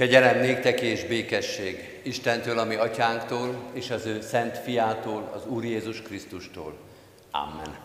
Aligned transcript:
Kegyelem 0.00 0.40
néktek 0.40 0.80
és 0.80 1.04
békesség 1.04 2.00
Istentől, 2.02 2.58
ami 2.58 2.74
atyánktól, 2.74 3.70
és 3.72 3.90
az 3.90 4.06
ő 4.06 4.20
szent 4.20 4.58
fiától, 4.58 5.30
az 5.34 5.46
Úr 5.46 5.64
Jézus 5.64 6.02
Krisztustól. 6.02 6.74
Amen. 7.30 7.76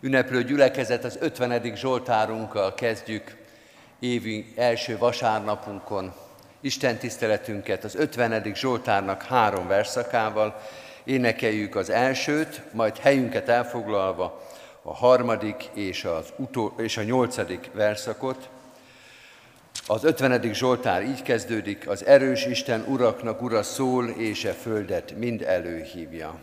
Ünneplő 0.00 0.44
gyülekezet 0.44 1.04
az 1.04 1.16
50. 1.20 1.74
Zsoltárunkkal 1.74 2.74
kezdjük 2.74 3.36
évi 3.98 4.52
első 4.56 4.98
vasárnapunkon. 4.98 6.12
Isten 6.60 6.96
tiszteletünket 6.96 7.84
az 7.84 7.94
50. 7.94 8.54
Zsoltárnak 8.54 9.22
három 9.22 9.66
verszakával. 9.66 10.62
Énekeljük 11.04 11.74
az 11.74 11.90
elsőt, 11.90 12.62
majd 12.72 12.98
helyünket 12.98 13.48
elfoglalva 13.48 14.46
a 14.82 14.94
harmadik 14.94 15.70
és, 15.74 16.04
az 16.04 16.32
utol, 16.36 16.74
és 16.78 16.96
a 16.96 17.02
nyolcadik 17.02 17.70
verszakot, 17.72 18.48
az 19.86 20.04
50. 20.04 20.52
Zsoltár 20.52 21.02
így 21.02 21.22
kezdődik, 21.22 21.88
az 21.88 22.04
erős 22.04 22.46
Isten 22.46 22.84
uraknak 22.88 23.42
ura 23.42 23.62
szól, 23.62 24.08
és 24.08 24.44
e 24.44 24.52
földet 24.52 25.14
mind 25.18 25.42
előhívja. 25.42 26.38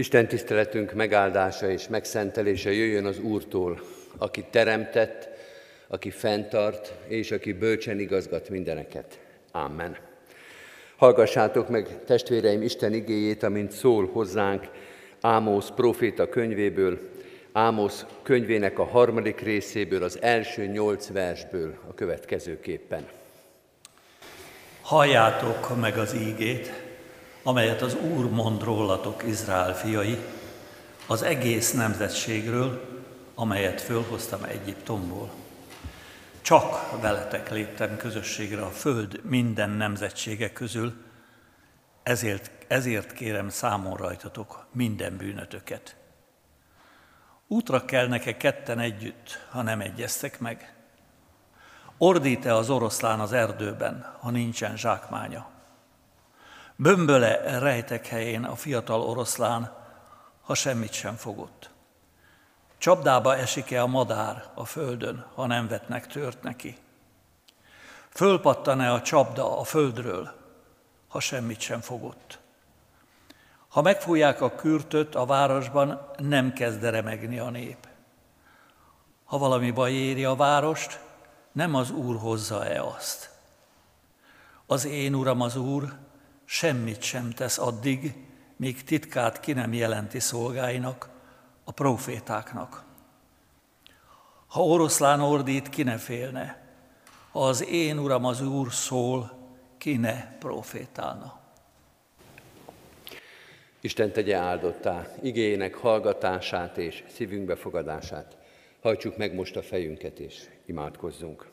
Isten 0.00 0.28
tiszteletünk 0.28 0.92
megáldása 0.92 1.70
és 1.70 1.88
megszentelése 1.88 2.72
jöjjön 2.72 3.04
az 3.04 3.18
Úrtól, 3.18 3.80
aki 4.18 4.44
teremtett, 4.50 5.28
aki 5.88 6.10
fenntart, 6.10 6.94
és 7.06 7.30
aki 7.30 7.52
bölcsen 7.52 7.98
igazgat 7.98 8.48
mindeneket. 8.48 9.18
Amen. 9.52 9.96
Hallgassátok 10.96 11.68
meg, 11.68 12.04
testvéreim, 12.04 12.62
Isten 12.62 12.92
igéjét, 12.92 13.42
amint 13.42 13.72
szól 13.72 14.10
hozzánk 14.12 14.68
Ámosz 15.20 15.70
proféta 15.70 16.28
könyvéből, 16.28 16.98
Ámosz 17.52 18.06
könyvének 18.22 18.78
a 18.78 18.84
harmadik 18.84 19.40
részéből, 19.40 20.02
az 20.02 20.22
első 20.22 20.66
nyolc 20.66 21.08
versből 21.12 21.74
a 21.88 21.94
következőképpen. 21.94 23.08
Halljátok 24.80 25.80
meg 25.80 25.96
az 25.96 26.14
ígét, 26.14 26.89
amelyet 27.42 27.82
az 27.82 27.94
Úr 27.94 28.30
mond 28.30 28.62
rólatok, 28.62 29.22
Izrael 29.22 29.76
fiai, 29.76 30.18
az 31.06 31.22
egész 31.22 31.72
nemzetségről, 31.72 32.88
amelyet 33.34 33.80
fölhoztam 33.80 34.44
Egyiptomból. 34.44 35.30
Csak 36.40 37.00
veletek 37.00 37.50
léptem 37.50 37.96
közösségre 37.96 38.62
a 38.62 38.70
föld 38.70 39.20
minden 39.24 39.70
nemzetsége 39.70 40.52
közül, 40.52 40.92
ezért, 42.02 42.50
ezért 42.68 43.12
kérem 43.12 43.48
számon 43.48 43.96
rajtatok 43.96 44.66
minden 44.72 45.16
bűnötöket. 45.16 45.96
Útra 47.46 47.84
kell 47.84 48.06
neke 48.06 48.36
ketten 48.36 48.78
együtt, 48.78 49.46
ha 49.50 49.62
nem 49.62 49.80
egyeztek 49.80 50.40
meg? 50.40 50.74
Ordít-e 51.98 52.54
az 52.54 52.70
oroszlán 52.70 53.20
az 53.20 53.32
erdőben, 53.32 54.14
ha 54.20 54.30
nincsen 54.30 54.76
zsákmánya? 54.76 55.59
Bömböle 56.82 57.58
rejtek 57.58 58.06
helyén 58.06 58.44
a 58.44 58.54
fiatal 58.54 59.00
oroszlán, 59.00 59.72
ha 60.42 60.54
semmit 60.54 60.92
sem 60.92 61.14
fogott? 61.14 61.70
Csapdába 62.78 63.36
esik-e 63.36 63.82
a 63.82 63.86
madár 63.86 64.50
a 64.54 64.64
földön, 64.64 65.26
ha 65.34 65.46
nem 65.46 65.68
vetnek 65.68 66.06
tört 66.06 66.42
neki? 66.42 66.76
Fölpattan-e 68.08 68.92
a 68.92 69.02
csapda 69.02 69.58
a 69.58 69.64
földről, 69.64 70.32
ha 71.08 71.20
semmit 71.20 71.60
sem 71.60 71.80
fogott? 71.80 72.38
Ha 73.68 73.82
megfújják 73.82 74.40
a 74.40 74.54
kürtöt 74.54 75.14
a 75.14 75.26
városban, 75.26 76.00
nem 76.18 76.52
kezd 76.52 76.82
remegni 76.82 77.38
a 77.38 77.50
nép. 77.50 77.88
Ha 79.24 79.38
valami 79.38 79.70
baj 79.70 79.92
éri 79.92 80.24
a 80.24 80.34
várost, 80.36 81.00
nem 81.52 81.74
az 81.74 81.90
Úr 81.90 82.16
hozza-e 82.16 82.82
azt? 82.82 83.30
Az 84.66 84.84
én 84.84 85.14
Uram 85.14 85.40
az 85.40 85.56
Úr 85.56 86.08
semmit 86.52 87.02
sem 87.02 87.30
tesz 87.30 87.58
addig, 87.58 88.14
míg 88.56 88.84
titkát 88.84 89.40
ki 89.40 89.52
nem 89.52 89.72
jelenti 89.72 90.18
szolgáinak, 90.18 91.08
a 91.64 91.72
profétáknak. 91.72 92.84
Ha 94.46 94.62
oroszlán 94.64 95.20
ordít, 95.20 95.68
ki 95.68 95.82
ne 95.82 95.96
félne, 95.96 96.62
ha 97.30 97.46
az 97.46 97.66
én 97.66 97.98
Uram 97.98 98.24
az 98.24 98.40
Úr 98.40 98.72
szól, 98.72 99.32
ki 99.78 99.96
ne 99.96 100.36
profétálna. 100.38 101.40
Isten 103.80 104.12
tegye 104.12 104.36
áldottá 104.36 105.06
igények 105.22 105.74
hallgatását 105.74 106.78
és 106.78 107.04
szívünk 107.14 107.44
befogadását. 107.44 108.36
Hajtsuk 108.80 109.16
meg 109.16 109.34
most 109.34 109.56
a 109.56 109.62
fejünket 109.62 110.18
és 110.18 110.44
imádkozzunk. 110.66 111.50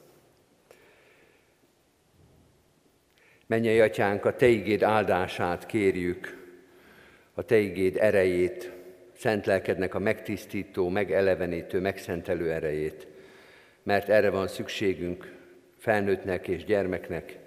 Mennyei 3.48 3.80
atyánk, 3.80 4.26
a 4.26 4.36
Te 4.36 4.48
igéd 4.48 4.84
áldását 4.84 5.66
kérjük, 5.66 6.46
a 7.34 7.44
Te 7.44 7.58
igéd 7.58 7.98
erejét, 8.00 8.72
szent 9.18 9.46
lelkednek 9.46 9.96
a 9.96 10.00
megtisztító, 10.00 10.90
megelevenítő, 10.90 11.80
megszentelő 11.80 12.52
erejét, 12.52 13.08
mert 13.84 14.10
erre 14.10 14.30
van 14.30 14.48
szükségünk 14.48 15.34
felnőttnek 15.78 16.48
és 16.48 16.66
gyermeknek, 16.66 17.38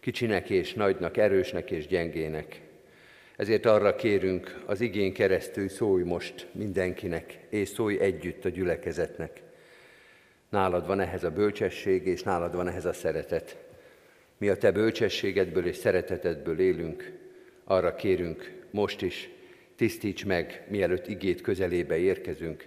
kicsinek 0.00 0.50
és 0.50 0.74
nagynak, 0.74 1.16
erősnek 1.16 1.70
és 1.70 1.86
gyengének. 1.86 2.60
Ezért 3.36 3.66
arra 3.66 3.94
kérünk, 3.94 4.62
az 4.66 4.80
igén 4.80 5.12
keresztül 5.12 5.68
szólj 5.68 6.02
most 6.02 6.46
mindenkinek, 6.52 7.38
és 7.48 7.68
szólj 7.68 8.00
együtt 8.00 8.44
a 8.44 8.48
gyülekezetnek. 8.48 9.42
Nálad 10.48 10.86
van 10.86 11.00
ehhez 11.00 11.24
a 11.24 11.30
bölcsesség, 11.30 12.06
és 12.06 12.22
nálad 12.22 12.54
van 12.54 12.68
ehhez 12.68 12.84
a 12.84 12.92
szeretet. 12.92 13.65
Mi 14.38 14.48
a 14.48 14.56
te 14.56 14.70
bölcsességedből 14.70 15.66
és 15.66 15.76
szeretetedből 15.76 16.60
élünk, 16.60 17.12
arra 17.64 17.94
kérünk 17.94 18.52
most 18.70 19.02
is, 19.02 19.30
tisztíts 19.76 20.24
meg, 20.24 20.66
mielőtt 20.68 21.06
igét 21.06 21.40
közelébe 21.40 21.96
érkezünk, 21.96 22.66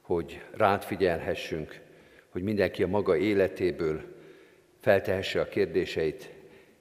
hogy 0.00 0.40
rád 0.52 0.82
figyelhessünk, 0.82 1.80
hogy 2.28 2.42
mindenki 2.42 2.82
a 2.82 2.86
maga 2.86 3.16
életéből 3.16 4.02
feltehesse 4.80 5.40
a 5.40 5.48
kérdéseit, 5.48 6.30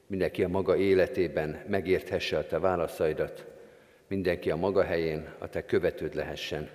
mindenki 0.07 0.43
a 0.43 0.47
maga 0.47 0.77
életében 0.77 1.63
megérthesse 1.67 2.37
a 2.37 2.47
te 2.47 2.59
válaszaidat, 2.59 3.45
mindenki 4.07 4.51
a 4.51 4.55
maga 4.55 4.83
helyén 4.83 5.33
a 5.37 5.49
te 5.49 5.65
követőd 5.65 6.15
lehessen. 6.15 6.69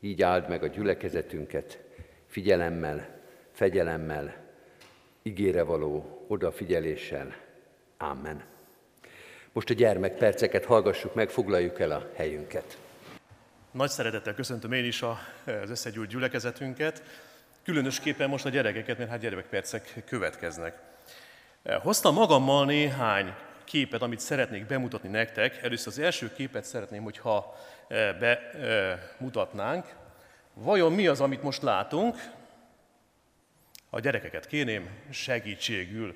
Így 0.00 0.22
áld 0.22 0.48
meg 0.48 0.62
a 0.62 0.66
gyülekezetünket 0.66 1.78
figyelemmel, 2.26 3.20
fegyelemmel, 3.52 4.49
ígére 5.22 5.62
való 5.62 6.24
odafigyeléssel. 6.28 7.34
Amen. 7.98 8.42
Most 9.52 9.70
a 9.70 9.74
gyermekperceket 9.74 10.64
hallgassuk 10.64 11.14
meg, 11.14 11.30
foglaljuk 11.30 11.80
el 11.80 11.90
a 11.90 12.10
helyünket. 12.14 12.78
Nagy 13.70 13.90
szeretettel 13.90 14.34
köszöntöm 14.34 14.72
én 14.72 14.84
is 14.84 15.02
az 15.02 15.70
összegyűlt 15.70 16.08
gyülekezetünket, 16.08 17.02
különösképpen 17.64 18.28
most 18.28 18.44
a 18.44 18.48
gyerekeket, 18.48 18.98
mert 18.98 19.10
hát 19.10 19.20
gyermekpercek 19.20 20.02
következnek. 20.06 20.78
Hoztam 21.82 22.14
magammal 22.14 22.64
néhány 22.64 23.34
képet, 23.64 24.02
amit 24.02 24.20
szeretnék 24.20 24.66
bemutatni 24.66 25.08
nektek. 25.08 25.62
Először 25.62 25.88
az 25.88 25.98
első 25.98 26.32
képet 26.32 26.64
szeretném, 26.64 27.02
hogyha 27.02 27.56
bemutatnánk. 28.18 29.86
Vajon 30.54 30.92
mi 30.92 31.06
az, 31.06 31.20
amit 31.20 31.42
most 31.42 31.62
látunk? 31.62 32.16
A 33.90 34.00
gyerekeket 34.00 34.46
kérném 34.46 34.88
segítségül 35.10 36.14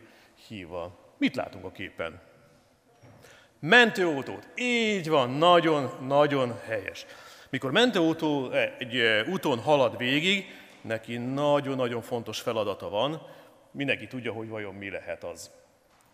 hívva. 0.49 0.99
Mit 1.19 1.37
látunk 1.37 1.65
a 1.65 1.73
képen? 1.73 2.21
Mentőautót. 3.59 4.49
Így 4.57 5.09
van, 5.09 5.31
nagyon-nagyon 5.31 6.61
helyes. 6.67 7.07
Mikor 7.51 7.71
mentőautó 7.71 8.51
egy 8.79 8.97
úton 9.31 9.59
halad 9.59 9.97
végig, 9.97 10.47
neki 10.81 11.17
nagyon-nagyon 11.17 12.03
fontos 12.03 12.41
feladata 12.41 12.89
van, 12.89 13.27
mindenki 13.71 14.07
tudja, 14.07 14.33
hogy 14.33 14.49
vajon 14.49 14.75
mi 14.75 14.91
lehet 14.91 15.25
az. 15.25 15.51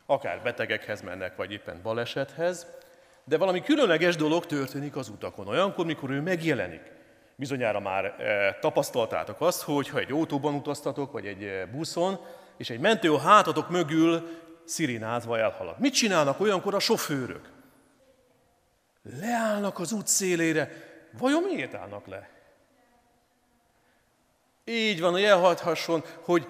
Akár 0.07 0.43
betegekhez 0.43 1.03
mennek, 1.03 1.37
vagy 1.37 1.53
éppen 1.53 1.81
balesethez, 1.83 2.67
de 3.25 3.39
valami 3.39 3.63
különleges 3.63 4.17
dolog 4.17 4.47
történik 4.47 4.97
az 4.97 5.09
utakon. 5.09 5.49
Olyankor, 5.49 5.87
mikor 5.87 6.11
ő 6.11 6.21
megjelenik. 6.21 6.83
Bizonyára 7.41 7.81
már 7.81 8.05
e, 8.05 8.59
tapasztaltátok 8.61 9.41
azt, 9.41 9.63
hogy 9.63 9.89
ha 9.89 9.99
egy 9.99 10.13
autóban 10.13 10.55
utaztatok, 10.55 11.13
vagy 11.13 11.27
egy 11.27 11.69
buszon, 11.73 12.21
és 12.57 12.71
egy 12.71 12.81
mentő 12.81 13.13
a 13.13 13.19
hátatok 13.19 13.71
mögül 13.71 14.29
szirinázva 14.65 15.39
elhalad. 15.39 15.79
Mit 15.79 15.95
csinálnak 15.95 16.41
olyankor 16.41 16.75
a 16.75 16.79
sofőrök? 16.79 17.51
Leállnak 19.21 19.79
az 19.79 19.93
út 19.93 20.07
szélére. 20.07 20.71
Vajon 21.19 21.43
miért 21.43 21.75
állnak 21.75 22.07
le? 22.07 22.31
Így 24.65 25.01
van, 25.01 25.13
hogy 25.13 25.23
elhagyhasson, 25.23 26.05
hogy 26.25 26.47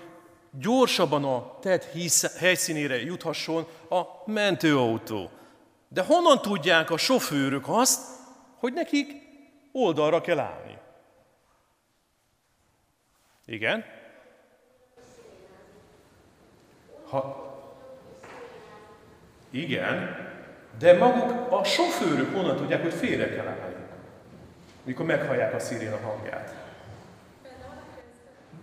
gyorsabban 0.50 1.24
a 1.24 1.58
tett 1.60 1.84
helyszínére 2.38 3.02
juthasson 3.02 3.66
a 3.90 4.02
mentőautó. 4.26 5.30
De 5.88 6.02
honnan 6.02 6.42
tudják 6.42 6.90
a 6.90 6.96
sofőrök 6.96 7.64
azt, 7.66 8.00
hogy 8.58 8.72
nekik 8.72 9.28
oldalra 9.72 10.20
kell 10.20 10.38
állni? 10.38 10.79
Igen? 13.50 13.84
Ha, 17.08 17.48
igen, 19.50 20.16
de 20.78 20.98
maguk 20.98 21.52
a 21.52 21.64
sofőrök 21.64 22.34
honnan 22.34 22.56
tudják, 22.56 22.82
hogy 22.82 22.94
félre 22.94 23.28
kell 23.28 23.46
állni, 23.46 23.74
mikor 24.84 25.06
meghallják 25.06 25.54
a 25.54 25.58
sziréna 25.58 25.96
hangját. 25.96 26.54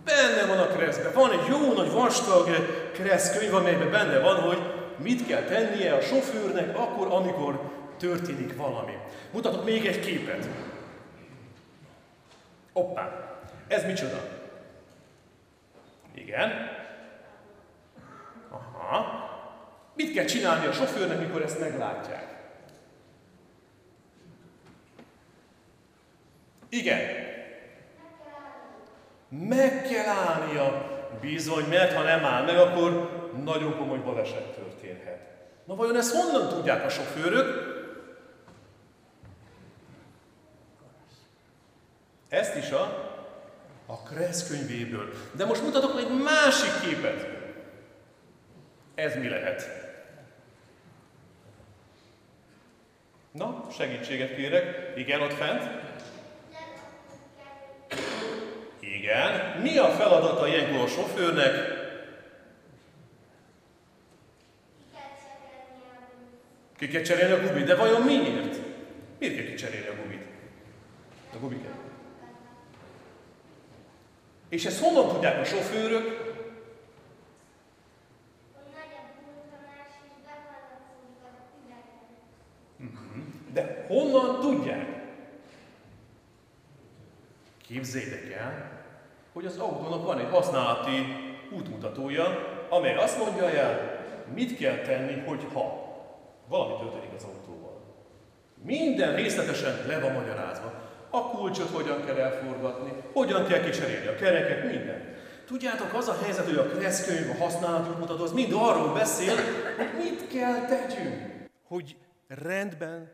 Benne 0.04 0.46
van 0.46 0.58
a 0.58 0.76
keresztben. 0.76 1.12
Van 1.12 1.32
egy 1.32 1.46
jó 1.48 1.72
nagy 1.72 1.90
vastag 1.90 2.48
keresztkönyv, 2.92 3.54
amelyben 3.54 3.90
benne 3.90 4.18
van, 4.18 4.40
hogy 4.40 4.58
mit 4.96 5.26
kell 5.26 5.42
tennie 5.42 5.94
a 5.94 6.00
sofőrnek 6.00 6.78
akkor, 6.78 7.06
amikor 7.06 7.60
történik 7.98 8.56
valami. 8.56 8.96
Mutatok 9.32 9.64
még 9.64 9.86
egy 9.86 10.00
képet. 10.00 10.48
Hoppá, 12.72 13.36
ez 13.66 13.84
micsoda? 13.84 14.37
Igen. 16.18 16.50
Aha. 18.50 19.26
Mit 19.94 20.12
kell 20.12 20.24
csinálni 20.24 20.66
a 20.66 20.72
sofőrnek, 20.72 21.18
mikor 21.18 21.42
ezt 21.42 21.60
meglátják? 21.60 22.36
Igen. 26.68 27.00
Meg 29.28 29.82
kell 29.82 30.06
állnia. 30.06 30.96
Bizony, 31.20 31.64
mert 31.68 31.92
ha 31.92 32.02
nem 32.02 32.24
áll 32.24 32.44
meg, 32.44 32.58
akkor 32.58 33.10
nagyon 33.44 33.76
komoly 33.76 33.98
baleset 33.98 34.54
történhet. 34.54 35.18
Na 35.64 35.74
vajon 35.74 35.96
ezt 35.96 36.14
honnan 36.14 36.48
tudják 36.48 36.84
a 36.84 36.88
sofőrök? 36.88 37.76
Ezt 42.28 42.56
is 42.56 42.70
a, 42.70 43.08
a 44.18 44.22
Kressz 44.22 44.48
könyvéből. 44.48 45.12
De 45.32 45.44
most 45.44 45.62
mutatok 45.62 45.98
egy 45.98 46.22
másik 46.22 46.88
képet. 46.88 47.26
Ez 48.94 49.16
mi 49.16 49.28
lehet? 49.28 49.86
Na, 53.32 53.66
segítséget 53.76 54.34
kérek. 54.34 54.92
Igen, 54.96 55.20
ott 55.20 55.32
fent. 55.32 55.70
Igen. 58.80 59.60
Mi 59.60 59.78
a 59.78 59.88
feladata 59.88 60.48
ilyenkor 60.48 60.80
a 60.80 60.86
sofőrnek? 60.86 61.76
Ki 66.78 66.88
kell 66.88 67.02
cserélni 67.02 67.32
a 67.32 67.48
gumit, 67.48 67.64
de 67.64 67.74
vajon 67.74 68.02
miért? 68.02 68.56
Miért 69.18 69.34
kell 69.34 69.44
kicserélni 69.44 69.86
a 69.86 70.02
gumit? 70.02 70.22
A 71.34 71.38
gumiket. 71.38 71.77
És 74.48 74.64
ezt 74.64 74.82
honnan 74.82 75.08
tudják 75.08 75.40
a 75.40 75.44
sofőrök? 75.44 76.26
De 83.52 83.84
honnan 83.88 84.40
tudják? 84.40 84.86
Képzétek 87.62 88.32
el, 88.32 88.82
hogy 89.32 89.46
az 89.46 89.58
autónak 89.58 90.04
van 90.04 90.18
egy 90.18 90.30
használati 90.30 91.06
útmutatója, 91.50 92.24
amely 92.68 92.96
azt 92.96 93.18
mondja 93.18 93.50
el, 93.50 94.04
mit 94.34 94.56
kell 94.56 94.76
tenni, 94.76 95.22
hogyha 95.26 95.86
valami 96.46 96.74
történik 96.78 97.14
az 97.16 97.24
autóval. 97.24 97.80
Minden 98.62 99.14
részletesen 99.14 99.86
le 99.86 100.00
van 100.00 100.12
magyarázva. 100.12 100.87
A 101.10 101.30
kulcsot 101.30 101.70
hogyan 101.70 102.04
kell 102.04 102.16
elforgatni, 102.16 102.92
hogyan 103.12 103.46
kell 103.46 103.60
kicserélni 103.60 104.06
a 104.06 104.14
kereket, 104.14 104.64
minden. 104.64 105.16
Tudjátok, 105.46 105.94
az 105.94 106.08
a 106.08 106.18
helyzet, 106.22 106.44
hogy 106.44 106.56
a 106.56 106.66
kreszkönyv, 106.66 107.30
a 107.30 107.42
használati 107.44 107.90
útmutató, 107.90 108.22
az 108.22 108.32
mind 108.32 108.52
arról 108.52 108.92
beszél, 108.92 109.34
hogy 109.76 109.90
mit 110.02 110.26
kell 110.28 110.66
tegyünk. 110.66 111.48
Hogy 111.62 111.96
rendben 112.28 113.12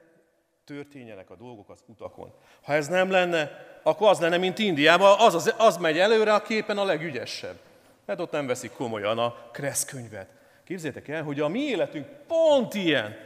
történjenek 0.65 1.31
a 1.31 1.37
dolgok 1.37 1.71
az 1.71 1.79
utakon. 1.87 2.33
Ha 2.63 2.73
ez 2.73 2.89
nem 2.89 3.11
lenne, 3.11 3.51
akkor 3.83 4.09
az 4.09 4.21
lenne, 4.21 4.37
mint 4.37 4.59
Indiában, 4.59 5.19
az, 5.19 5.35
az, 5.35 5.55
az 5.59 5.77
megy 5.77 5.99
előre 5.99 6.35
a 6.35 6.43
képen 6.43 6.79
a 6.79 6.85
legügyesebb. 6.85 7.57
Mert 8.05 8.21
ott 8.21 8.31
nem 8.31 8.47
veszik 8.47 8.73
komolyan 8.73 9.19
a 9.19 9.35
kreszkönyvet. 9.53 10.29
Képzétek 10.65 11.09
el, 11.09 11.23
hogy 11.23 11.41
a 11.41 11.49
mi 11.49 11.61
életünk 11.61 12.07
pont 12.27 12.75
ilyen, 12.75 13.17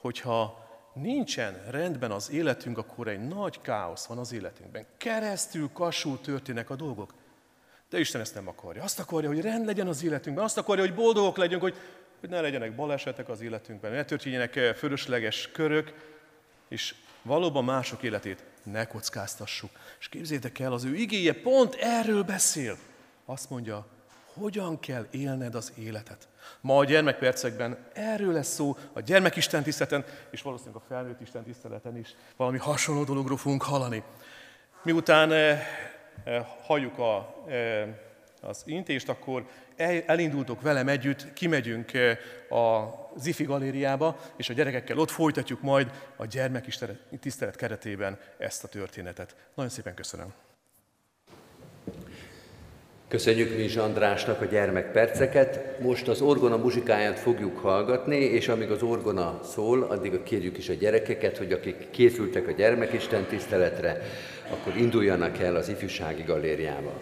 hogyha 0.00 0.65
nincsen 0.96 1.62
rendben 1.70 2.10
az 2.10 2.30
életünk, 2.30 2.78
akkor 2.78 3.08
egy 3.08 3.28
nagy 3.28 3.60
káosz 3.60 4.06
van 4.06 4.18
az 4.18 4.32
életünkben. 4.32 4.86
Keresztül, 4.96 5.70
kasul 5.72 6.20
történnek 6.20 6.70
a 6.70 6.76
dolgok. 6.76 7.14
De 7.90 7.98
Isten 7.98 8.20
ezt 8.20 8.34
nem 8.34 8.48
akarja. 8.48 8.82
Azt 8.82 8.98
akarja, 8.98 9.28
hogy 9.28 9.40
rend 9.40 9.66
legyen 9.66 9.86
az 9.86 10.04
életünkben. 10.04 10.44
Azt 10.44 10.58
akarja, 10.58 10.84
hogy 10.84 10.94
boldogok 10.94 11.36
legyünk, 11.36 11.62
hogy, 11.62 11.74
hogy 12.20 12.28
ne 12.28 12.40
legyenek 12.40 12.74
balesetek 12.74 13.28
az 13.28 13.40
életünkben, 13.40 13.92
ne 13.92 14.04
történjenek 14.04 14.56
eh, 14.56 14.74
fölösleges 14.74 15.50
körök, 15.52 15.92
és 16.68 16.94
valóban 17.22 17.64
mások 17.64 18.02
életét 18.02 18.44
ne 18.62 18.84
kockáztassuk. 18.84 19.70
És 19.98 20.08
képzétek 20.08 20.58
el, 20.58 20.72
az 20.72 20.84
ő 20.84 20.94
igéje 20.94 21.40
pont 21.40 21.74
erről 21.74 22.22
beszél. 22.22 22.76
Azt 23.24 23.50
mondja, 23.50 23.86
hogyan 24.38 24.80
kell 24.80 25.06
élned 25.10 25.54
az 25.54 25.72
életet. 25.78 26.28
Ma 26.60 26.76
a 26.76 26.84
gyermekpercekben 26.84 27.76
erről 27.92 28.32
lesz 28.32 28.54
szó, 28.54 28.76
a 28.92 29.00
gyermekisten 29.00 29.62
tiszteleten, 29.62 30.04
és 30.30 30.42
valószínűleg 30.42 30.82
a 30.82 30.84
felnőtt 30.88 31.20
Isten 31.20 31.42
tiszteleten 31.42 31.96
is 31.96 32.14
valami 32.36 32.58
hasonló 32.58 33.04
dologról 33.04 33.36
fogunk 33.36 33.62
hallani. 33.62 34.02
Miután 34.82 35.32
eh, 35.32 35.60
eh, 36.24 36.46
halljuk 36.62 36.98
a, 36.98 37.44
eh, 37.48 37.88
az 38.40 38.62
intést, 38.64 39.08
akkor 39.08 39.46
elindultok 40.06 40.60
velem 40.60 40.88
együtt, 40.88 41.32
kimegyünk 41.32 41.92
eh, 41.92 42.18
a 42.50 42.94
Zifi 43.16 43.44
galériába, 43.44 44.20
és 44.36 44.48
a 44.48 44.52
gyerekekkel 44.52 44.98
ott 44.98 45.10
folytatjuk 45.10 45.62
majd 45.62 45.90
a 46.16 46.26
gyermekisten 46.26 46.98
tisztelet 47.20 47.56
keretében 47.56 48.18
ezt 48.38 48.64
a 48.64 48.68
történetet. 48.68 49.36
Nagyon 49.54 49.70
szépen 49.70 49.94
köszönöm. 49.94 50.34
Köszönjük 53.08 53.56
mi 53.56 53.76
Andrásnak 53.76 54.40
a 54.40 54.44
gyermekperceket. 54.44 55.80
Most 55.80 56.08
az 56.08 56.20
orgona 56.20 56.56
muzsikáját 56.56 57.18
fogjuk 57.18 57.58
hallgatni, 57.58 58.16
és 58.16 58.48
amíg 58.48 58.70
az 58.70 58.82
orgona 58.82 59.40
szól, 59.42 59.82
addig 59.82 60.22
kérjük 60.22 60.58
is 60.58 60.68
a 60.68 60.74
gyerekeket, 60.74 61.38
hogy 61.38 61.52
akik 61.52 61.90
készültek 61.90 62.48
a 62.48 62.52
gyermekisten 62.52 63.24
tiszteletre, 63.24 64.02
akkor 64.50 64.76
induljanak 64.76 65.38
el 65.38 65.56
az 65.56 65.68
ifjúsági 65.68 66.22
galériába. 66.22 66.92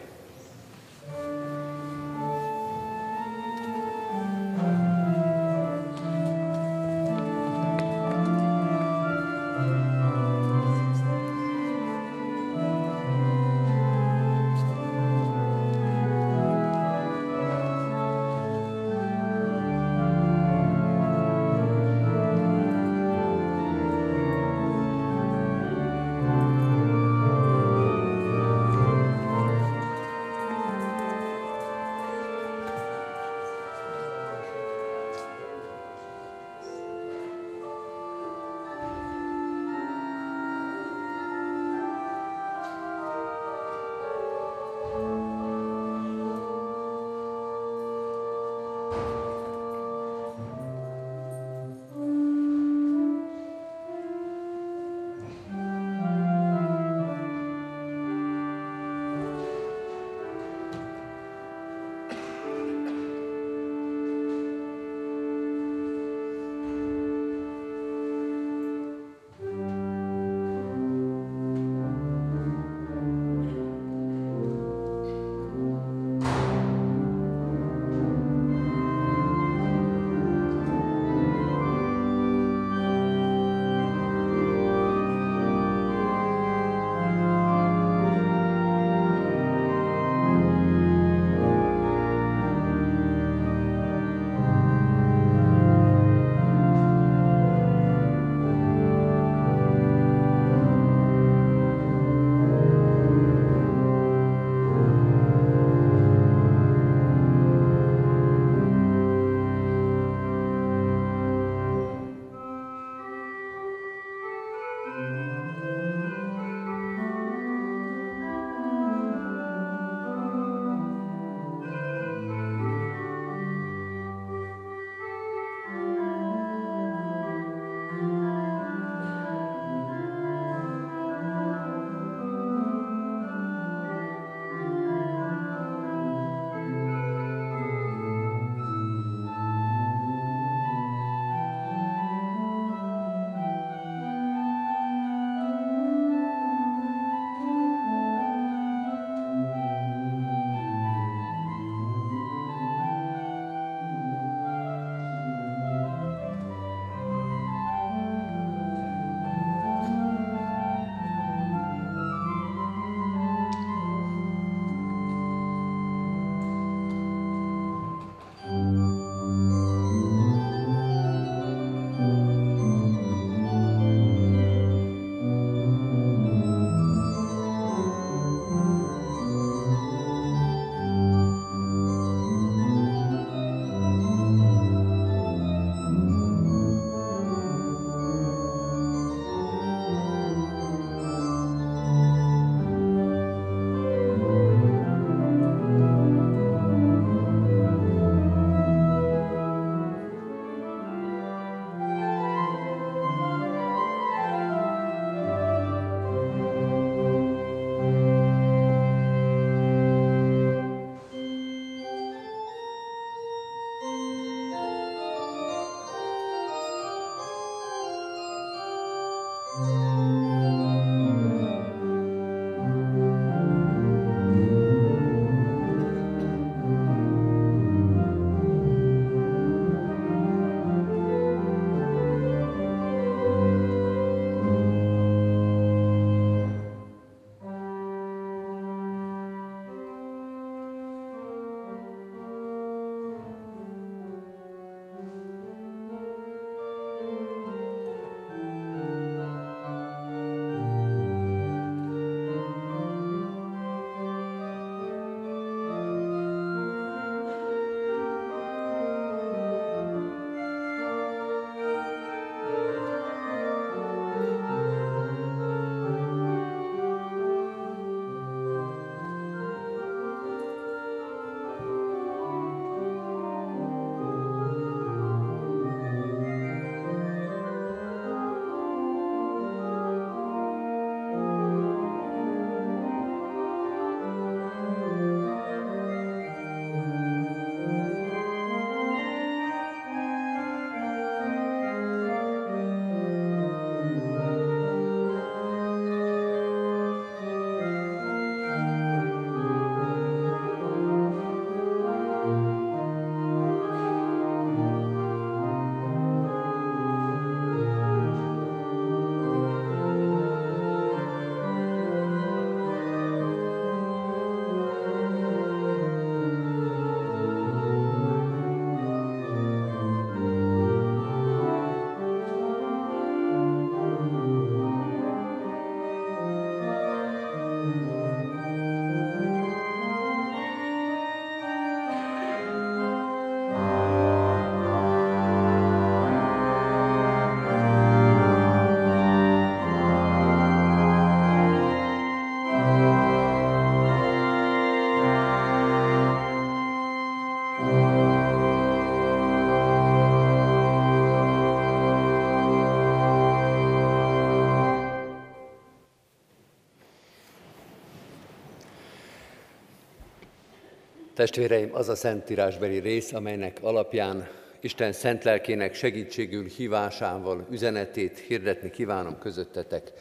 Testvéreim, 361.15 361.75
az 361.75 361.89
a 361.89 361.95
szentírásbeli 361.95 362.79
rész, 362.79 363.13
amelynek 363.13 363.59
alapján 363.61 364.29
Isten 364.61 364.93
szent 364.93 365.25
lelkének 365.25 365.75
segítségül 365.75 366.45
hívásával 366.45 367.47
üzenetét 367.50 368.19
hirdetni 368.19 368.71
kívánom 368.71 369.19
közöttetek. 369.19 369.93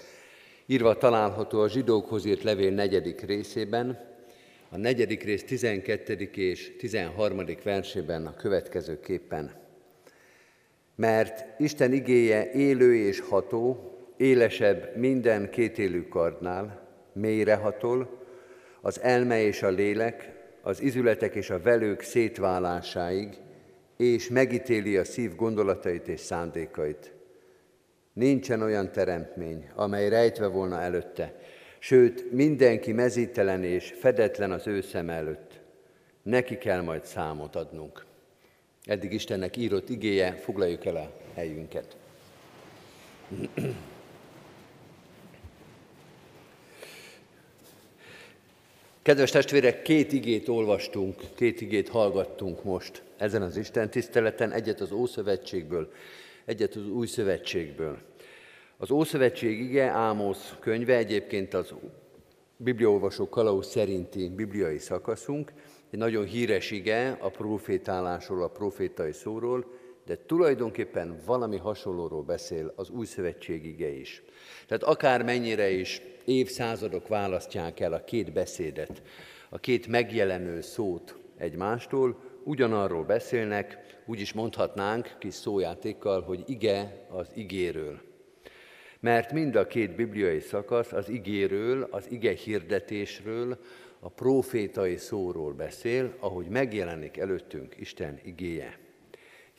Írva 0.65 0.97
található 0.97 1.62
a 1.62 1.69
zsidókhoz 1.69 2.26
írt 2.26 2.43
levél 2.43 2.71
negyedik 2.71 3.21
részében, 3.21 3.99
a 4.69 4.78
negyedik 4.78 5.23
rész 5.23 5.43
12. 5.43 6.30
és 6.34 6.76
13. 6.78 7.45
versében 7.63 8.26
a 8.26 8.36
következőképpen. 8.36 9.52
Mert 10.95 11.60
Isten 11.60 11.93
igéje 11.93 12.52
élő 12.52 12.95
és 12.95 13.19
ható, 13.19 13.91
élesebb 14.17 14.95
minden 14.95 15.49
kétélű 15.49 16.08
kardnál, 16.08 16.88
mélyrehatol, 17.13 18.23
az 18.82 19.02
elme 19.02 19.41
és 19.41 19.62
a 19.62 19.69
lélek, 19.69 20.41
az 20.65 20.82
izületek 20.82 21.36
és 21.36 21.49
a 21.49 21.62
velők 21.62 22.02
szétválásáig, 22.02 23.38
és 23.97 24.30
megítéli 24.30 24.97
a 24.97 25.04
szív 25.04 25.36
gondolatait 25.36 26.08
és 26.08 26.19
szándékait. 26.19 27.13
Nincsen 28.13 28.62
olyan 28.62 28.91
teremtmény, 28.91 29.69
amely 29.76 30.10
rejtve 30.10 30.47
volna 30.47 30.82
előtte, 30.82 31.39
sőt, 31.80 32.32
mindenki 32.32 32.91
mezítelen 32.91 33.63
és 33.63 33.93
fedetlen 33.99 34.52
az 34.52 34.67
ő 34.67 34.82
szem 34.82 35.10
előtt. 35.10 35.60
Neki 36.21 36.58
kell 36.58 36.82
majd 36.82 37.06
számot 37.06 37.56
adnunk. 37.56 38.06
Eddig 38.86 39.13
Istennek 39.13 39.58
írott 39.58 39.89
igéje, 39.89 40.32
foglaljuk 40.32 40.86
el 40.86 40.95
a 40.95 41.12
helyünket. 41.34 41.95
Kedves 49.03 49.31
testvérek, 49.31 49.81
két 49.81 50.11
igét 50.11 50.47
olvastunk, 50.47 51.21
két 51.35 51.61
igét 51.61 51.89
hallgattunk 51.89 52.63
most 52.63 53.03
ezen 53.17 53.41
az 53.41 53.57
Isten 53.57 53.89
tiszteleten, 53.89 54.51
egyet 54.51 54.81
az 54.81 54.91
Ószövetségből, 54.91 55.91
egyet 56.45 56.75
az 56.75 56.87
Új 56.87 57.07
Szövetségből. 57.07 57.97
Az 58.77 58.91
Ószövetség 58.91 59.59
ige 59.59 59.83
Ámosz 59.83 60.53
könyve 60.59 60.95
egyébként 60.95 61.53
az 61.53 61.73
bibliaolvasó 62.57 63.29
kalauz 63.29 63.67
szerinti 63.67 64.29
bibliai 64.29 64.77
szakaszunk, 64.77 65.53
egy 65.89 65.99
nagyon 65.99 66.25
híres 66.25 66.71
ige 66.71 67.17
a 67.19 67.29
profétálásról, 67.29 68.43
a 68.43 68.47
profétai 68.47 69.11
szóról, 69.11 69.65
de 70.05 70.17
tulajdonképpen 70.25 71.19
valami 71.25 71.57
hasonlóról 71.57 72.23
beszél 72.23 72.73
az 72.75 72.89
új 72.89 73.05
szövetség 73.05 73.79
is. 73.79 74.23
Tehát 74.67 74.83
akár 74.83 75.23
mennyire 75.23 75.69
is 75.69 76.01
évszázadok 76.25 77.07
választják 77.07 77.79
el 77.79 77.93
a 77.93 78.03
két 78.03 78.33
beszédet, 78.33 79.01
a 79.49 79.57
két 79.59 79.87
megjelenő 79.87 80.61
szót 80.61 81.15
egymástól, 81.37 82.19
ugyanarról 82.43 83.03
beszélnek, 83.03 83.77
úgy 84.05 84.19
is 84.19 84.33
mondhatnánk 84.33 85.15
kis 85.19 85.33
szójátékkal, 85.33 86.21
hogy 86.21 86.43
ige 86.45 87.05
az 87.09 87.27
igéről. 87.33 88.01
Mert 88.99 89.31
mind 89.31 89.55
a 89.55 89.67
két 89.67 89.95
bibliai 89.95 90.39
szakasz 90.39 90.91
az 90.91 91.09
igéről, 91.09 91.87
az 91.91 92.11
ige 92.11 92.31
hirdetésről, 92.31 93.57
a 93.99 94.09
profétai 94.09 94.97
szóról 94.97 95.53
beszél, 95.53 96.15
ahogy 96.19 96.47
megjelenik 96.47 97.17
előttünk 97.17 97.75
Isten 97.79 98.19
igéje. 98.23 98.82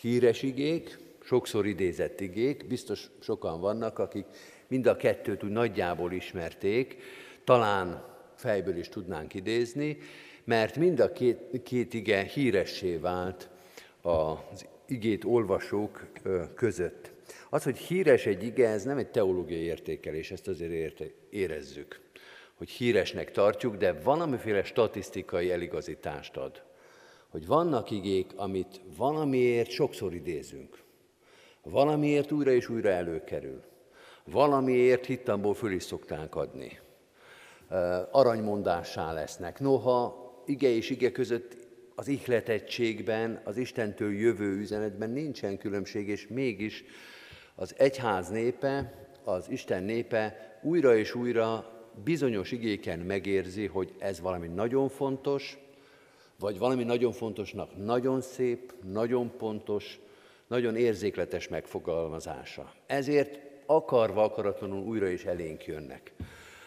Híres 0.05 0.43
igék, 0.43 0.99
sokszor 1.23 1.67
idézett 1.67 2.21
igék, 2.21 2.67
biztos 2.67 3.11
sokan 3.21 3.61
vannak, 3.61 3.99
akik 3.99 4.25
mind 4.69 4.87
a 4.87 4.97
kettőt 4.97 5.45
úgy 5.45 5.51
nagyjából 5.51 6.13
ismerték, 6.13 6.97
talán 7.45 8.05
fejből 8.35 8.77
is 8.77 8.89
tudnánk 8.89 9.35
idézni, 9.35 9.99
mert 10.45 10.77
mind 10.77 11.01
a 11.01 11.13
két, 11.13 11.63
két 11.63 11.95
ige 11.95 12.23
híressé 12.23 12.97
vált 12.97 13.49
az 14.03 14.67
igét 14.87 15.25
olvasók 15.25 16.07
között. 16.55 17.11
Az, 17.51 17.63
hogy 17.63 17.79
híres 17.79 18.27
egy 18.27 18.43
ige, 18.43 18.69
ez 18.69 18.85
nem 18.85 18.99
egy 18.99 19.11
teológiai 19.11 19.63
értékelés, 19.63 20.31
ezt 20.31 20.49
azért 20.49 20.73
érte, 20.73 21.05
érezzük, 21.31 22.01
hogy 22.55 22.71
híresnek 22.71 23.31
tartjuk, 23.31 23.77
de 23.77 23.93
valamiféle 23.93 24.65
statisztikai 24.65 25.51
eligazítást 25.51 26.37
ad. 26.37 26.63
Hogy 27.35 27.47
vannak 27.47 27.91
igék, 27.91 28.33
amit 28.37 28.81
valamiért 28.97 29.71
sokszor 29.71 30.15
idézünk, 30.15 30.83
valamiért 31.63 32.33
újra 32.33 32.51
és 32.51 32.69
újra 32.69 32.89
előkerül, 32.89 33.63
valamiért 34.25 35.05
hittamból 35.05 35.55
föl 35.55 35.73
is 35.73 35.83
szokták 35.83 36.35
adni. 36.35 36.81
Aranymondássá 38.11 39.13
lesznek. 39.13 39.61
Noha 39.61 40.43
ige 40.47 40.69
és 40.69 40.91
ige 40.91 41.13
között 41.13 41.57
az 41.95 42.09
ihletettségben, 42.09 43.41
az 43.45 43.57
Istentől 43.57 44.13
jövő 44.13 44.57
üzenetben 44.59 45.11
nincsen 45.11 45.59
különbség, 45.59 46.09
és 46.09 46.29
mégis 46.29 46.85
az 47.55 47.75
egyház 47.79 48.29
népe, 48.29 49.07
az 49.25 49.51
Isten 49.51 49.83
népe 49.83 50.59
újra 50.63 50.97
és 50.97 51.15
újra 51.15 51.73
bizonyos 52.05 52.53
igéken 52.53 52.99
megérzi, 52.99 53.67
hogy 53.67 53.95
ez 53.99 54.21
valami 54.21 54.49
nagyon 54.49 54.89
fontos, 54.89 55.64
vagy 56.39 56.59
valami 56.59 56.85
nagyon 56.85 57.13
fontosnak 57.13 57.77
nagyon 57.77 58.21
szép, 58.21 58.73
nagyon 58.83 59.37
pontos, 59.37 60.01
nagyon 60.47 60.77
érzékletes 60.77 61.49
megfogalmazása. 61.49 62.73
Ezért 62.87 63.39
akarva 63.67 64.23
akaratlanul 64.23 64.83
újra 64.83 65.09
is 65.09 65.25
elénk 65.25 65.67
jönnek. 65.67 66.13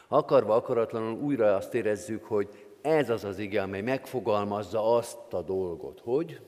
Akarva 0.08 0.56
akaratlanul 0.56 1.22
újra 1.22 1.56
azt 1.56 1.74
érezzük, 1.74 2.24
hogy 2.24 2.68
ez 2.82 3.10
az 3.10 3.24
az 3.24 3.40
ige, 3.40 3.62
amely 3.62 3.82
megfogalmazza 3.82 4.96
azt 4.96 5.34
a 5.34 5.42
dolgot, 5.42 6.00
hogy, 6.00 6.40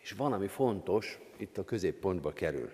és 0.00 0.12
valami 0.12 0.46
fontos 0.46 1.18
itt 1.36 1.58
a 1.58 1.64
középpontba 1.64 2.32
kerül. 2.32 2.70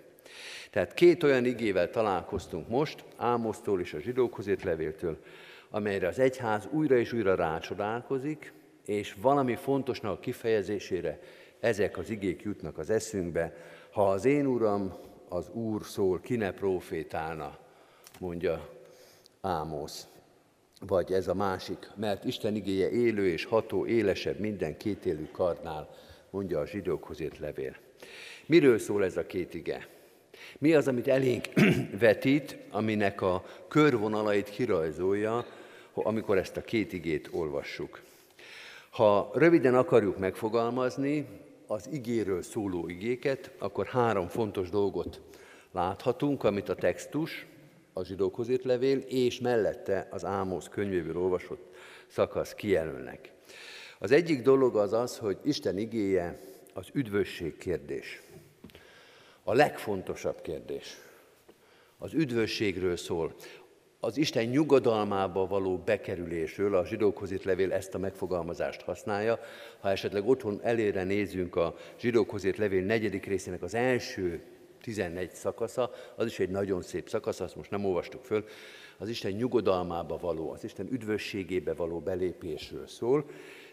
Tehát 0.71 0.93
két 0.93 1.23
olyan 1.23 1.45
igével 1.45 1.89
találkoztunk 1.89 2.67
most, 2.67 3.03
Ámosztól 3.15 3.79
és 3.81 3.93
a 3.93 3.99
zsidókhoz 3.99 4.47
írt 4.47 4.63
levéltől, 4.63 5.17
amelyre 5.69 6.07
az 6.07 6.19
egyház 6.19 6.67
újra 6.71 6.97
és 6.97 7.13
újra 7.13 7.35
rácsodálkozik, 7.35 8.53
és 8.85 9.15
valami 9.21 9.55
fontosnak 9.55 10.11
a 10.11 10.19
kifejezésére 10.19 11.19
ezek 11.59 11.97
az 11.97 12.09
igék 12.09 12.41
jutnak 12.41 12.77
az 12.77 12.89
eszünkbe. 12.89 13.55
Ha 13.91 14.09
az 14.09 14.25
én 14.25 14.45
uram, 14.45 14.93
az 15.29 15.49
Úr 15.49 15.85
szól, 15.85 16.19
ki 16.19 16.35
ne 16.35 16.51
profétálna, 16.51 17.57
mondja 18.19 18.69
Ámosz. 19.41 20.07
Vagy 20.79 21.11
ez 21.11 21.27
a 21.27 21.33
másik, 21.33 21.89
mert 21.95 22.23
Isten 22.23 22.55
igéje 22.55 22.89
élő 22.89 23.27
és 23.27 23.45
ható, 23.45 23.85
élesebb 23.85 24.39
minden 24.39 24.77
kétélű 24.77 25.27
kardnál, 25.31 25.89
mondja 26.29 26.59
a 26.59 26.67
zsidókhoz 26.67 27.19
írt 27.19 27.39
levél. 27.39 27.75
Miről 28.45 28.79
szól 28.79 29.03
ez 29.03 29.17
a 29.17 29.25
két 29.25 29.53
ige? 29.53 29.87
Mi 30.57 30.73
az, 30.73 30.87
amit 30.87 31.07
elénk 31.07 31.45
vetít, 31.99 32.57
aminek 32.69 33.21
a 33.21 33.45
körvonalait 33.67 34.49
kirajzolja, 34.49 35.45
amikor 35.93 36.37
ezt 36.37 36.57
a 36.57 36.61
két 36.61 36.93
igét 36.93 37.29
olvassuk? 37.31 38.01
Ha 38.95 39.31
röviden 39.33 39.75
akarjuk 39.75 40.17
megfogalmazni 40.17 41.27
az 41.67 41.89
igéről 41.91 42.41
szóló 42.41 42.89
igéket, 42.89 43.51
akkor 43.57 43.85
három 43.85 44.27
fontos 44.27 44.69
dolgot 44.69 45.21
láthatunk, 45.71 46.43
amit 46.43 46.69
a 46.69 46.75
textus, 46.75 47.45
a 47.93 48.03
zsidókhoz 48.03 48.49
írt 48.49 48.63
levél, 48.63 48.97
és 48.97 49.39
mellette 49.39 50.07
az 50.11 50.25
Ámosz 50.25 50.67
könyvéből 50.67 51.17
olvasott 51.17 51.75
szakasz 52.07 52.53
kijelölnek. 52.53 53.31
Az 53.99 54.11
egyik 54.11 54.41
dolog 54.41 54.75
az 54.75 54.93
az, 54.93 55.17
hogy 55.17 55.37
Isten 55.43 55.77
igéje 55.77 56.39
az 56.73 56.87
üdvösség 56.93 57.57
kérdés. 57.57 58.21
A 59.43 59.53
legfontosabb 59.53 60.41
kérdés. 60.41 60.97
Az 61.97 62.13
üdvösségről 62.13 62.97
szól. 62.97 63.35
Az 64.05 64.17
Isten 64.17 64.45
nyugodalmába 64.45 65.47
való 65.47 65.77
bekerülésről 65.77 66.75
a 66.75 66.85
zsidókhoz 66.85 67.31
itt 67.31 67.43
levél 67.43 67.73
ezt 67.73 67.95
a 67.95 67.97
megfogalmazást 67.97 68.81
használja. 68.81 69.39
Ha 69.79 69.89
esetleg 69.89 70.27
otthon 70.27 70.59
elére 70.63 71.03
nézünk 71.03 71.55
a 71.55 71.75
zsidókhoz 71.99 72.43
itt 72.43 72.55
levél 72.55 72.83
negyedik 72.83 73.25
részének 73.25 73.63
az 73.63 73.73
első 73.73 74.41
14 74.81 75.31
szakasza, 75.31 75.91
az 76.15 76.25
is 76.25 76.39
egy 76.39 76.49
nagyon 76.49 76.81
szép 76.81 77.09
szakasz, 77.09 77.39
azt 77.39 77.55
most 77.55 77.69
nem 77.71 77.85
olvastuk 77.85 78.23
föl, 78.23 78.45
az 78.97 79.09
Isten 79.09 79.31
nyugodalmába 79.31 80.17
való, 80.17 80.51
az 80.51 80.63
Isten 80.63 80.87
üdvösségébe 80.91 81.73
való 81.73 81.99
belépésről 81.99 82.87
szól, 82.87 83.25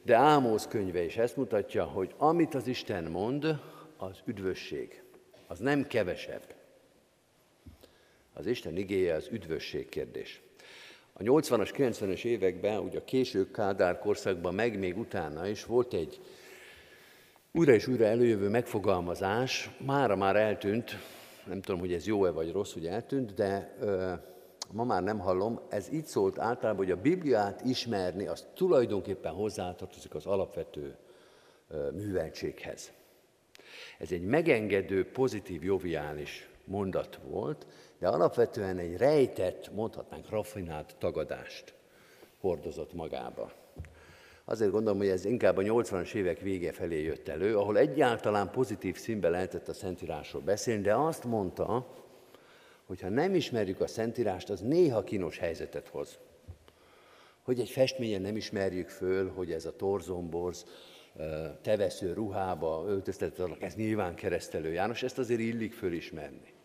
de 0.03 0.17
Ámóz 0.17 0.67
könyve 0.67 1.05
is 1.05 1.17
ezt 1.17 1.37
mutatja, 1.37 1.85
hogy 1.85 2.15
amit 2.17 2.55
az 2.55 2.67
Isten 2.67 3.05
mond, 3.05 3.61
az 3.97 4.19
üdvösség, 4.25 5.03
az 5.47 5.59
nem 5.59 5.87
kevesebb. 5.87 6.62
Az 8.43 8.49
Isten 8.49 8.77
igéje 8.77 9.15
az 9.15 9.29
üdvösség 9.31 9.89
kérdés. 9.89 10.43
A 11.13 11.23
80-as, 11.23 11.71
90-es 11.77 12.25
években, 12.25 12.79
ugye 12.79 12.99
a 12.99 13.05
késő 13.05 13.51
Kádár 13.51 13.99
korszakban, 13.99 14.55
meg 14.55 14.79
még 14.79 14.99
utána 14.99 15.47
is 15.47 15.65
volt 15.65 15.95
egy 15.95 16.21
újra 17.53 17.73
és 17.73 17.87
újra 17.87 18.05
előjövő 18.05 18.49
megfogalmazás, 18.49 19.71
mára 19.79 20.17
már 20.17 20.37
eltűnt, 20.37 20.99
nem 21.47 21.61
tudom, 21.61 21.81
hogy 21.81 21.93
ez 21.93 22.07
jó-e 22.07 22.31
vagy 22.31 22.53
rossz, 22.53 22.73
hogy 22.73 22.87
eltűnt, 22.87 23.35
de 23.35 23.77
ma 24.73 24.85
már 24.85 25.03
nem 25.03 25.19
hallom, 25.19 25.61
ez 25.69 25.93
így 25.93 26.07
szólt 26.07 26.39
általában, 26.39 26.85
hogy 26.85 26.95
a 26.95 27.01
Bibliát 27.01 27.65
ismerni, 27.65 28.27
az 28.27 28.47
tulajdonképpen 28.55 29.33
hozzátartozik 29.33 30.15
az 30.15 30.27
alapvető 30.27 30.97
műveltséghez. 31.93 32.93
Ez 33.99 34.13
egy 34.13 34.23
megengedő, 34.23 35.11
pozitív, 35.11 35.65
joviális 35.65 36.51
mondat 36.65 37.19
volt, 37.29 37.67
de 38.03 38.09
alapvetően 38.09 38.79
egy 38.79 38.97
rejtett, 38.97 39.75
mondhatnánk 39.75 40.31
raffinált 40.31 40.95
tagadást 40.99 41.75
hordozott 42.41 42.93
magába. 42.93 43.53
Azért 44.45 44.71
gondolom, 44.71 44.99
hogy 44.99 45.09
ez 45.09 45.25
inkább 45.25 45.57
a 45.57 45.63
80-as 45.63 46.15
évek 46.15 46.41
vége 46.41 46.73
felé 46.73 47.03
jött 47.03 47.29
elő, 47.29 47.59
ahol 47.59 47.79
egyáltalán 47.79 48.51
pozitív 48.51 48.97
színbe 48.97 49.29
lehetett 49.29 49.69
a 49.69 49.73
Szentírásról 49.73 50.43
beszélni, 50.43 50.83
de 50.83 50.95
azt 50.95 51.25
mondta, 51.25 51.95
hogy 52.85 53.01
ha 53.01 53.09
nem 53.09 53.35
ismerjük 53.35 53.81
a 53.81 53.87
Szentírást, 53.87 54.51
az 54.51 54.61
néha 54.61 55.05
kínos 55.05 55.39
helyzetet 55.39 55.89
hoz. 55.89 56.19
Hogy 57.43 57.61
egy 57.61 57.71
festményen 57.71 58.23
nem 58.23 58.37
ismerjük 58.37 58.89
föl, 58.89 59.31
hogy 59.31 59.53
ez 59.53 59.65
a 59.65 59.77
torzomborz 59.77 60.65
tevesző 61.63 62.13
ruhába 62.13 62.85
öltöztetett, 62.87 63.63
ez 63.63 63.75
nyilván 63.75 64.15
keresztelő 64.15 64.73
János, 64.73 65.03
ezt 65.03 65.19
azért 65.19 65.41
illik 65.41 65.73
fölismerni. 65.73 66.61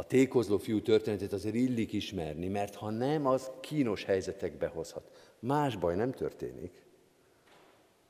A 0.00 0.04
tékozló 0.04 0.58
fiú 0.58 0.82
történetét 0.82 1.32
azért 1.32 1.54
illik 1.54 1.92
ismerni, 1.92 2.48
mert 2.48 2.74
ha 2.74 2.90
nem, 2.90 3.26
az 3.26 3.50
kínos 3.60 4.04
helyzetekbe 4.04 4.66
hozhat. 4.66 5.10
Más 5.38 5.76
baj 5.76 5.94
nem 5.96 6.12
történik. 6.12 6.72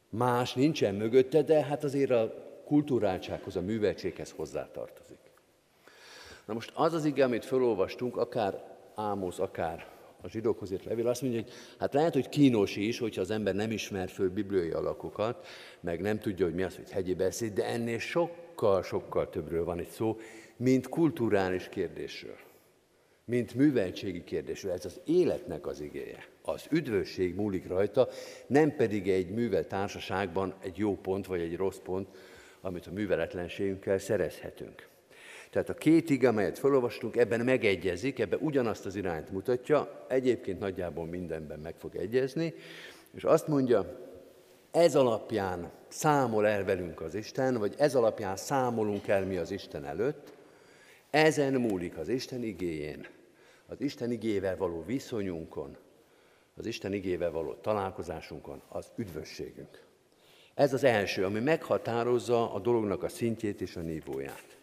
Más 0.09 0.55
nincsen 0.55 0.95
mögötte, 0.95 1.43
de 1.43 1.65
hát 1.65 1.85
azért 1.85 2.11
a 2.11 2.35
kulturáltsághoz, 2.65 3.57
a 3.57 3.61
műveltséghez 3.61 4.31
hozzátartozik. 4.31 5.19
Na 6.47 6.53
most 6.53 6.73
az 6.75 6.93
az 6.93 7.05
ige, 7.05 7.25
amit 7.25 7.45
felolvastunk, 7.45 8.17
akár 8.17 8.65
Ámosz, 8.95 9.39
akár 9.39 9.87
a 10.23 10.29
zsidókhoz 10.29 10.73
írt 10.73 10.85
levél, 10.85 11.09
azt 11.09 11.23
mondja, 11.23 11.41
hogy 11.41 11.53
hát 11.79 11.95
lehet, 11.95 12.13
hogy 12.13 12.29
kínos 12.29 12.77
is, 12.77 12.99
hogyha 12.99 13.21
az 13.21 13.31
ember 13.31 13.55
nem 13.55 13.71
ismer 13.71 14.09
föl 14.09 14.31
bibliai 14.31 14.71
alakokat, 14.71 15.47
meg 15.81 16.01
nem 16.01 16.19
tudja, 16.19 16.45
hogy 16.45 16.55
mi 16.55 16.63
az, 16.63 16.77
hogy 16.77 16.91
hegyi 16.91 17.15
beszéd, 17.15 17.53
de 17.53 17.65
ennél 17.65 17.99
sokkal, 17.99 18.83
sokkal 18.83 19.29
többről 19.29 19.65
van 19.65 19.81
itt 19.81 19.91
szó, 19.91 20.17
mint 20.61 20.89
kulturális 20.89 21.69
kérdésről, 21.69 22.37
mint 23.25 23.55
műveltségi 23.55 24.25
kérdésről. 24.25 24.73
Ez 24.73 24.85
az 24.85 25.01
életnek 25.05 25.67
az 25.67 25.81
igéje. 25.81 26.27
Az 26.43 26.67
üdvösség 26.71 27.35
múlik 27.35 27.69
rajta, 27.69 28.09
nem 28.47 28.77
pedig 28.77 29.09
egy 29.09 29.31
művel 29.31 29.67
társaságban 29.67 30.55
egy 30.63 30.79
jó 30.79 30.97
pont 30.97 31.27
vagy 31.27 31.41
egy 31.41 31.57
rossz 31.57 31.79
pont, 31.79 32.09
amit 32.61 32.87
a 32.87 32.93
műveletlenségünkkel 32.93 33.99
szerezhetünk. 33.99 34.89
Tehát 35.51 35.69
a 35.69 35.75
két 35.75 36.11
ig, 36.11 36.25
amelyet 36.25 36.59
felolvastunk, 36.59 37.17
ebben 37.17 37.41
megegyezik, 37.41 38.19
ebben 38.19 38.39
ugyanazt 38.43 38.87
az 38.87 38.97
irányt 38.97 39.31
mutatja, 39.31 40.07
egyébként 40.09 40.59
nagyjából 40.59 41.07
mindenben 41.07 41.59
meg 41.59 41.75
fog 41.79 41.97
egyezni, 41.97 42.55
és 43.15 43.25
azt 43.25 43.49
mondja, 43.49 44.09
ez 44.71 44.97
alapján 44.97 45.71
számol 45.89 46.47
el 46.47 46.65
velünk 46.65 47.01
az 47.01 47.15
Isten, 47.15 47.59
vagy 47.59 47.75
ez 47.79 47.95
alapján 47.95 48.37
számolunk 48.37 49.09
el 49.09 49.27
mi 49.27 49.37
az 49.37 49.51
Isten 49.51 49.85
előtt, 49.85 50.39
ezen 51.11 51.53
múlik 51.53 51.97
az 51.97 52.09
Isten 52.09 52.43
igéjén, 52.43 53.07
az 53.67 53.81
Isten 53.81 54.11
igével 54.11 54.57
való 54.57 54.85
viszonyunkon, 54.87 55.77
az 56.57 56.67
Isten 56.67 56.93
igével 56.93 57.31
való 57.31 57.55
találkozásunkon, 57.55 58.63
az 58.69 58.87
üdvösségünk. 58.97 59.83
Ez 60.55 60.73
az 60.73 60.85
első, 60.85 61.25
ami 61.25 61.41
meghatározza 61.41 62.55
a 62.55 62.59
dolognak 62.59 63.03
a 63.03 63.09
szintjét 63.09 63.61
és 63.61 63.77
a 63.77 63.81
nívóját. 63.81 64.59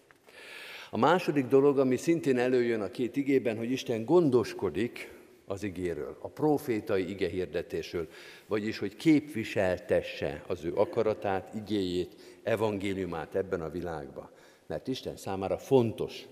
A 0.90 0.98
második 0.98 1.46
dolog, 1.46 1.80
ami 1.80 1.96
szintén 1.96 2.38
előjön 2.38 2.82
a 2.82 2.92
két 2.92 3.16
igében, 3.16 3.58
hogy 3.58 3.72
Isten 3.72 4.06
gondoskodik 4.06 5.12
az 5.46 5.64
igéről, 5.64 6.18
a 6.22 6.28
profétai 6.28 7.10
ige 7.10 7.28
hirdetésről, 7.28 8.08
vagyis 8.48 8.78
hogy 8.78 8.96
képviseltesse 8.96 10.44
az 10.48 10.66
ő 10.66 10.74
akaratát, 10.76 11.54
igéjét, 11.54 12.16
evangéliumát 12.44 13.36
ebben 13.36 13.62
a 13.62 13.70
világban. 13.70 14.30
Mert 14.66 14.88
Isten 14.88 15.18
számára 15.18 15.58
fontos 15.58 16.28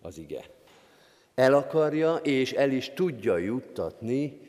az 0.00 0.18
ige. 0.18 0.44
El 1.34 1.54
akarja 1.54 2.14
és 2.14 2.52
el 2.52 2.70
is 2.70 2.90
tudja 2.94 3.36
juttatni 3.36 4.40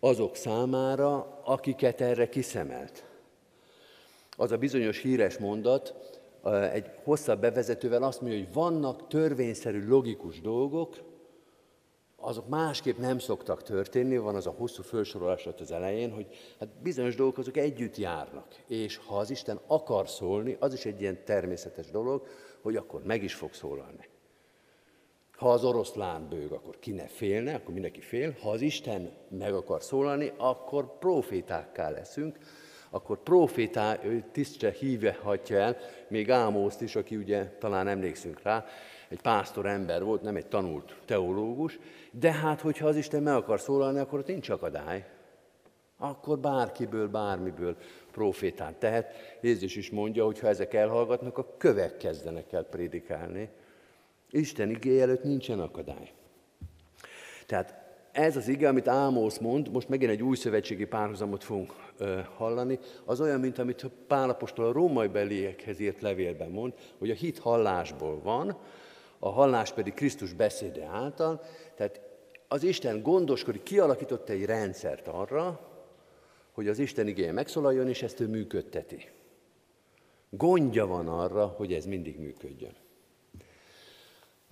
azok 0.00 0.36
számára, 0.36 1.40
akiket 1.44 2.00
erre 2.00 2.28
kiszemelt. 2.28 3.04
Az 4.36 4.52
a 4.52 4.56
bizonyos 4.56 4.98
híres 4.98 5.38
mondat, 5.38 5.94
egy 6.72 6.90
hosszabb 7.04 7.40
bevezetővel 7.40 8.02
azt 8.02 8.20
mondja, 8.20 8.38
hogy 8.38 8.52
vannak 8.52 9.08
törvényszerű, 9.08 9.88
logikus 9.88 10.40
dolgok, 10.40 10.96
azok 12.16 12.48
másképp 12.48 12.98
nem 12.98 13.18
szoktak 13.18 13.62
történni, 13.62 14.16
van 14.16 14.34
az 14.34 14.46
a 14.46 14.50
hosszú 14.50 14.82
felsorolás 14.82 15.46
az 15.46 15.72
elején, 15.72 16.12
hogy 16.12 16.26
hát 16.58 16.68
bizonyos 16.82 17.14
dolgok 17.14 17.38
azok 17.38 17.56
együtt 17.56 17.96
járnak, 17.96 18.46
és 18.66 18.96
ha 18.96 19.18
az 19.18 19.30
Isten 19.30 19.60
akar 19.66 20.08
szólni, 20.08 20.56
az 20.60 20.72
is 20.72 20.84
egy 20.84 21.00
ilyen 21.00 21.24
természetes 21.24 21.90
dolog, 21.90 22.26
hogy 22.62 22.76
akkor 22.76 23.02
meg 23.02 23.22
is 23.22 23.34
fog 23.34 23.52
szólalni. 23.52 24.08
Ha 25.40 25.52
az 25.52 25.64
oroszlán 25.64 26.28
bőg, 26.28 26.52
akkor 26.52 26.78
ki 26.78 26.92
ne 26.92 27.06
félne, 27.06 27.54
akkor 27.54 27.72
mindenki 27.72 28.00
fél. 28.00 28.34
Ha 28.40 28.50
az 28.50 28.60
Isten 28.60 29.10
meg 29.28 29.54
akar 29.54 29.82
szólalni, 29.82 30.32
akkor 30.36 30.98
profétákká 30.98 31.90
leszünk, 31.90 32.38
akkor 32.90 33.22
profétá 33.22 33.98
tisztre 34.32 34.70
híve 34.70 35.18
hagyja 35.22 35.58
el, 35.58 35.76
még 36.08 36.30
Ámószt 36.30 36.80
is, 36.80 36.96
aki 36.96 37.16
ugye 37.16 37.56
talán 37.58 37.88
emlékszünk 37.88 38.42
rá, 38.42 38.64
egy 39.08 39.20
pásztor 39.20 39.66
ember 39.66 40.02
volt, 40.02 40.22
nem 40.22 40.36
egy 40.36 40.46
tanult 40.46 40.96
teológus, 41.04 41.78
de 42.10 42.32
hát, 42.32 42.60
hogyha 42.60 42.86
az 42.86 42.96
Isten 42.96 43.22
meg 43.22 43.34
akar 43.34 43.60
szólalni, 43.60 43.98
akkor 43.98 44.18
ott 44.18 44.26
nincs 44.26 44.48
akadály. 44.48 45.04
Akkor 45.98 46.38
bárkiből, 46.38 47.08
bármiből 47.08 47.76
profétát 48.10 48.74
tehet. 48.74 49.14
Jézus 49.40 49.76
is 49.76 49.90
mondja, 49.90 50.24
hogy 50.24 50.38
ha 50.38 50.48
ezek 50.48 50.74
elhallgatnak, 50.74 51.38
a 51.38 51.54
kövek 51.56 51.96
kezdenek 51.96 52.52
el 52.52 52.64
prédikálni. 52.64 53.50
Isten 54.30 54.70
igény 54.70 54.98
előtt 54.98 55.24
nincsen 55.24 55.60
akadály. 55.60 56.12
Tehát 57.46 57.80
ez 58.12 58.36
az 58.36 58.48
ige, 58.48 58.68
amit 58.68 58.88
Ámósz 58.88 59.38
mond, 59.38 59.70
most 59.70 59.88
megint 59.88 60.10
egy 60.10 60.22
új 60.22 60.36
szövetségi 60.36 60.84
párhuzamot 60.84 61.44
fogunk 61.44 61.74
ö, 61.98 62.18
hallani, 62.36 62.78
az 63.04 63.20
olyan, 63.20 63.40
mint 63.40 63.58
amit 63.58 63.86
Pálapostól 64.06 64.66
a 64.66 64.72
római 64.72 65.08
beliekhez 65.08 65.80
írt 65.80 66.00
levélben 66.00 66.50
mond, 66.50 66.72
hogy 66.98 67.10
a 67.10 67.14
hit 67.14 67.38
hallásból 67.38 68.20
van, 68.22 68.58
a 69.18 69.28
hallás 69.28 69.72
pedig 69.72 69.94
Krisztus 69.94 70.32
beszéde 70.32 70.84
által, 70.84 71.42
tehát 71.74 72.00
az 72.48 72.62
Isten 72.62 73.02
gondoskodik, 73.02 73.62
kialakított 73.62 74.28
egy 74.28 74.44
rendszert 74.44 75.08
arra, 75.08 75.68
hogy 76.52 76.68
az 76.68 76.78
Isten 76.78 77.06
igéje 77.06 77.32
megszólaljon, 77.32 77.88
és 77.88 78.02
ezt 78.02 78.20
ő 78.20 78.26
működteti. 78.26 79.08
Gondja 80.30 80.86
van 80.86 81.08
arra, 81.08 81.46
hogy 81.46 81.72
ez 81.72 81.84
mindig 81.86 82.18
működjön. 82.18 82.74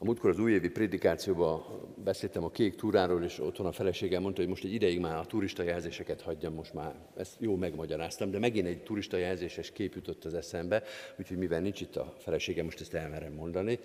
A 0.00 0.04
múltkor 0.04 0.30
az 0.30 0.38
újévi 0.38 0.68
prédikációban 0.68 1.62
beszéltem 2.04 2.44
a 2.44 2.50
kék 2.50 2.74
túráról, 2.74 3.24
és 3.24 3.40
otthon 3.40 3.66
a 3.66 3.72
feleségem 3.72 4.22
mondta, 4.22 4.40
hogy 4.40 4.50
most 4.50 4.64
egy 4.64 4.72
ideig 4.72 5.00
már 5.00 5.16
a 5.16 5.26
turista 5.26 5.62
jelzéseket 5.62 6.20
hagyjam, 6.20 6.54
most 6.54 6.74
már 6.74 6.94
ezt 7.16 7.34
jó 7.38 7.56
megmagyaráztam, 7.56 8.30
de 8.30 8.38
megint 8.38 8.66
egy 8.66 8.82
turista 8.82 9.16
jelzéses 9.16 9.72
kép 9.72 9.94
jutott 9.94 10.24
az 10.24 10.34
eszembe, 10.34 10.82
úgyhogy 11.18 11.37
mivel 11.37 11.61
nincs 11.61 11.80
itt 11.80 11.96
a 11.96 12.14
feleségem, 12.18 12.64
most 12.64 12.80
ezt 12.80 12.94
elmerem 12.94 13.32
mondani. 13.32 13.78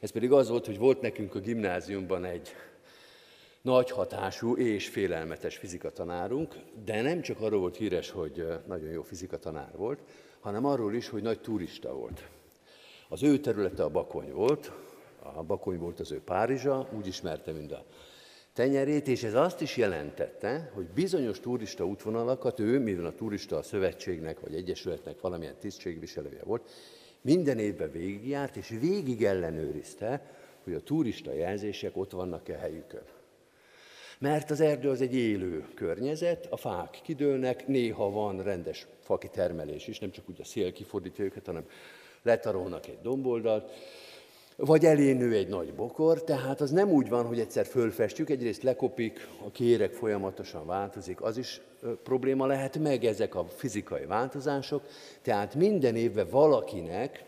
Ez 0.00 0.10
pedig 0.10 0.32
az 0.32 0.48
volt, 0.48 0.66
hogy 0.66 0.78
volt 0.78 1.00
nekünk 1.00 1.34
a 1.34 1.40
gimnáziumban 1.40 2.24
egy 2.24 2.48
nagy 3.62 3.90
hatású 3.90 4.56
és 4.56 4.88
félelmetes 4.88 5.56
fizikatanárunk, 5.56 6.54
de 6.84 7.02
nem 7.02 7.20
csak 7.20 7.40
arról 7.40 7.60
volt 7.60 7.76
híres, 7.76 8.10
hogy 8.10 8.46
nagyon 8.66 8.90
jó 8.90 9.02
fizikatanár 9.02 9.76
volt, 9.76 9.98
hanem 10.40 10.64
arról 10.64 10.94
is, 10.94 11.08
hogy 11.08 11.22
nagy 11.22 11.40
turista 11.40 11.94
volt. 11.94 12.28
Az 13.08 13.22
ő 13.22 13.38
területe 13.38 13.82
a 13.82 13.90
Bakony 13.90 14.32
volt, 14.32 14.72
a 15.24 15.42
Bakony 15.42 15.78
volt 15.78 16.00
az 16.00 16.12
ő 16.12 16.20
Párizsa, 16.20 16.88
úgy 16.96 17.06
ismerte, 17.06 17.52
mint 17.52 17.72
a 17.72 17.84
tenyerét, 18.52 19.08
és 19.08 19.22
ez 19.22 19.34
azt 19.34 19.60
is 19.60 19.76
jelentette, 19.76 20.70
hogy 20.74 20.86
bizonyos 20.86 21.40
turista 21.40 21.86
útvonalakat 21.86 22.60
ő, 22.60 22.78
mivel 22.78 23.06
a 23.06 23.14
turista 23.14 23.56
a 23.56 23.62
szövetségnek 23.62 24.40
vagy 24.40 24.54
egyesületnek 24.54 25.20
valamilyen 25.20 25.56
tisztségviselője 25.60 26.42
volt, 26.44 26.70
minden 27.20 27.58
évben 27.58 27.90
végigjárt, 27.90 28.56
és 28.56 28.68
végig 28.80 29.24
ellenőrizte, 29.24 30.30
hogy 30.64 30.74
a 30.74 30.82
turista 30.82 31.32
jelzések 31.32 31.96
ott 31.96 32.10
vannak-e 32.10 32.56
helyükön. 32.56 33.02
Mert 34.18 34.50
az 34.50 34.60
erdő 34.60 34.88
az 34.90 35.00
egy 35.00 35.14
élő 35.14 35.66
környezet, 35.74 36.46
a 36.50 36.56
fák 36.56 37.00
kidőlnek, 37.02 37.66
néha 37.66 38.10
van 38.10 38.42
rendes 38.42 38.86
faki 39.00 39.28
termelés 39.28 39.86
is, 39.88 39.98
nem 39.98 40.10
csak 40.10 40.28
úgy 40.28 40.40
a 40.40 40.44
szél 40.44 40.72
kifordítja 40.72 41.24
őket, 41.24 41.46
hanem 41.46 41.66
letarolnak 42.22 42.86
egy 42.86 42.98
domboldalt, 43.02 43.72
vagy 44.56 44.84
elénő 44.84 45.32
egy 45.32 45.48
nagy 45.48 45.74
bokor, 45.74 46.24
tehát 46.24 46.60
az 46.60 46.70
nem 46.70 46.90
úgy 46.90 47.08
van, 47.08 47.26
hogy 47.26 47.40
egyszer 47.40 47.66
fölfestjük, 47.66 48.30
egyrészt 48.30 48.62
lekopik, 48.62 49.28
a 49.46 49.50
kérek 49.50 49.92
folyamatosan 49.92 50.66
változik, 50.66 51.22
az 51.22 51.36
is 51.36 51.60
probléma 52.02 52.46
lehet, 52.46 52.78
meg 52.78 53.04
ezek 53.04 53.34
a 53.34 53.44
fizikai 53.44 54.04
változások, 54.04 54.82
tehát 55.22 55.54
minden 55.54 55.96
évben 55.96 56.26
valakinek, 56.30 57.24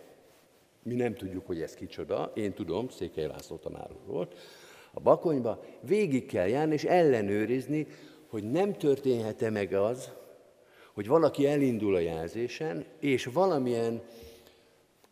mi 0.82 0.94
nem 0.94 1.14
tudjuk, 1.14 1.46
hogy 1.46 1.60
ez 1.60 1.74
kicsoda, 1.74 2.32
én 2.34 2.52
tudom, 2.52 2.88
Székely 2.88 3.26
László 3.26 3.56
tanár 3.56 3.90
volt, 4.06 4.34
a 4.92 5.00
bakonyba, 5.00 5.64
végig 5.80 6.26
kell 6.26 6.46
járni 6.46 6.72
és 6.72 6.84
ellenőrizni, 6.84 7.86
hogy 8.26 8.50
nem 8.50 8.72
történhet-e 8.72 9.50
meg 9.50 9.72
az, 9.72 10.10
hogy 10.94 11.06
valaki 11.06 11.46
elindul 11.46 11.94
a 11.94 11.98
jelzésen, 11.98 12.84
és 13.00 13.24
valamilyen 13.24 14.02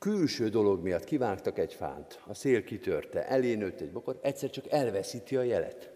külső 0.04 0.48
dolog 0.48 0.82
miatt 0.82 1.04
kivágtak 1.04 1.58
egy 1.58 1.74
fát, 1.74 2.22
a 2.26 2.34
szél 2.34 2.64
kitörte, 2.64 3.28
elénőtt 3.28 3.80
egy 3.80 3.90
bokor, 3.92 4.18
egyszer 4.22 4.50
csak 4.50 4.70
elveszíti 4.70 5.36
a 5.36 5.42
jelet. 5.42 5.90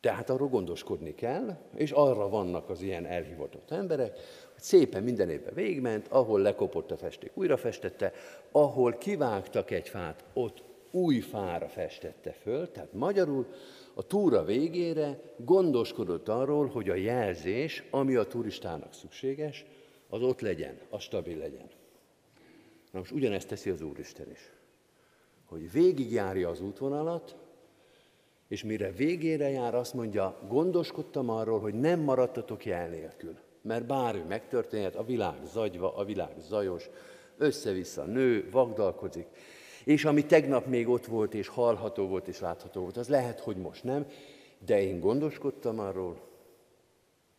Tehát 0.00 0.30
arról 0.30 0.48
gondoskodni 0.48 1.14
kell, 1.14 1.56
és 1.74 1.90
arra 1.90 2.28
vannak 2.28 2.70
az 2.70 2.82
ilyen 2.82 3.06
elhivatott 3.06 3.70
emberek, 3.70 4.12
hogy 4.52 4.62
szépen 4.62 5.02
minden 5.02 5.30
évben 5.30 5.54
végigment, 5.54 6.08
ahol 6.08 6.40
lekopott 6.40 6.90
a 6.90 6.96
festék, 6.96 7.30
újra 7.34 7.56
festette, 7.56 8.12
ahol 8.50 8.92
kivágtak 8.92 9.70
egy 9.70 9.88
fát, 9.88 10.24
ott 10.32 10.62
új 10.90 11.20
fára 11.20 11.68
festette 11.68 12.32
föl, 12.32 12.70
tehát 12.70 12.92
magyarul 12.92 13.46
a 13.94 14.06
túra 14.06 14.44
végére 14.44 15.20
gondoskodott 15.36 16.28
arról, 16.28 16.66
hogy 16.66 16.88
a 16.88 16.94
jelzés, 16.94 17.84
ami 17.90 18.14
a 18.14 18.26
turistának 18.26 18.94
szükséges, 18.94 19.64
az 20.08 20.22
ott 20.22 20.40
legyen, 20.40 20.78
az 20.88 21.02
stabil 21.02 21.38
legyen. 21.38 21.78
Na 22.90 22.98
most 22.98 23.12
ugyanezt 23.12 23.48
teszi 23.48 23.70
az 23.70 23.80
Úristen 23.80 24.30
is. 24.30 24.52
Hogy 25.44 25.72
végigjárja 25.72 26.48
az 26.48 26.60
útvonalat, 26.60 27.36
és 28.48 28.64
mire 28.64 28.92
végére 28.92 29.50
jár, 29.50 29.74
azt 29.74 29.94
mondja, 29.94 30.38
gondoskodtam 30.48 31.28
arról, 31.28 31.60
hogy 31.60 31.74
nem 31.74 32.00
maradtatok 32.00 32.64
jel 32.64 32.88
nélkül. 32.88 33.36
Mert 33.62 33.86
bármi 33.86 34.22
megtörténhet, 34.28 34.94
a 34.94 35.04
világ 35.04 35.44
zagyva, 35.44 35.96
a 35.96 36.04
világ 36.04 36.32
zajos, 36.38 36.90
össze-vissza 37.36 38.04
nő, 38.04 38.48
vagdalkozik. 38.50 39.26
És 39.84 40.04
ami 40.04 40.26
tegnap 40.26 40.66
még 40.66 40.88
ott 40.88 41.06
volt, 41.06 41.34
és 41.34 41.48
hallható 41.48 42.06
volt, 42.06 42.28
és 42.28 42.40
látható 42.40 42.80
volt, 42.80 42.96
az 42.96 43.08
lehet, 43.08 43.40
hogy 43.40 43.56
most 43.56 43.84
nem, 43.84 44.06
de 44.64 44.82
én 44.82 45.00
gondoskodtam 45.00 45.78
arról, 45.78 46.29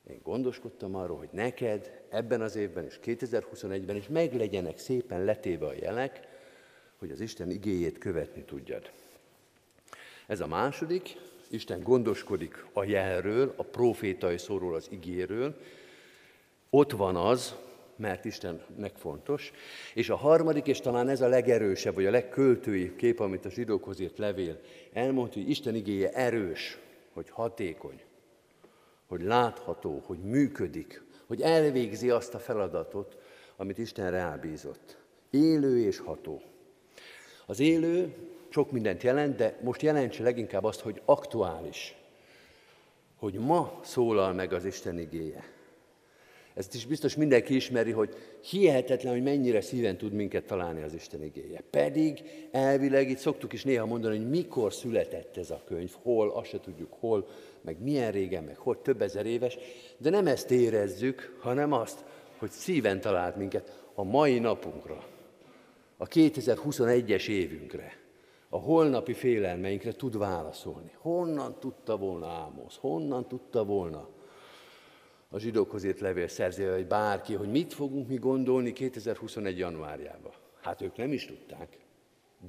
én 0.09 0.19
gondoskodtam 0.23 0.95
arról, 0.95 1.17
hogy 1.17 1.29
neked 1.31 2.01
ebben 2.09 2.41
az 2.41 2.55
évben 2.55 2.85
és 2.85 2.99
2021-ben 3.03 3.95
is 3.95 4.07
meglegyenek 4.07 4.77
szépen 4.77 5.23
letéve 5.23 5.65
a 5.65 5.73
jelek, 5.73 6.27
hogy 6.97 7.11
az 7.11 7.19
Isten 7.19 7.49
igéjét 7.49 7.97
követni 7.97 8.43
tudjad. 8.43 8.91
Ez 10.27 10.39
a 10.39 10.47
második, 10.47 11.17
Isten 11.49 11.83
gondoskodik 11.83 12.65
a 12.73 12.83
jelről, 12.83 13.53
a 13.55 13.63
profétai 13.63 14.37
szóról, 14.37 14.75
az 14.75 14.87
igéről. 14.89 15.55
Ott 16.69 16.91
van 16.91 17.15
az, 17.15 17.55
mert 17.95 18.25
Istennek 18.25 18.95
fontos. 18.95 19.51
És 19.93 20.09
a 20.09 20.15
harmadik, 20.15 20.67
és 20.67 20.79
talán 20.79 21.09
ez 21.09 21.21
a 21.21 21.27
legerősebb, 21.27 21.93
vagy 21.93 22.05
a 22.05 22.11
legköltői 22.11 22.95
kép, 22.95 23.19
amit 23.19 23.45
a 23.45 23.49
zsidókhoz 23.49 23.99
írt 23.99 24.17
levél 24.17 24.59
elmondta, 24.93 25.39
hogy 25.39 25.49
Isten 25.49 25.75
igéje 25.75 26.11
erős, 26.11 26.77
hogy 27.13 27.29
hatékony, 27.29 28.01
hogy 29.11 29.21
látható, 29.21 30.01
hogy 30.05 30.17
működik, 30.17 31.03
hogy 31.27 31.41
elvégzi 31.41 32.09
azt 32.09 32.33
a 32.33 32.39
feladatot, 32.39 33.17
amit 33.55 33.77
Isten 33.77 34.11
rábízott. 34.11 34.97
Élő 35.29 35.79
és 35.79 35.99
ható. 35.99 36.41
Az 37.45 37.59
élő 37.59 38.13
sok 38.49 38.71
mindent 38.71 39.03
jelent, 39.03 39.35
de 39.35 39.59
most 39.61 39.81
jelentse 39.81 40.23
leginkább 40.23 40.63
azt, 40.63 40.79
hogy 40.79 41.01
aktuális. 41.05 41.95
Hogy 43.15 43.33
ma 43.33 43.79
szólal 43.83 44.33
meg 44.33 44.53
az 44.53 44.65
Isten 44.65 44.99
igéje. 44.99 45.43
Ezt 46.53 46.75
is 46.75 46.85
biztos 46.85 47.15
mindenki 47.15 47.55
ismeri, 47.55 47.91
hogy 47.91 48.15
hihetetlen, 48.41 49.13
hogy 49.13 49.23
mennyire 49.23 49.61
szíven 49.61 49.97
tud 49.97 50.13
minket 50.13 50.45
találni 50.45 50.81
az 50.81 50.93
Isten 50.93 51.23
igéje. 51.23 51.63
Pedig 51.69 52.21
elvileg 52.51 53.09
itt 53.09 53.17
szoktuk 53.17 53.53
is 53.53 53.63
néha 53.63 53.85
mondani, 53.85 54.17
hogy 54.17 54.29
mikor 54.29 54.73
született 54.73 55.37
ez 55.37 55.51
a 55.51 55.61
könyv, 55.65 55.91
hol, 56.01 56.29
azt 56.29 56.49
se 56.49 56.59
tudjuk 56.59 56.93
hol, 56.99 57.27
meg 57.61 57.81
milyen 57.81 58.11
régen, 58.11 58.43
meg 58.43 58.57
hogy 58.57 58.77
több 58.77 59.01
ezer 59.01 59.25
éves, 59.25 59.57
de 59.97 60.09
nem 60.09 60.27
ezt 60.27 60.51
érezzük, 60.51 61.37
hanem 61.39 61.71
azt, 61.73 62.03
hogy 62.37 62.49
szíven 62.49 63.01
talált 63.01 63.35
minket 63.35 63.83
a 63.93 64.03
mai 64.03 64.39
napunkra, 64.39 65.03
a 65.97 66.07
2021-es 66.07 67.27
évünkre, 67.27 67.99
a 68.49 68.57
holnapi 68.57 69.13
félelmeinkre 69.13 69.91
tud 69.91 70.17
válaszolni. 70.17 70.91
Honnan 70.97 71.55
tudta 71.59 71.97
volna 71.97 72.27
Ámosz? 72.27 72.77
Honnan 72.77 73.27
tudta 73.27 73.65
volna 73.65 74.09
a 75.33 75.39
zsidókhoz 75.39 75.83
írt 75.83 75.99
levél 75.99 76.27
szerzője, 76.27 76.73
hogy 76.73 76.87
bárki, 76.87 77.33
hogy 77.33 77.51
mit 77.51 77.73
fogunk 77.73 78.07
mi 78.07 78.15
gondolni 78.15 78.73
2021. 78.73 79.57
januárjában? 79.57 80.31
Hát 80.61 80.81
ők 80.81 80.97
nem 80.97 81.11
is 81.11 81.25
tudták, 81.25 81.77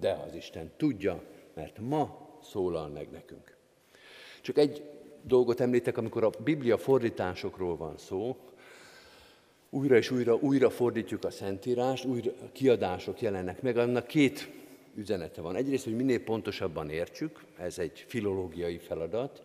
de 0.00 0.22
az 0.26 0.34
Isten 0.34 0.70
tudja, 0.76 1.22
mert 1.54 1.78
ma 1.78 2.28
szólal 2.42 2.88
meg 2.88 3.10
nekünk. 3.10 3.56
Csak 4.40 4.58
egy 4.58 4.82
dolgot 5.22 5.60
említek, 5.60 5.96
amikor 5.96 6.24
a 6.24 6.30
Biblia 6.44 6.78
fordításokról 6.78 7.76
van 7.76 7.96
szó, 7.98 8.36
újra 9.70 9.96
és 9.96 10.10
újra, 10.10 10.34
újra 10.34 10.70
fordítjuk 10.70 11.24
a 11.24 11.30
Szentírást, 11.30 12.04
újra 12.04 12.30
kiadások 12.52 13.20
jelennek 13.20 13.62
meg, 13.62 13.76
annak 13.76 14.06
két 14.06 14.50
üzenete 14.94 15.40
van. 15.40 15.56
Egyrészt, 15.56 15.84
hogy 15.84 15.96
minél 15.96 16.24
pontosabban 16.24 16.90
értsük, 16.90 17.44
ez 17.58 17.78
egy 17.78 18.04
filológiai 18.06 18.78
feladat, 18.78 19.42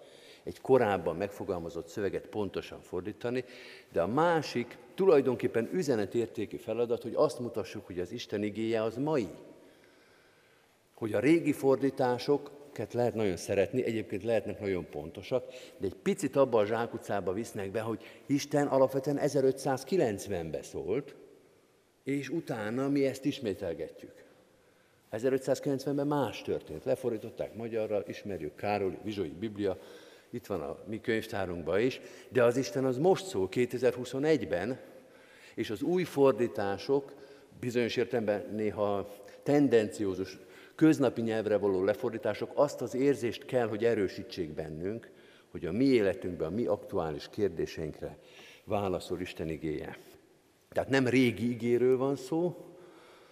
egy 0.47 0.61
korábban 0.61 1.15
megfogalmazott 1.15 1.87
szöveget 1.87 2.27
pontosan 2.27 2.81
fordítani, 2.81 3.43
de 3.91 4.01
a 4.01 4.07
másik 4.07 4.77
tulajdonképpen 4.95 5.69
üzenetértékű 5.73 6.57
feladat, 6.57 7.01
hogy 7.01 7.13
azt 7.15 7.39
mutassuk, 7.39 7.85
hogy 7.85 7.99
az 7.99 8.11
Isten 8.11 8.43
igéje 8.43 8.81
az 8.81 8.97
mai. 8.97 9.27
Hogy 10.93 11.13
a 11.13 11.19
régi 11.19 11.51
fordítások 11.51 12.51
lehet 12.91 13.13
nagyon 13.13 13.37
szeretni, 13.37 13.83
egyébként 13.83 14.23
lehetnek 14.23 14.59
nagyon 14.59 14.89
pontosak, 14.89 15.47
de 15.77 15.85
egy 15.85 15.95
picit 15.95 16.35
abba 16.35 16.59
a 16.59 16.65
zsákutcába 16.65 17.33
visznek 17.33 17.71
be, 17.71 17.81
hogy 17.81 18.03
Isten 18.25 18.67
alapvetően 18.67 19.19
1590-ben 19.21 20.63
szólt, 20.63 21.15
és 22.03 22.29
utána 22.29 22.89
mi 22.89 23.05
ezt 23.05 23.25
ismételgetjük. 23.25 24.25
1590-ben 25.11 26.07
más 26.07 26.41
történt. 26.41 26.85
Lefordították 26.85 27.55
magyarra, 27.55 28.03
ismerjük 28.07 28.55
Károly, 28.55 28.97
Vizsói 29.03 29.29
Biblia, 29.29 29.77
itt 30.37 30.45
van 30.45 30.61
a 30.61 30.77
mi 30.87 31.01
könyvtárunkban 31.01 31.79
is, 31.79 32.01
de 32.29 32.43
az 32.43 32.57
Isten 32.57 32.85
az 32.85 32.97
most 32.97 33.25
szól 33.25 33.47
2021-ben, 33.51 34.79
és 35.55 35.69
az 35.69 35.81
új 35.81 36.03
fordítások 36.03 37.13
bizonyos 37.59 37.95
értelemben 37.95 38.45
néha 38.53 39.09
tendenciózus, 39.43 40.37
köznapi 40.75 41.21
nyelvre 41.21 41.57
való 41.57 41.83
lefordítások 41.83 42.51
azt 42.53 42.81
az 42.81 42.95
érzést 42.95 43.45
kell, 43.45 43.67
hogy 43.67 43.85
erősítsék 43.85 44.53
bennünk, 44.53 45.11
hogy 45.51 45.65
a 45.65 45.71
mi 45.71 45.85
életünkben, 45.85 46.47
a 46.47 46.55
mi 46.55 46.65
aktuális 46.65 47.29
kérdéseinkre 47.29 48.17
válaszol 48.63 49.19
Isten 49.19 49.49
igéje. 49.49 49.97
Tehát 50.69 50.89
nem 50.89 51.07
régi 51.07 51.49
igéről 51.49 51.97
van 51.97 52.15
szó, 52.15 52.65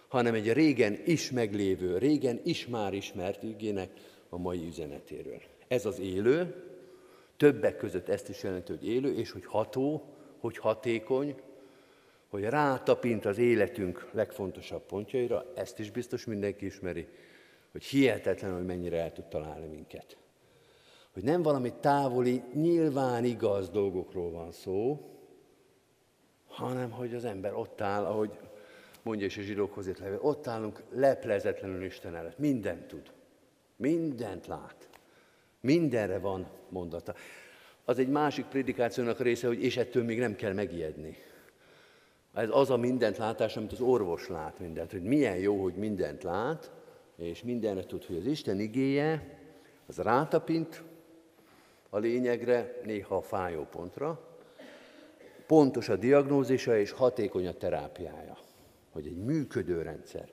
hanem 0.08 0.34
egy 0.34 0.52
régen 0.52 0.98
is 1.04 1.30
meglévő, 1.30 1.98
régen 1.98 2.40
is 2.44 2.66
már 2.66 2.94
ismert 2.94 3.42
igének 3.42 3.90
a 4.28 4.38
mai 4.38 4.66
üzenetéről. 4.66 5.40
Ez 5.68 5.86
az 5.86 6.00
élő, 6.00 6.54
többek 7.36 7.76
között 7.76 8.08
ezt 8.08 8.28
is 8.28 8.42
jelenti, 8.42 8.72
hogy 8.72 8.86
élő, 8.86 9.14
és 9.14 9.30
hogy 9.30 9.44
ható, 9.44 10.14
hogy 10.38 10.58
hatékony, 10.58 11.34
hogy 12.28 12.42
rátapint 12.42 13.24
az 13.24 13.38
életünk 13.38 14.08
legfontosabb 14.12 14.82
pontjaira, 14.82 15.44
ezt 15.54 15.78
is 15.78 15.90
biztos 15.90 16.24
mindenki 16.24 16.66
ismeri, 16.66 17.08
hogy 17.72 17.84
hihetetlen, 17.84 18.54
hogy 18.54 18.64
mennyire 18.64 19.00
el 19.00 19.12
tud 19.12 19.24
találni 19.24 19.66
minket. 19.66 20.16
Hogy 21.12 21.22
nem 21.22 21.42
valami 21.42 21.72
távoli, 21.80 22.42
nyilván 22.54 23.24
igaz 23.24 23.70
dolgokról 23.70 24.30
van 24.30 24.52
szó, 24.52 25.10
hanem 26.46 26.90
hogy 26.90 27.14
az 27.14 27.24
ember 27.24 27.54
ott 27.54 27.80
áll, 27.80 28.04
ahogy 28.04 28.38
mondja 29.02 29.26
is 29.26 29.36
a 29.36 29.42
zsidókhoz 29.42 29.98
levél, 29.98 30.18
ott 30.20 30.46
állunk 30.46 30.82
leplezetlenül 30.90 31.84
Isten 31.84 32.14
előtt. 32.16 32.38
Mindent 32.38 32.86
tud. 32.86 33.12
Mindent 33.76 34.46
lát. 34.46 34.85
Mindenre 35.60 36.18
van 36.18 36.46
mondata. 36.68 37.14
Az 37.84 37.98
egy 37.98 38.08
másik 38.08 38.44
prédikációnak 38.44 39.20
része, 39.20 39.46
hogy 39.46 39.62
és 39.62 39.76
ettől 39.76 40.04
még 40.04 40.18
nem 40.18 40.36
kell 40.36 40.52
megijedni. 40.52 41.16
Ez 42.34 42.48
az 42.50 42.70
a 42.70 42.76
mindent 42.76 43.16
látás, 43.16 43.56
amit 43.56 43.72
az 43.72 43.80
orvos 43.80 44.28
lát 44.28 44.58
mindent, 44.58 44.90
hogy 44.90 45.02
milyen 45.02 45.36
jó, 45.36 45.62
hogy 45.62 45.74
mindent 45.74 46.22
lát, 46.22 46.70
és 47.16 47.42
mindenre 47.42 47.84
tud, 47.84 48.04
hogy 48.04 48.16
az 48.16 48.26
Isten 48.26 48.60
igéje, 48.60 49.38
az 49.86 49.98
rátapint 49.98 50.82
a 51.90 51.98
lényegre, 51.98 52.80
néha 52.84 53.16
a 53.16 53.22
fájó 53.22 53.66
pontra, 53.70 54.38
pontos 55.46 55.88
a 55.88 55.96
diagnózisa 55.96 56.78
és 56.78 56.90
hatékony 56.90 57.46
a 57.46 57.52
terápiája 57.52 58.44
hogy 58.96 59.06
egy 59.06 59.16
működő 59.16 59.82
rendszer. 59.82 60.32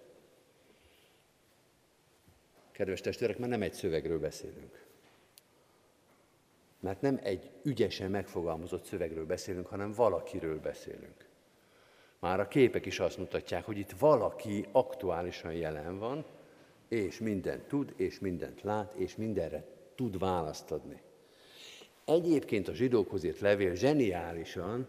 Kedves 2.72 3.02
testvérek, 3.02 3.38
már 3.38 3.50
nem 3.50 3.62
egy 3.62 3.74
szövegről 3.74 4.20
beszélünk. 4.20 4.83
Mert 6.84 7.02
nem 7.02 7.20
egy 7.24 7.50
ügyesen 7.64 8.12
megfogalmazott 8.12 8.84
szövegről 8.84 9.26
beszélünk, 9.26 9.68
hanem 9.68 9.92
valakiről 9.92 10.60
beszélünk. 10.60 11.28
Már 12.20 12.40
a 12.40 12.48
képek 12.48 12.86
is 12.86 13.00
azt 13.00 13.18
mutatják, 13.18 13.66
hogy 13.66 13.78
itt 13.78 13.92
valaki 13.92 14.66
aktuálisan 14.72 15.54
jelen 15.54 16.00
van, 16.00 16.26
és 16.88 17.20
mindent 17.20 17.68
tud, 17.68 17.94
és 17.96 18.20
mindent 18.20 18.62
lát, 18.62 18.94
és 18.94 19.16
mindenre 19.16 19.66
tud 19.96 20.20
választ 20.20 20.72
adni. 20.72 21.02
Egyébként 22.06 22.68
a 22.68 22.74
zsidókhoz 22.74 23.24
írt 23.24 23.40
levél 23.40 23.76
zseniálisan 23.76 24.88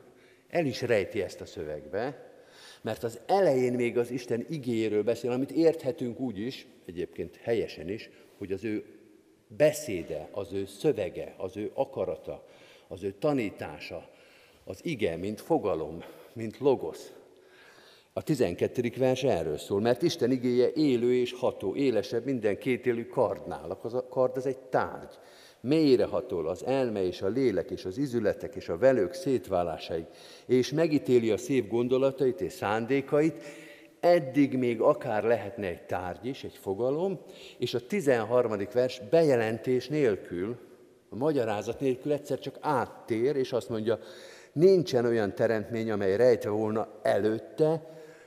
el 0.49 0.67
is 0.67 0.83
rejti 0.83 1.23
ezt 1.23 1.41
a 1.41 1.47
szövegbe, 1.47 2.33
mert 2.81 3.03
az 3.03 3.21
elején 3.27 3.73
még 3.73 3.99
az 3.99 4.11
Isten 4.11 4.47
igéjéről 4.49 5.03
beszél, 5.03 5.31
amit 5.31 5.51
érthetünk 5.51 6.21
úgy 6.21 6.39
is, 6.39 6.67
egyébként 6.87 7.37
helyesen 7.37 7.89
is, 7.89 8.11
hogy 8.39 8.53
az 8.53 8.65
ő 8.65 8.85
beszéde, 9.57 10.29
az 10.33 10.53
ő 10.53 10.67
szövege, 10.67 11.35
az 11.37 11.57
ő 11.57 11.71
akarata, 11.75 12.45
az 12.89 13.03
ő 13.03 13.15
tanítása, 13.19 14.09
az 14.65 14.79
ige, 14.83 15.17
mint 15.17 15.41
fogalom, 15.41 16.05
mint 16.33 16.59
logosz. 16.59 17.13
A 18.13 18.23
12. 18.23 18.93
vers 18.97 19.23
erről 19.23 19.59
szól, 19.59 19.81
mert 19.81 20.03
Isten 20.03 20.31
igéje 20.31 20.73
élő 20.75 21.15
és 21.15 21.33
ható, 21.33 21.75
élesebb 21.75 22.25
minden 22.25 22.59
kétélű 22.59 23.07
kardnál. 23.07 23.71
A 23.71 24.09
kard 24.09 24.37
az 24.37 24.47
egy 24.47 24.59
tárgy. 24.59 25.19
Mélyre 25.61 26.05
hatol 26.05 26.49
az 26.49 26.65
elme 26.65 27.03
és 27.03 27.23
a 27.23 27.29
lélek 27.29 27.71
és 27.71 27.85
az 27.85 27.99
izületek 27.99 28.55
és 28.55 28.69
a 28.69 28.79
velők 28.79 29.13
szétválásaig, 29.13 30.05
és 30.47 30.71
megítéli 30.71 31.31
a 31.31 31.37
szép 31.37 31.69
gondolatait 31.69 32.41
és 32.41 32.53
szándékait, 32.53 33.43
eddig 34.05 34.57
még 34.57 34.81
akár 34.81 35.23
lehetne 35.23 35.67
egy 35.67 35.83
tárgy 35.83 36.27
is, 36.27 36.45
egy 36.45 36.59
fogalom, 36.61 37.21
és 37.59 37.75
a 37.75 37.87
13. 37.87 38.69
vers 38.73 39.01
bejelentés 39.11 39.89
nélkül, 39.89 40.57
a 41.09 41.17
magyarázat 41.17 41.81
nélkül 41.81 42.13
egyszer 42.13 42.39
csak 42.39 42.57
áttér, 42.61 43.37
és 43.37 43.53
azt 43.53 43.69
mondja, 43.69 43.99
nincsen 44.53 45.05
olyan 45.05 45.35
teremtmény, 45.35 45.91
amely 45.91 46.17
rejtve 46.17 46.51
volna 46.51 46.89
előtte, 47.03 47.83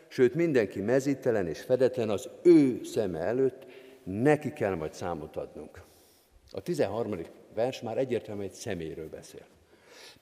sőt 0.07 0.33
mindenki 0.33 0.81
mezítelen 0.81 1.47
és 1.47 1.61
fedetlen 1.61 2.09
az 2.09 2.29
ő 2.43 2.83
szeme 2.83 3.19
előtt, 3.19 3.65
neki 4.03 4.53
kell 4.53 4.75
majd 4.75 4.93
számot 4.93 5.35
adnunk. 5.35 5.81
A 6.51 6.61
13. 6.61 7.19
vers 7.55 7.81
már 7.81 7.97
egyértelműen 7.97 8.47
egy 8.47 8.53
szeméről 8.53 9.09
beszél. 9.09 9.45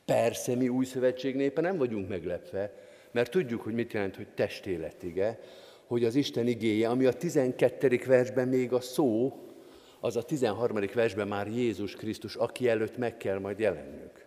Persze 0.05 0.55
mi 0.55 0.69
új 0.69 0.85
szövetség 0.85 1.35
népe 1.35 1.61
nem 1.61 1.77
vagyunk 1.77 2.09
meglepve, 2.09 2.73
mert 3.15 3.31
tudjuk, 3.31 3.61
hogy 3.61 3.73
mit 3.73 3.93
jelent, 3.93 4.15
hogy 4.15 4.27
testéletige, 4.27 5.39
hogy 5.85 6.03
az 6.03 6.15
Isten 6.15 6.47
igéje, 6.47 6.89
ami 6.89 7.05
a 7.05 7.13
12. 7.13 8.01
versben 8.05 8.47
még 8.47 8.73
a 8.73 8.79
szó, 8.79 9.39
az 9.99 10.15
a 10.15 10.23
13. 10.23 10.79
versben 10.93 11.27
már 11.27 11.47
Jézus 11.47 11.95
Krisztus, 11.95 12.35
aki 12.35 12.69
előtt 12.69 12.97
meg 12.97 13.17
kell 13.17 13.39
majd 13.39 13.59
jelennünk. 13.59 14.25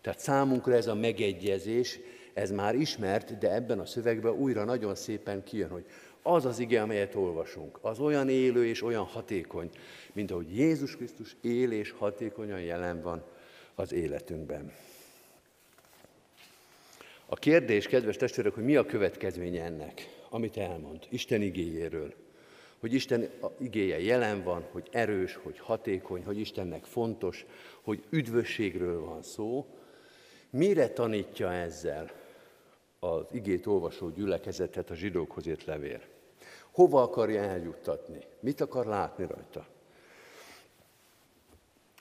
Tehát 0.00 0.18
számunkra 0.18 0.74
ez 0.74 0.86
a 0.86 0.94
megegyezés, 0.94 2.00
ez 2.34 2.50
már 2.50 2.74
ismert, 2.74 3.38
de 3.38 3.54
ebben 3.54 3.78
a 3.78 3.86
szövegben 3.86 4.32
újra 4.32 4.64
nagyon 4.64 4.94
szépen 4.94 5.44
kijön, 5.44 5.70
hogy 5.70 5.84
az 6.22 6.44
az 6.44 6.58
ige, 6.58 6.82
amelyet 6.82 7.14
olvasunk, 7.14 7.78
az 7.80 7.98
olyan 7.98 8.28
élő 8.28 8.66
és 8.66 8.82
olyan 8.82 9.04
hatékony, 9.04 9.70
mint 10.12 10.30
ahogy 10.30 10.56
Jézus 10.56 10.96
Krisztus 10.96 11.36
él 11.40 11.72
és 11.72 11.90
hatékonyan 11.90 12.60
jelen 12.60 13.02
van 13.02 13.24
az 13.74 13.92
életünkben. 13.92 14.72
A 17.32 17.36
kérdés, 17.36 17.86
kedves 17.86 18.16
testvérek, 18.16 18.54
hogy 18.54 18.64
mi 18.64 18.76
a 18.76 18.86
következménye 18.86 19.64
ennek, 19.64 20.08
amit 20.30 20.56
elmond 20.56 21.06
Isten 21.08 21.42
igéjéről. 21.42 22.14
Hogy 22.78 22.92
Isten 22.92 23.28
igéje 23.58 24.00
jelen 24.00 24.42
van, 24.42 24.66
hogy 24.70 24.88
erős, 24.90 25.34
hogy 25.34 25.58
hatékony, 25.58 26.24
hogy 26.24 26.38
Istennek 26.38 26.84
fontos, 26.84 27.46
hogy 27.82 28.02
üdvösségről 28.10 29.00
van 29.00 29.22
szó. 29.22 29.66
Mire 30.50 30.88
tanítja 30.88 31.52
ezzel 31.52 32.10
az 32.98 33.24
igét 33.32 33.66
olvasó 33.66 34.08
gyülekezetet 34.08 34.90
a 34.90 34.94
zsidókhoz 34.94 35.46
írt 35.46 35.64
levél? 35.64 36.00
Hova 36.70 37.02
akarja 37.02 37.42
eljuttatni? 37.42 38.18
Mit 38.40 38.60
akar 38.60 38.86
látni 38.86 39.26
rajta? 39.26 39.66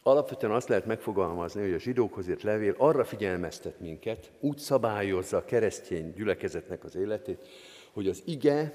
Alapvetően 0.04 0.54
azt 0.54 0.68
lehet 0.68 0.86
megfogalmazni, 0.86 1.62
hogy 1.62 1.74
a 1.74 1.80
zsidókhoz 1.80 2.28
írt 2.28 2.44
levél 2.44 2.76
arra 2.78 3.06
figyelmeztet 3.06 3.80
minket, 3.80 4.32
úgy 4.40 4.58
szabályozza 4.58 5.38
a 5.38 5.46
keresztény 5.46 6.14
gyülekezetnek 6.14 6.84
az 6.84 6.96
életét, 6.96 7.48
hogy 7.94 8.08
az 8.08 8.22
ige, 8.26 8.74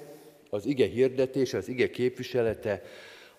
az 0.49 0.65
ige 0.65 0.85
hirdetése, 0.85 1.57
az 1.57 1.67
ige 1.67 1.89
képviselete, 1.89 2.81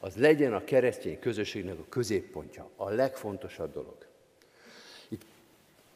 az 0.01 0.17
legyen 0.17 0.55
a 0.55 0.65
keresztény 0.65 1.19
közösségnek 1.19 1.79
a 1.79 1.85
középpontja, 1.89 2.71
a 2.77 2.91
legfontosabb 2.91 3.73
dolog. 3.73 3.97
Itt 5.09 5.23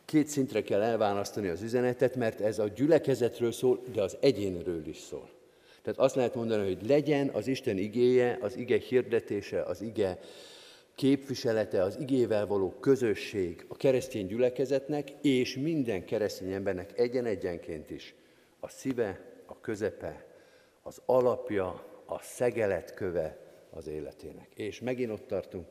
két 0.05 0.26
szintre 0.26 0.62
kell 0.62 0.82
elválasztani 0.82 1.49
az 1.49 1.62
üzenetet, 1.62 2.14
mert 2.14 2.41
ez 2.41 2.59
a 2.59 2.68
gyülekezetről 2.68 3.53
szól, 3.53 3.82
de 3.93 4.03
az 4.03 4.16
egyénről 4.20 4.86
is 4.86 4.97
szól. 4.97 5.30
Tehát 5.82 5.99
azt 5.99 6.14
lehet 6.14 6.34
mondani, 6.34 6.74
hogy 6.74 6.86
legyen 6.86 7.28
az 7.28 7.47
Isten 7.47 7.78
igéje, 7.78 8.38
az 8.41 8.57
ige 8.57 8.78
hirdetése, 8.78 9.62
az 9.62 9.80
ige 9.80 10.18
képviselete, 11.01 11.82
az 11.82 11.98
igével 12.01 12.46
való 12.46 12.70
közösség 12.70 13.64
a 13.68 13.76
keresztény 13.76 14.26
gyülekezetnek, 14.26 15.11
és 15.22 15.57
minden 15.57 16.05
keresztény 16.05 16.53
embernek 16.53 16.98
egyen-egyenként 16.98 17.90
is 17.90 18.14
a 18.61 18.68
szíve, 18.68 19.20
a 19.46 19.61
közepe, 19.61 20.26
az 20.82 21.03
alapja, 21.07 21.84
a 22.07 22.18
szegeletköve 22.22 23.38
az 23.70 23.86
életének. 23.86 24.48
És 24.55 24.80
megint 24.80 25.11
ott 25.11 25.26
tartunk, 25.26 25.66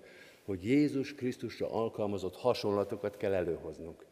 hogy 0.46 0.64
Jézus 0.64 1.14
Krisztusra 1.14 1.72
alkalmazott 1.72 2.36
hasonlatokat 2.36 3.18
kell 3.18 3.34
előhoznunk. 3.34 4.06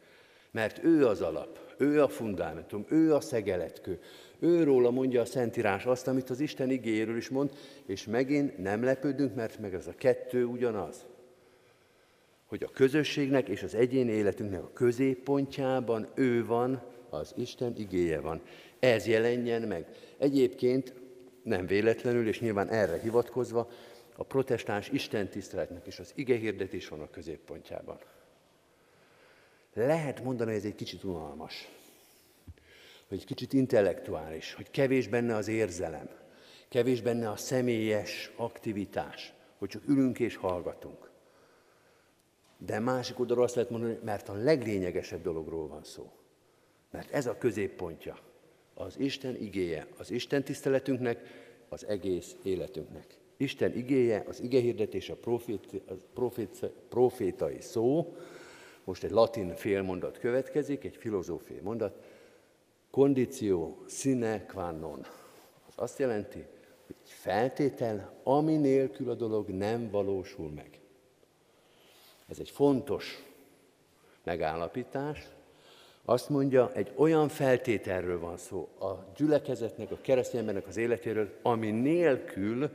Mert 0.50 0.84
ő 0.84 1.06
az 1.06 1.20
alap, 1.20 1.58
ő 1.78 2.02
a 2.02 2.08
fundamentum, 2.08 2.84
ő 2.88 3.14
a 3.14 3.20
szegeletkő, 3.20 4.00
Őróla 4.40 4.90
mondja 4.90 5.20
a 5.20 5.24
Szentírás 5.24 5.84
azt, 5.84 6.08
amit 6.08 6.30
az 6.30 6.40
Isten 6.40 6.70
igéről 6.70 7.16
is 7.16 7.28
mond, 7.28 7.50
és 7.86 8.06
megint 8.06 8.58
nem 8.58 8.82
lepődünk, 8.82 9.34
mert 9.34 9.58
meg 9.58 9.74
ez 9.74 9.86
a 9.86 9.94
kettő 9.94 10.44
ugyanaz. 10.44 11.06
Hogy 12.46 12.62
a 12.62 12.70
közösségnek 12.70 13.48
és 13.48 13.62
az 13.62 13.74
egyén 13.74 14.08
életünknek 14.08 14.62
a 14.62 14.72
középpontjában 14.72 16.08
ő 16.14 16.46
van, 16.46 16.82
az 17.10 17.34
Isten 17.36 17.74
igéje 17.76 18.20
van. 18.20 18.40
Ez 18.78 19.06
jelenjen 19.06 19.62
meg. 19.62 19.86
Egyébként 20.18 20.94
nem 21.42 21.66
véletlenül, 21.66 22.28
és 22.28 22.40
nyilván 22.40 22.68
erre 22.68 22.98
hivatkozva, 22.98 23.70
a 24.16 24.24
protestáns 24.24 24.88
Isten 24.88 25.28
tiszteletnek 25.28 25.86
is 25.86 25.98
az 25.98 26.12
ige 26.14 26.36
hirdetés 26.36 26.88
van 26.88 27.00
a 27.00 27.10
középpontjában. 27.10 27.98
Lehet 29.86 30.22
mondani, 30.22 30.50
hogy 30.50 30.58
ez 30.58 30.64
egy 30.66 30.74
kicsit 30.74 31.04
unalmas 31.04 31.68
hogy 33.08 33.24
kicsit 33.24 33.52
intellektuális, 33.52 34.54
hogy 34.54 34.70
kevés 34.70 35.08
benne 35.08 35.34
az 35.34 35.48
érzelem, 35.48 36.08
kevés 36.68 37.00
benne 37.00 37.30
a 37.30 37.36
személyes 37.36 38.32
aktivitás, 38.36 39.32
hogy 39.58 39.68
csak 39.68 39.88
ülünk 39.88 40.18
és 40.18 40.36
hallgatunk. 40.36 41.10
De 42.58 42.78
másik 42.78 43.18
oldalról 43.18 43.44
azt 43.44 43.54
lehet 43.54 43.70
mondani, 43.70 43.98
mert 44.04 44.28
a 44.28 44.34
leglényegesebb 44.34 45.22
dologról 45.22 45.68
van 45.68 45.84
szó. 45.84 46.10
Mert 46.90 47.10
ez 47.10 47.26
a 47.26 47.38
középpontja 47.38 48.18
az 48.74 48.98
Isten 48.98 49.36
igéje, 49.36 49.86
az 49.98 50.10
Isten 50.10 50.42
tiszteletünknek, 50.42 51.20
az 51.68 51.86
egész 51.86 52.36
életünknek. 52.42 53.06
Isten 53.36 53.76
igéje, 53.76 54.24
az 54.26 54.40
igehirdetés, 54.40 55.08
a, 55.08 55.16
profét, 55.16 55.82
profét, 56.14 56.70
profétai 56.88 57.60
szó, 57.60 58.16
most 58.88 59.04
egy 59.04 59.10
latin 59.10 59.54
félmondat 59.54 60.18
következik, 60.18 60.84
egy 60.84 60.96
filozófiai 60.96 61.60
mondat, 61.60 61.96
Kondíció 62.90 63.84
sine 63.88 64.46
qua 64.46 64.70
non. 64.70 65.06
Az 65.66 65.72
azt 65.74 65.98
jelenti, 65.98 66.46
hogy 66.86 66.96
egy 67.04 67.10
feltétel, 67.10 68.12
ami 68.22 68.56
nélkül 68.56 69.10
a 69.10 69.14
dolog 69.14 69.48
nem 69.48 69.90
valósul 69.90 70.50
meg. 70.50 70.80
Ez 72.28 72.38
egy 72.38 72.50
fontos 72.50 73.24
megállapítás. 74.24 75.28
Azt 76.04 76.28
mondja, 76.28 76.72
egy 76.72 76.92
olyan 76.94 77.28
feltételről 77.28 78.18
van 78.18 78.36
szó 78.36 78.68
a 78.80 79.12
gyülekezetnek, 79.16 79.90
a 79.90 79.98
keresztény 80.00 80.62
az 80.66 80.76
életéről, 80.76 81.38
ami 81.42 81.70
nélkül 81.70 82.70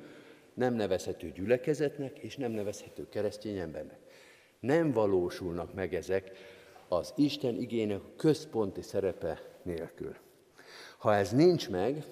nem 0.53 0.73
nevezhető 0.73 1.31
gyülekezetnek, 1.31 2.17
és 2.19 2.37
nem 2.37 2.51
nevezhető 2.51 3.09
keresztény 3.09 3.57
embernek. 3.57 4.02
Nem 4.63 4.91
valósulnak 4.91 5.73
meg 5.73 5.93
ezek 5.93 6.31
az 6.87 7.13
Isten 7.15 7.55
igének 7.55 8.01
központi 8.17 8.81
szerepe 8.81 9.41
nélkül. 9.63 10.15
Ha 10.97 11.15
ez 11.15 11.31
nincs 11.31 11.69
meg, 11.69 12.03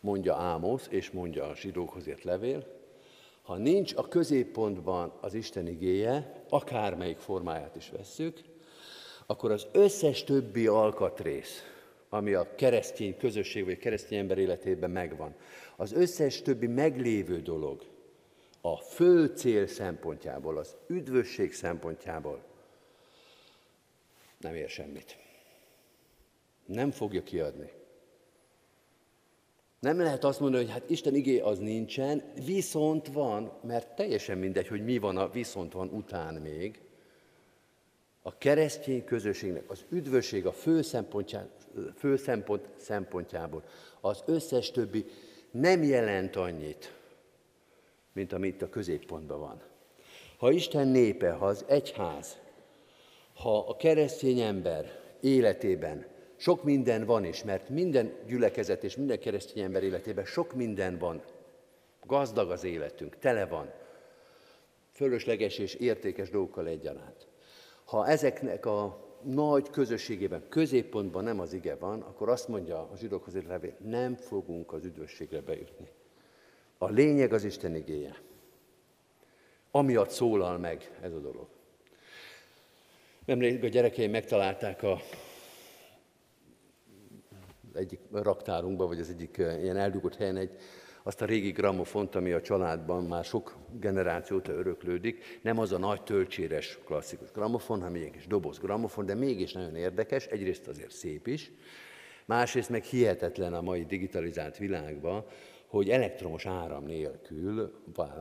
mondja 0.00 0.34
Ámosz, 0.34 0.86
és 0.90 1.10
mondja 1.10 1.44
a 1.44 1.54
zsidókhoz 1.54 2.06
ért 2.06 2.24
levél, 2.24 2.66
ha 3.42 3.56
nincs 3.56 3.94
a 3.96 4.08
középpontban 4.08 5.12
az 5.20 5.34
Isten 5.34 5.66
igéje, 5.66 6.44
akármelyik 6.48 7.18
formáját 7.18 7.76
is 7.76 7.90
vesszük, 7.90 8.40
akkor 9.26 9.50
az 9.50 9.66
összes 9.72 10.24
többi 10.24 10.66
alkatrész, 10.66 11.64
ami 12.08 12.32
a 12.32 12.54
keresztény 12.54 13.16
közösség 13.16 13.64
vagy 13.64 13.78
keresztény 13.78 14.18
ember 14.18 14.38
életében 14.38 14.90
megvan, 14.90 15.34
az 15.76 15.92
összes 15.92 16.42
többi 16.42 16.66
meglévő 16.66 17.40
dolog 17.40 17.82
a 18.60 18.76
fő 18.76 19.26
cél 19.26 19.66
szempontjából, 19.66 20.58
az 20.58 20.76
üdvösség 20.86 21.52
szempontjából 21.52 22.44
nem 24.38 24.54
ér 24.54 24.68
semmit 24.68 25.18
nem 26.70 26.90
fogja 26.90 27.22
kiadni. 27.22 27.70
Nem 29.80 29.98
lehet 29.98 30.24
azt 30.24 30.40
mondani, 30.40 30.64
hogy 30.64 30.72
hát 30.72 30.90
Isten 30.90 31.14
igé 31.14 31.38
az 31.38 31.58
nincsen, 31.58 32.22
viszont 32.44 33.06
van, 33.06 33.52
mert 33.62 33.94
teljesen 33.94 34.38
mindegy, 34.38 34.68
hogy 34.68 34.84
mi 34.84 34.98
van 34.98 35.16
a 35.16 35.28
viszont 35.28 35.72
van 35.72 35.88
után 35.88 36.34
még. 36.34 36.80
A 38.22 38.38
keresztény 38.38 39.04
közösségnek 39.04 39.70
az 39.70 39.84
üdvösség 39.88 40.46
a 40.46 40.52
fő, 40.52 40.82
fő 41.96 42.16
szempont 42.16 42.68
szempontjából 42.76 43.64
az 44.00 44.22
összes 44.26 44.70
többi 44.70 45.04
nem 45.50 45.82
jelent 45.82 46.36
annyit, 46.36 46.94
mint 48.12 48.32
ami 48.32 48.46
itt 48.46 48.62
a 48.62 48.68
középpontban 48.68 49.38
van. 49.38 49.62
Ha 50.36 50.50
Isten 50.50 50.88
népe, 50.88 51.30
ha 51.30 51.46
az 51.46 51.64
egyház, 51.68 52.38
ha 53.34 53.58
a 53.58 53.76
keresztény 53.76 54.40
ember 54.40 54.98
életében 55.20 56.06
sok 56.36 56.64
minden 56.64 57.04
van 57.04 57.24
is, 57.24 57.44
mert 57.44 57.68
minden 57.68 58.12
gyülekezet 58.26 58.84
és 58.84 58.96
minden 58.96 59.18
keresztény 59.18 59.62
ember 59.62 59.82
életében 59.82 60.24
sok 60.24 60.54
minden 60.54 60.98
van. 60.98 61.22
Gazdag 62.06 62.50
az 62.50 62.64
életünk, 62.64 63.18
tele 63.18 63.46
van. 63.46 63.72
Fölösleges 64.92 65.58
és 65.58 65.74
értékes 65.74 66.30
dolgokkal 66.30 66.66
egyaránt. 66.66 67.26
Ha 67.84 68.06
ezeknek 68.06 68.66
a 68.66 69.08
nagy 69.22 69.70
közösségében, 69.70 70.48
középpontban 70.48 71.24
nem 71.24 71.40
az 71.40 71.52
ige 71.52 71.74
van, 71.74 72.00
akkor 72.00 72.28
azt 72.28 72.48
mondja 72.48 72.78
a 72.92 72.96
zsidókhoz 72.96 73.34
levél, 73.46 73.76
nem 73.84 74.14
fogunk 74.14 74.72
az 74.72 74.84
üdvösségre 74.84 75.40
bejutni. 75.40 75.88
A 76.82 76.88
lényeg 76.88 77.32
az 77.32 77.44
Isten 77.44 77.74
igéje. 77.74 78.16
Amiatt 79.70 80.10
szólal 80.10 80.58
meg 80.58 80.98
ez 81.02 81.12
a 81.12 81.18
dolog. 81.18 81.48
Nemrég 83.24 83.64
a 83.64 83.68
gyerekeim 83.68 84.10
megtalálták 84.10 84.82
a 84.82 85.00
egyik 87.74 88.00
raktárunkban, 88.12 88.88
vagy 88.88 89.00
az 89.00 89.10
egyik 89.10 89.38
eh, 89.38 89.62
ilyen 89.62 89.76
eldugott 89.76 90.16
helyen 90.16 90.36
egy, 90.36 90.50
azt 91.02 91.22
a 91.22 91.24
régi 91.24 91.50
gramofont, 91.50 92.14
ami 92.14 92.32
a 92.32 92.40
családban 92.40 93.04
már 93.04 93.24
sok 93.24 93.56
generációta 93.72 94.52
öröklődik. 94.52 95.40
Nem 95.42 95.58
az 95.58 95.72
a 95.72 95.78
nagy 95.78 96.02
töltséres 96.02 96.78
klasszikus 96.84 97.30
gramofon, 97.30 97.80
hanem 97.80 98.02
egy 98.02 98.10
kis 98.10 98.26
doboz 98.26 98.58
gramofon, 98.58 99.06
de 99.06 99.14
mégis 99.14 99.52
nagyon 99.52 99.76
érdekes, 99.76 100.26
egyrészt 100.26 100.68
azért 100.68 100.92
szép 100.92 101.26
is, 101.26 101.50
másrészt 102.24 102.70
meg 102.70 102.82
hihetetlen 102.82 103.54
a 103.54 103.60
mai 103.60 103.84
digitalizált 103.84 104.56
világban, 104.56 105.24
hogy 105.70 105.90
elektromos 105.90 106.46
áram 106.46 106.84
nélkül 106.84 107.72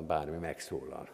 bármi 0.07 0.37
megszólal. 0.37 1.09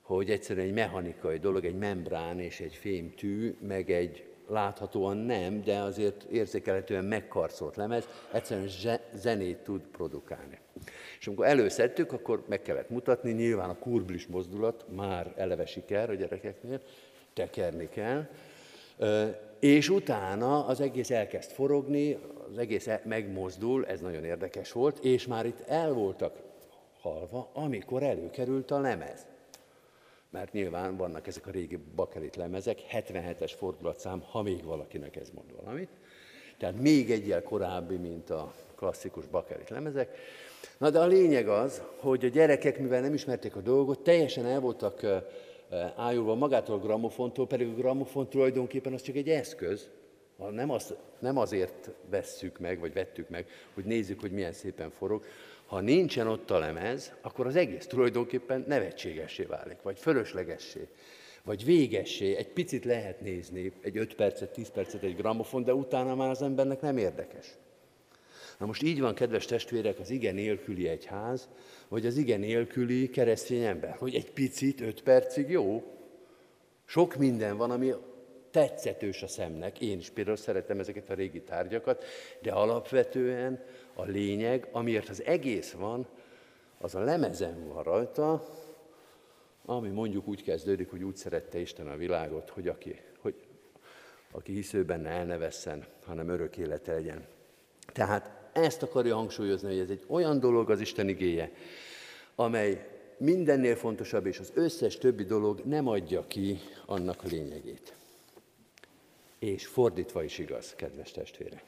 Hogy 0.00 0.30
egyszerűen 0.30 0.66
egy 0.66 0.72
mechanikai 0.72 1.38
dolog, 1.38 1.64
egy 1.64 1.78
membrán 1.78 2.40
és 2.40 2.60
egy 2.60 2.74
fémtű, 2.74 3.56
meg 3.60 3.90
egy 3.90 4.24
láthatóan 4.48 5.16
nem, 5.16 5.62
de 5.62 5.78
azért 5.78 6.22
érzékelhetően 6.22 7.04
megkarcolt 7.04 7.76
lemez, 7.76 8.08
egyszerűen 8.32 8.68
zenét 9.14 9.58
tud 9.58 9.80
produkálni. 9.80 10.58
És 11.18 11.26
amikor 11.26 11.46
előszedtük, 11.46 12.12
akkor 12.12 12.44
meg 12.48 12.62
kellett 12.62 12.90
mutatni, 12.90 13.32
nyilván 13.32 13.70
a 13.70 13.78
kurblis 13.78 14.26
mozdulat 14.26 14.84
már 14.94 15.32
eleve 15.36 15.66
siker 15.66 16.10
a 16.10 16.14
gyerekeknél, 16.14 16.80
tekerni 17.32 17.88
kell, 17.88 18.26
és 19.58 19.88
utána 19.88 20.66
az 20.66 20.80
egész 20.80 21.10
elkezd 21.10 21.50
forogni, 21.50 22.18
az 22.50 22.58
egész 22.58 22.86
e- 22.86 23.02
megmozdul, 23.04 23.86
ez 23.86 24.00
nagyon 24.00 24.24
érdekes 24.24 24.72
volt, 24.72 25.04
és 25.04 25.26
már 25.26 25.46
itt 25.46 25.60
el 25.60 25.92
voltak 25.92 26.36
halva, 27.00 27.50
amikor 27.52 28.02
előkerült 28.02 28.70
a 28.70 28.80
lemez 28.80 29.26
mert 30.30 30.52
nyilván 30.52 30.96
vannak 30.96 31.26
ezek 31.26 31.46
a 31.46 31.50
régi 31.50 31.78
bakelit 31.94 32.36
lemezek, 32.36 32.78
77-es 32.92 33.52
fordulatszám, 33.56 34.20
ha 34.20 34.42
még 34.42 34.64
valakinek 34.64 35.16
ez 35.16 35.30
mond 35.34 35.62
valamit. 35.62 35.88
Tehát 36.58 36.80
még 36.80 37.10
egyel 37.10 37.42
korábbi, 37.42 37.96
mint 37.96 38.30
a 38.30 38.52
klasszikus 38.74 39.26
bakelit 39.26 39.68
lemezek. 39.68 40.16
Na 40.78 40.90
de 40.90 40.98
a 40.98 41.06
lényeg 41.06 41.48
az, 41.48 41.82
hogy 41.96 42.24
a 42.24 42.28
gyerekek, 42.28 42.78
mivel 42.78 43.00
nem 43.00 43.14
ismerték 43.14 43.56
a 43.56 43.60
dolgot, 43.60 44.00
teljesen 44.00 44.46
el 44.46 44.60
voltak 44.60 45.06
ájulva 45.96 46.34
magától 46.34 46.74
a 46.74 46.80
gramofontól, 46.80 47.46
pedig 47.46 47.68
a 47.68 47.74
gramofon 47.74 48.28
tulajdonképpen 48.28 48.92
az 48.92 49.02
csak 49.02 49.16
egy 49.16 49.28
eszköz, 49.28 49.88
nem, 50.46 50.70
az, 50.70 50.94
nem 51.18 51.36
azért 51.36 51.90
vesszük 52.10 52.58
meg, 52.58 52.80
vagy 52.80 52.92
vettük 52.92 53.28
meg, 53.28 53.46
hogy 53.74 53.84
nézzük, 53.84 54.20
hogy 54.20 54.30
milyen 54.30 54.52
szépen 54.52 54.90
forog, 54.90 55.24
ha 55.66 55.80
nincsen 55.80 56.26
ott 56.26 56.50
a 56.50 56.58
lemez, 56.58 57.12
akkor 57.20 57.46
az 57.46 57.56
egész 57.56 57.86
tulajdonképpen 57.86 58.64
nevetségessé 58.66 59.42
válik, 59.42 59.82
vagy 59.82 59.98
fölöslegessé, 59.98 60.88
vagy 61.42 61.64
végessé. 61.64 62.36
Egy 62.36 62.48
picit 62.48 62.84
lehet 62.84 63.20
nézni, 63.20 63.72
egy 63.82 63.96
5 63.96 64.14
percet, 64.14 64.52
10 64.52 64.68
percet 64.68 65.02
egy 65.02 65.16
gramofon, 65.16 65.64
de 65.64 65.74
utána 65.74 66.14
már 66.14 66.30
az 66.30 66.42
embernek 66.42 66.80
nem 66.80 66.96
érdekes. 66.96 67.46
Na 68.58 68.66
most 68.66 68.82
így 68.82 69.00
van, 69.00 69.14
kedves 69.14 69.44
testvérek, 69.44 69.98
az 69.98 70.10
igen 70.10 70.34
nélküli 70.34 70.88
egyház, 70.88 71.48
vagy 71.88 72.06
az 72.06 72.16
igen 72.16 72.40
nélküli 72.40 73.10
keresztény 73.10 73.62
ember, 73.62 73.96
hogy 73.98 74.14
egy 74.14 74.30
picit, 74.30 74.80
5 74.80 75.02
percig 75.02 75.50
jó. 75.50 75.82
Sok 76.84 77.16
minden 77.16 77.56
van, 77.56 77.70
ami 77.70 77.92
tetszetős 78.58 79.22
a 79.22 79.26
szemnek. 79.26 79.80
Én 79.80 79.98
is 79.98 80.10
például 80.10 80.36
szeretem 80.36 80.78
ezeket 80.78 81.10
a 81.10 81.14
régi 81.14 81.40
tárgyakat, 81.40 82.04
de 82.42 82.52
alapvetően 82.52 83.64
a 83.94 84.04
lényeg, 84.04 84.68
amiért 84.72 85.08
az 85.08 85.22
egész 85.24 85.72
van, 85.72 86.06
az 86.78 86.94
a 86.94 87.00
lemezen 87.00 87.68
van 87.68 87.82
rajta, 87.82 88.48
ami 89.64 89.88
mondjuk 89.88 90.28
úgy 90.28 90.42
kezdődik, 90.42 90.90
hogy 90.90 91.02
úgy 91.02 91.16
szerette 91.16 91.58
Isten 91.58 91.86
a 91.86 91.96
világot, 91.96 92.50
hogy 92.50 92.68
aki, 92.68 93.00
hogy, 93.20 93.34
aki 94.30 94.52
hisző 94.52 94.84
benne 94.84 95.08
el 95.08 95.24
ne 95.24 95.36
vesszen, 95.36 95.84
hanem 96.04 96.28
örök 96.28 96.56
élete 96.56 96.92
legyen. 96.92 97.26
Tehát 97.92 98.50
ezt 98.52 98.82
akarja 98.82 99.14
hangsúlyozni, 99.14 99.68
hogy 99.68 99.78
ez 99.78 99.90
egy 99.90 100.04
olyan 100.06 100.40
dolog 100.40 100.70
az 100.70 100.80
Isten 100.80 101.08
igéje, 101.08 101.52
amely 102.34 102.88
mindennél 103.16 103.76
fontosabb, 103.76 104.26
és 104.26 104.38
az 104.38 104.52
összes 104.54 104.98
többi 104.98 105.24
dolog 105.24 105.60
nem 105.64 105.88
adja 105.88 106.24
ki 106.26 106.58
annak 106.86 107.22
a 107.24 107.28
lényegét. 107.30 107.96
És 109.38 109.66
fordítva 109.66 110.22
is 110.22 110.38
igaz, 110.38 110.74
kedves 110.74 111.10
testvérek. 111.10 111.64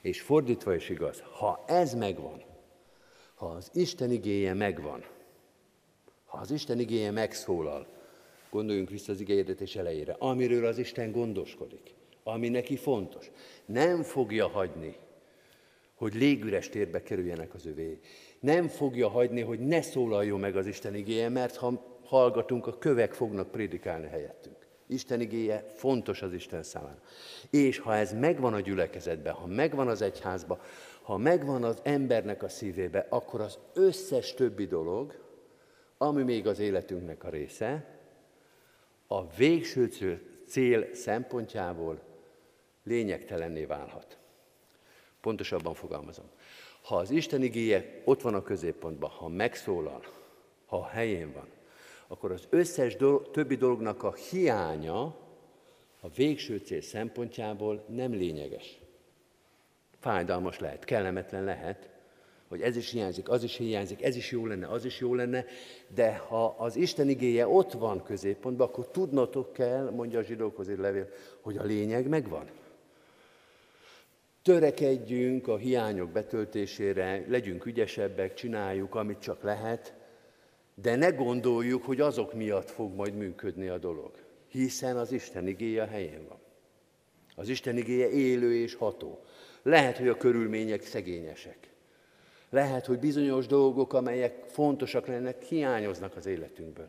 És 0.00 0.20
fordítva 0.20 0.74
is 0.74 0.88
igaz, 0.88 1.22
ha 1.32 1.64
ez 1.66 1.94
megvan, 1.94 2.42
ha 3.34 3.46
az 3.46 3.70
Isten 3.74 4.10
igéje 4.10 4.54
megvan, 4.54 5.04
ha 6.24 6.38
az 6.38 6.50
Isten 6.50 6.78
igéje 6.78 7.10
megszólal, 7.10 7.86
gondoljunk 8.50 8.90
vissza 8.90 9.12
az 9.12 9.20
igényedetés 9.20 9.76
elejére, 9.76 10.16
amiről 10.18 10.66
az 10.66 10.78
Isten 10.78 11.12
gondoskodik, 11.12 11.94
ami 12.22 12.48
neki 12.48 12.76
fontos, 12.76 13.30
nem 13.66 14.02
fogja 14.02 14.48
hagyni, 14.48 14.96
hogy 15.94 16.14
légüres 16.14 16.68
térbe 16.68 17.02
kerüljenek 17.02 17.54
az 17.54 17.66
övé. 17.66 18.00
Nem 18.40 18.68
fogja 18.68 19.08
hagyni, 19.08 19.40
hogy 19.40 19.58
ne 19.58 19.82
szólaljon 19.82 20.40
meg 20.40 20.56
az 20.56 20.66
Isten 20.66 20.94
igéje, 20.94 21.28
mert 21.28 21.56
ha 21.56 21.98
hallgatunk, 22.04 22.66
a 22.66 22.78
kövek 22.78 23.12
fognak 23.12 23.50
prédikálni 23.50 24.06
helyettünk. 24.06 24.57
Isten 24.88 25.20
igéje 25.20 25.64
fontos 25.76 26.22
az 26.22 26.32
Isten 26.32 26.62
számára. 26.62 27.00
És 27.50 27.78
ha 27.78 27.94
ez 27.94 28.12
megvan 28.12 28.54
a 28.54 28.60
gyülekezetben, 28.60 29.32
ha 29.32 29.46
megvan 29.46 29.88
az 29.88 30.02
egyházban, 30.02 30.60
ha 31.02 31.16
megvan 31.16 31.64
az 31.64 31.80
embernek 31.82 32.42
a 32.42 32.48
szívébe, 32.48 33.06
akkor 33.08 33.40
az 33.40 33.58
összes 33.74 34.34
többi 34.34 34.66
dolog, 34.66 35.26
ami 35.98 36.22
még 36.22 36.46
az 36.46 36.58
életünknek 36.58 37.24
a 37.24 37.28
része, 37.28 37.98
a 39.06 39.26
végső 39.26 39.90
cél 40.46 40.94
szempontjából 40.94 42.00
lényegtelenné 42.84 43.64
válhat. 43.64 44.18
Pontosabban 45.20 45.74
fogalmazom. 45.74 46.30
Ha 46.82 46.96
az 46.96 47.10
Isten 47.10 47.42
igéje 47.42 48.02
ott 48.04 48.20
van 48.20 48.34
a 48.34 48.42
középpontban, 48.42 49.10
ha 49.10 49.28
megszólal, 49.28 50.02
ha 50.66 50.76
a 50.76 50.86
helyén 50.86 51.32
van, 51.32 51.48
akkor 52.08 52.32
az 52.32 52.46
összes 52.50 52.96
do- 52.96 53.30
többi 53.30 53.56
dolognak 53.56 54.02
a 54.02 54.14
hiánya 54.14 55.02
a 56.00 56.08
végső 56.14 56.56
cél 56.56 56.80
szempontjából 56.80 57.84
nem 57.88 58.12
lényeges. 58.12 58.78
Fájdalmas 59.98 60.58
lehet, 60.58 60.84
kellemetlen 60.84 61.44
lehet, 61.44 61.88
hogy 62.48 62.60
ez 62.60 62.76
is 62.76 62.90
hiányzik, 62.90 63.28
az 63.28 63.42
is 63.42 63.56
hiányzik, 63.56 64.02
ez 64.02 64.16
is 64.16 64.30
jó 64.30 64.46
lenne, 64.46 64.66
az 64.66 64.84
is 64.84 65.00
jó 65.00 65.14
lenne, 65.14 65.44
de 65.94 66.16
ha 66.16 66.54
az 66.58 66.76
Isten 66.76 67.08
igéje 67.08 67.48
ott 67.48 67.72
van 67.72 68.02
középpontban, 68.02 68.66
akkor 68.66 68.88
tudnotok 68.88 69.52
kell, 69.52 69.90
mondja 69.90 70.18
a 70.18 70.22
zsidókhoz 70.22 70.68
egy 70.68 70.78
levél, 70.78 71.08
hogy 71.40 71.56
a 71.56 71.62
lényeg 71.62 72.08
megvan. 72.08 72.50
Törekedjünk 74.42 75.48
a 75.48 75.56
hiányok 75.56 76.10
betöltésére, 76.10 77.24
legyünk 77.28 77.66
ügyesebbek, 77.66 78.34
csináljuk, 78.34 78.94
amit 78.94 79.18
csak 79.18 79.42
lehet, 79.42 79.97
de 80.82 80.96
ne 80.96 81.10
gondoljuk, 81.10 81.84
hogy 81.84 82.00
azok 82.00 82.34
miatt 82.34 82.70
fog 82.70 82.94
majd 82.94 83.14
működni 83.14 83.68
a 83.68 83.78
dolog, 83.78 84.10
hiszen 84.48 84.96
az 84.96 85.12
Isten 85.12 85.46
igéje 85.46 85.82
a 85.82 85.86
helyén 85.86 86.26
van. 86.28 86.38
Az 87.34 87.48
Isten 87.48 87.76
igéje 87.76 88.10
élő 88.10 88.54
és 88.54 88.74
ható. 88.74 89.24
Lehet, 89.62 89.98
hogy 89.98 90.08
a 90.08 90.16
körülmények 90.16 90.82
szegényesek. 90.82 91.58
Lehet, 92.50 92.86
hogy 92.86 92.98
bizonyos 92.98 93.46
dolgok, 93.46 93.92
amelyek 93.92 94.44
fontosak 94.46 95.06
lennek, 95.06 95.42
hiányoznak 95.42 96.16
az 96.16 96.26
életünkből. 96.26 96.88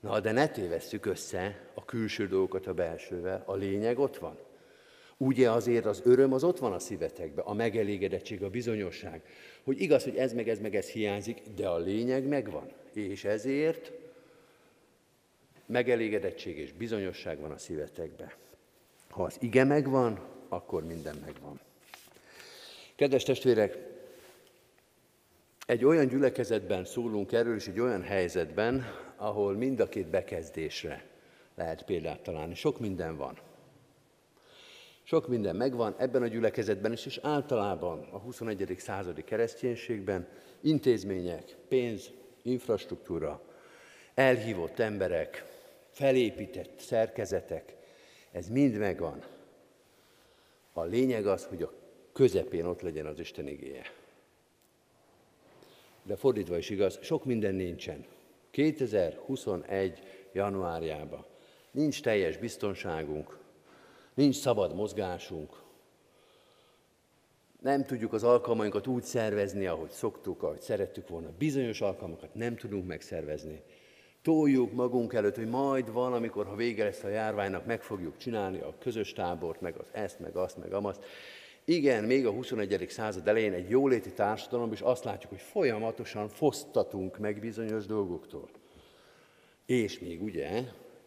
Na, 0.00 0.20
de 0.20 0.32
ne 0.32 0.48
tévesszük 0.48 1.06
össze 1.06 1.70
a 1.74 1.84
külső 1.84 2.26
dolgokat 2.26 2.66
a 2.66 2.74
belsővel. 2.74 3.42
A 3.46 3.54
lényeg 3.54 3.98
ott 3.98 4.16
van. 4.16 4.38
Ugye 5.16 5.50
azért 5.50 5.84
az 5.84 6.02
öröm 6.04 6.32
az 6.32 6.44
ott 6.44 6.58
van 6.58 6.72
a 6.72 6.78
szívetekben, 6.78 7.44
a 7.44 7.52
megelégedettség, 7.52 8.42
a 8.42 8.50
bizonyosság, 8.50 9.22
hogy 9.64 9.80
igaz, 9.80 10.04
hogy 10.04 10.16
ez 10.16 10.32
meg 10.32 10.48
ez 10.48 10.58
meg 10.58 10.76
ez 10.76 10.88
hiányzik, 10.88 11.42
de 11.54 11.68
a 11.68 11.78
lényeg 11.78 12.26
megvan. 12.28 12.72
És 12.92 13.24
ezért 13.24 13.92
megelégedettség 15.66 16.58
és 16.58 16.72
bizonyosság 16.72 17.40
van 17.40 17.50
a 17.50 17.58
szívetekben. 17.58 18.32
Ha 19.08 19.22
az 19.22 19.36
ige 19.40 19.64
megvan, 19.64 20.20
akkor 20.48 20.84
minden 20.84 21.16
megvan. 21.24 21.60
Kedves 22.96 23.22
testvérek, 23.22 23.78
egy 25.66 25.84
olyan 25.84 26.06
gyülekezetben 26.06 26.84
szólunk 26.84 27.32
erről, 27.32 27.54
és 27.54 27.66
egy 27.66 27.80
olyan 27.80 28.02
helyzetben, 28.02 28.84
ahol 29.16 29.54
mind 29.54 29.80
a 29.80 29.88
két 29.88 30.06
bekezdésre 30.06 31.04
lehet 31.54 31.84
példát 31.84 32.22
találni. 32.22 32.54
Sok 32.54 32.80
minden 32.80 33.16
van. 33.16 33.38
Sok 35.02 35.28
minden 35.28 35.56
megvan 35.56 35.94
ebben 35.98 36.22
a 36.22 36.26
gyülekezetben 36.26 36.92
is, 36.92 37.06
és 37.06 37.18
általában 37.22 38.08
a 38.10 38.18
21. 38.18 38.74
századi 38.78 39.24
kereszténységben 39.24 40.28
intézmények, 40.60 41.56
pénz, 41.68 42.10
infrastruktúra, 42.42 43.42
elhívott 44.14 44.78
emberek, 44.78 45.44
felépített 45.90 46.78
szerkezetek, 46.78 47.76
ez 48.32 48.48
mind 48.48 48.76
megvan. 48.76 49.24
A 50.72 50.82
lényeg 50.82 51.26
az, 51.26 51.44
hogy 51.44 51.62
a 51.62 51.72
közepén 52.12 52.64
ott 52.64 52.80
legyen 52.80 53.06
az 53.06 53.18
Isten 53.18 53.46
igéje. 53.46 53.92
De 56.02 56.16
fordítva 56.16 56.58
is 56.58 56.70
igaz, 56.70 56.98
sok 57.02 57.24
minden 57.24 57.54
nincsen. 57.54 58.06
2021. 58.50 59.98
januárjában 60.32 61.24
nincs 61.70 62.02
teljes 62.02 62.36
biztonságunk, 62.36 63.38
nincs 64.14 64.36
szabad 64.36 64.74
mozgásunk, 64.74 65.62
nem 67.60 67.84
tudjuk 67.84 68.12
az 68.12 68.24
alkalmainkat 68.24 68.86
úgy 68.86 69.02
szervezni, 69.02 69.66
ahogy 69.66 69.90
szoktuk, 69.90 70.42
ahogy 70.42 70.60
szerettük 70.60 71.08
volna. 71.08 71.32
Bizonyos 71.38 71.80
alkalmakat 71.80 72.34
nem 72.34 72.56
tudunk 72.56 72.86
megszervezni. 72.86 73.62
Toljuk 74.22 74.72
magunk 74.72 75.12
előtt, 75.12 75.36
hogy 75.36 75.48
majd 75.48 75.92
valamikor, 75.92 76.46
ha 76.46 76.54
vége 76.54 76.84
lesz 76.84 77.02
a 77.02 77.08
járványnak, 77.08 77.66
meg 77.66 77.82
fogjuk 77.82 78.16
csinálni 78.16 78.58
a 78.60 78.74
közös 78.78 79.12
tábort, 79.12 79.60
meg 79.60 79.76
az 79.76 79.88
ezt, 79.92 80.20
meg 80.20 80.36
azt, 80.36 80.56
meg 80.56 80.72
amazt. 80.72 81.04
Igen, 81.64 82.04
még 82.04 82.26
a 82.26 82.30
21. 82.30 82.86
század 82.88 83.28
elején 83.28 83.52
egy 83.52 83.68
jóléti 83.68 84.12
társadalom, 84.12 84.72
és 84.72 84.80
azt 84.80 85.04
látjuk, 85.04 85.30
hogy 85.30 85.40
folyamatosan 85.40 86.28
fosztatunk 86.28 87.18
meg 87.18 87.40
bizonyos 87.40 87.86
dolgoktól. 87.86 88.48
És 89.66 89.98
még 89.98 90.22
ugye 90.22 90.62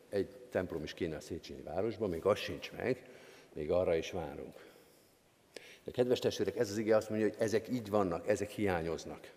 egy 0.10 0.36
templom 0.50 0.84
is 0.84 0.94
kéne 0.94 1.16
a 1.16 1.20
Széchenyi 1.20 1.62
városban, 1.62 2.10
még 2.10 2.26
az 2.26 2.38
sincs 2.38 2.72
meg, 2.72 3.10
még 3.54 3.72
arra 3.72 3.96
is 3.96 4.12
várunk. 4.12 4.73
De 5.84 5.92
kedves 5.92 6.20
testvérek, 6.20 6.58
ez 6.58 6.70
az 6.70 6.78
ige 6.78 6.96
azt 6.96 7.10
mondja, 7.10 7.28
hogy 7.28 7.38
ezek 7.40 7.70
így 7.70 7.90
vannak, 7.90 8.28
ezek 8.28 8.50
hiányoznak. 8.50 9.32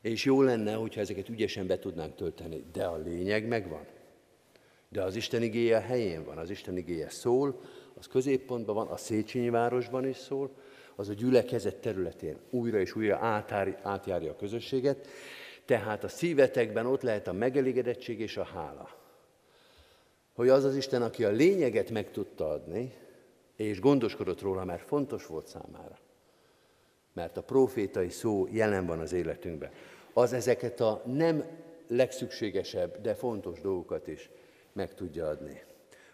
És 0.00 0.24
jó 0.24 0.42
lenne, 0.42 0.74
hogyha 0.74 1.00
ezeket 1.00 1.28
ügyesen 1.28 1.66
be 1.66 1.78
tudnánk 1.78 2.14
tölteni, 2.14 2.64
de 2.72 2.84
a 2.84 2.96
lényeg 2.96 3.46
megvan. 3.46 3.86
De 4.88 5.02
az 5.02 5.16
Isten 5.16 5.42
igéje 5.42 5.80
helyén 5.80 6.24
van, 6.24 6.38
az 6.38 6.50
Isten 6.50 6.76
igéje 6.76 7.10
szól, 7.10 7.60
az 7.94 8.06
középpontban 8.06 8.74
van, 8.74 8.86
a 8.86 8.96
Széchenyi 8.96 9.50
városban 9.50 10.08
is 10.08 10.16
szól, 10.16 10.50
az 10.96 11.08
a 11.08 11.12
gyülekezet 11.12 11.76
területén 11.76 12.36
újra 12.50 12.78
és 12.78 12.96
újra 12.96 13.16
átár, 13.16 13.80
átjárja 13.82 14.30
a 14.30 14.36
közösséget, 14.36 15.06
tehát 15.64 16.04
a 16.04 16.08
szívetekben 16.08 16.86
ott 16.86 17.02
lehet 17.02 17.28
a 17.28 17.32
megelégedettség 17.32 18.20
és 18.20 18.36
a 18.36 18.44
hála. 18.44 18.88
Hogy 20.32 20.48
az 20.48 20.64
az 20.64 20.76
Isten, 20.76 21.02
aki 21.02 21.24
a 21.24 21.30
lényeget 21.30 21.90
meg 21.90 22.10
tudta 22.10 22.48
adni, 22.48 22.92
és 23.56 23.80
gondoskodott 23.80 24.40
róla, 24.40 24.64
mert 24.64 24.86
fontos 24.86 25.26
volt 25.26 25.46
számára. 25.46 25.98
Mert 27.12 27.36
a 27.36 27.42
profétai 27.42 28.08
szó 28.08 28.46
jelen 28.50 28.86
van 28.86 29.00
az 29.00 29.12
életünkben. 29.12 29.70
Az 30.12 30.32
ezeket 30.32 30.80
a 30.80 31.02
nem 31.06 31.44
legszükségesebb, 31.86 33.00
de 33.00 33.14
fontos 33.14 33.60
dolgokat 33.60 34.06
is 34.06 34.30
meg 34.72 34.94
tudja 34.94 35.26
adni. 35.26 35.62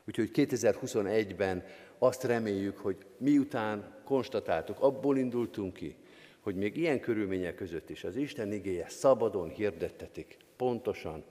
Úgyhogy 0.06 0.30
2021-ben 0.34 1.64
azt 1.98 2.24
reméljük, 2.24 2.78
hogy 2.78 2.96
miután 3.16 3.94
konstatáltuk, 4.04 4.80
abból 4.80 5.18
indultunk 5.18 5.72
ki, 5.72 5.96
hogy 6.40 6.54
még 6.54 6.76
ilyen 6.76 7.00
körülmények 7.00 7.54
között 7.54 7.90
is 7.90 8.04
az 8.04 8.16
Isten 8.16 8.52
igéje 8.52 8.88
szabadon 8.88 9.48
hirdettetik, 9.48 10.36
pontosan, 10.56 11.24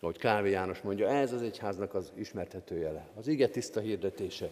ahogy 0.00 0.18
Kávé 0.18 0.50
János 0.50 0.80
mondja, 0.80 1.08
ez 1.08 1.32
az 1.32 1.42
egyháznak 1.42 1.94
az 1.94 2.12
ismerthető 2.14 2.78
jele. 2.78 3.08
Az 3.14 3.26
ige 3.26 3.48
tiszta 3.48 3.80
hirdetése 3.80 4.50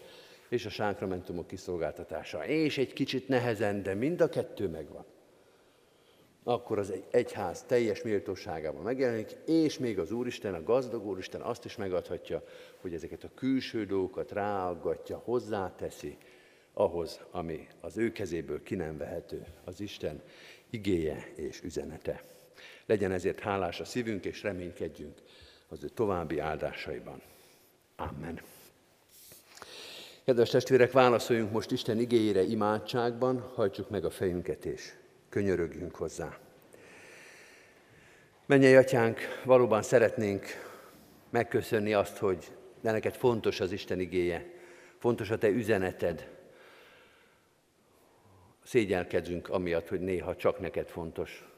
és 0.51 0.67
a 0.67 0.71
sánkramentumok 0.71 1.47
kiszolgáltatása. 1.47 2.47
És 2.47 2.79
egy 2.79 2.93
kicsit 2.93 3.29
nehezen, 3.29 3.83
de 3.83 3.95
mind 3.95 4.21
a 4.21 4.29
kettő 4.29 4.69
megvan 4.69 5.05
akkor 6.43 6.79
az 6.79 6.91
egy 6.91 7.05
egyház 7.11 7.63
teljes 7.63 8.03
méltóságában 8.03 8.83
megjelenik, 8.83 9.37
és 9.47 9.79
még 9.79 9.99
az 9.99 10.13
Úristen, 10.13 10.55
a 10.55 10.63
gazdag 10.63 11.07
Úristen 11.07 11.41
azt 11.41 11.65
is 11.65 11.77
megadhatja, 11.77 12.45
hogy 12.81 12.95
ezeket 12.95 13.25
a 13.25 13.31
külső 13.35 13.85
dolgokat 13.85 14.33
ráaggatja, 14.33 15.19
hozzáteszi 15.25 16.17
ahhoz, 16.73 17.21
ami 17.31 17.67
az 17.81 17.99
ő 17.99 18.13
kezéből 18.13 18.63
ki 18.63 18.75
nem 18.75 18.97
vehető, 18.97 19.45
az 19.65 19.81
Isten 19.81 20.23
igéje 20.71 21.33
és 21.35 21.63
üzenete. 21.63 22.23
Legyen 22.87 23.13
ezért 23.13 23.41
hálás 23.41 23.81
a 23.81 23.85
szívünk, 23.85 24.25
és 24.25 24.43
reménykedjünk 24.43 25.23
az 25.69 25.85
ő 25.85 25.89
további 25.89 26.39
áldásaiban. 26.39 27.23
Amen. 27.97 28.41
Kedves 30.31 30.51
testvérek, 30.51 30.93
válaszoljunk 30.93 31.53
most 31.53 31.70
Isten 31.70 31.99
igéjére 31.99 32.43
imádságban, 32.43 33.41
hajtsuk 33.55 33.91
meg 33.91 34.05
a 34.05 34.11
fejünket 34.11 34.64
és 34.64 34.93
könyörögjünk 35.28 35.95
hozzá. 35.95 36.39
Mennyei 38.47 38.74
atyánk, 38.74 39.18
valóban 39.45 39.83
szeretnénk 39.83 40.47
megköszönni 41.31 41.95
azt, 41.95 42.16
hogy 42.18 42.53
de 42.81 42.91
neked 42.91 43.14
fontos 43.14 43.61
az 43.61 43.72
Isten 43.72 44.01
igéje, 44.01 44.51
fontos 44.99 45.31
a 45.31 45.39
te 45.39 45.49
üzeneted. 45.49 46.28
Szégyelkezünk 48.64 49.49
amiatt, 49.49 49.89
hogy 49.89 50.01
néha 50.01 50.37
csak 50.37 50.61
neked 50.61 50.89
fontos, 50.89 51.49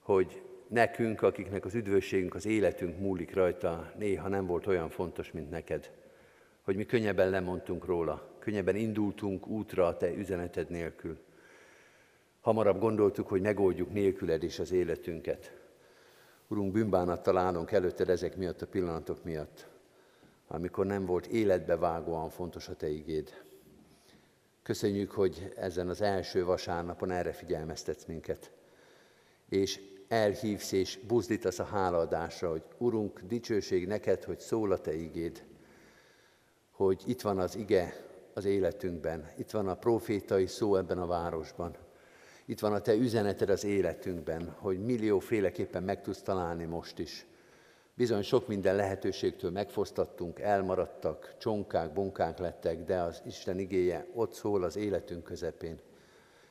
hogy 0.00 0.42
nekünk, 0.68 1.22
akiknek 1.22 1.64
az 1.64 1.74
üdvösségünk, 1.74 2.34
az 2.34 2.46
életünk 2.46 2.98
múlik 2.98 3.34
rajta, 3.34 3.92
néha 3.98 4.28
nem 4.28 4.46
volt 4.46 4.66
olyan 4.66 4.88
fontos, 4.88 5.32
mint 5.32 5.50
neked. 5.50 5.90
Hogy 6.64 6.76
mi 6.76 6.84
könnyebben 6.84 7.30
lemondtunk 7.30 7.84
róla, 7.84 8.28
könnyebben 8.38 8.76
indultunk 8.76 9.46
útra 9.46 9.86
a 9.86 9.96
te 9.96 10.14
üzeneted 10.14 10.70
nélkül. 10.70 11.18
Hamarabb 12.40 12.80
gondoltuk, 12.80 13.28
hogy 13.28 13.40
megoldjuk 13.40 13.92
nélküled 13.92 14.42
is 14.42 14.58
az 14.58 14.72
életünket. 14.72 15.52
Urunk, 16.48 16.72
bűnbánattal 16.72 17.36
állunk 17.36 17.72
előtted 17.72 18.08
ezek 18.08 18.36
miatt 18.36 18.62
a 18.62 18.66
pillanatok 18.66 19.24
miatt, 19.24 19.66
amikor 20.46 20.86
nem 20.86 21.06
volt 21.06 21.26
életbe 21.26 21.76
vágóan 21.76 22.30
fontos 22.30 22.68
a 22.68 22.76
Te 22.76 22.88
igéd. 22.88 23.42
Köszönjük, 24.62 25.10
hogy 25.10 25.52
ezen 25.56 25.88
az 25.88 26.00
első 26.00 26.44
vasárnapon 26.44 27.10
erre 27.10 27.32
figyelmeztetsz 27.32 28.04
minket, 28.04 28.50
és 29.48 29.80
elhívsz 30.08 30.72
és 30.72 30.98
buzdítasz 31.06 31.58
a 31.58 31.64
hálaadásra, 31.64 32.50
hogy 32.50 32.62
Urunk, 32.78 33.20
dicsőség 33.20 33.86
neked, 33.86 34.24
hogy 34.24 34.38
szól 34.38 34.72
a 34.72 34.80
Te 34.80 34.94
igéd, 34.94 35.44
hogy 36.76 37.02
itt 37.06 37.20
van 37.20 37.38
az 37.38 37.56
ige 37.56 37.96
az 38.34 38.44
életünkben, 38.44 39.30
itt 39.36 39.50
van 39.50 39.68
a 39.68 39.74
profétai 39.74 40.46
szó 40.46 40.76
ebben 40.76 40.98
a 40.98 41.06
városban, 41.06 41.76
itt 42.44 42.60
van 42.60 42.72
a 42.72 42.80
Te 42.80 42.94
üzeneted 42.94 43.50
az 43.50 43.64
életünkben, 43.64 44.54
hogy 44.58 44.84
millióféleképpen 44.84 45.82
meg 45.82 46.02
tudsz 46.02 46.22
találni 46.22 46.64
most 46.64 46.98
is. 46.98 47.26
Bizony 47.94 48.22
sok 48.22 48.48
minden 48.48 48.76
lehetőségtől 48.76 49.50
megfosztattunk, 49.50 50.40
elmaradtak, 50.40 51.34
csonkák, 51.38 51.92
bonkák 51.92 52.38
lettek, 52.38 52.84
de 52.84 53.00
az 53.00 53.22
Isten 53.26 53.58
igéje 53.58 54.06
ott 54.14 54.32
szól 54.32 54.62
az 54.62 54.76
életünk 54.76 55.24
közepén. 55.24 55.78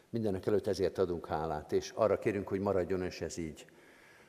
Mindenek 0.10 0.46
előtt 0.46 0.68
ezért 0.68 0.98
adunk 0.98 1.28
hálát, 1.28 1.72
és 1.72 1.92
arra 1.96 2.20
kérünk, 2.20 2.48
hogy 2.48 2.60
maradjon 2.60 3.06
is 3.06 3.22
ez 3.22 3.38
így. 3.38 3.66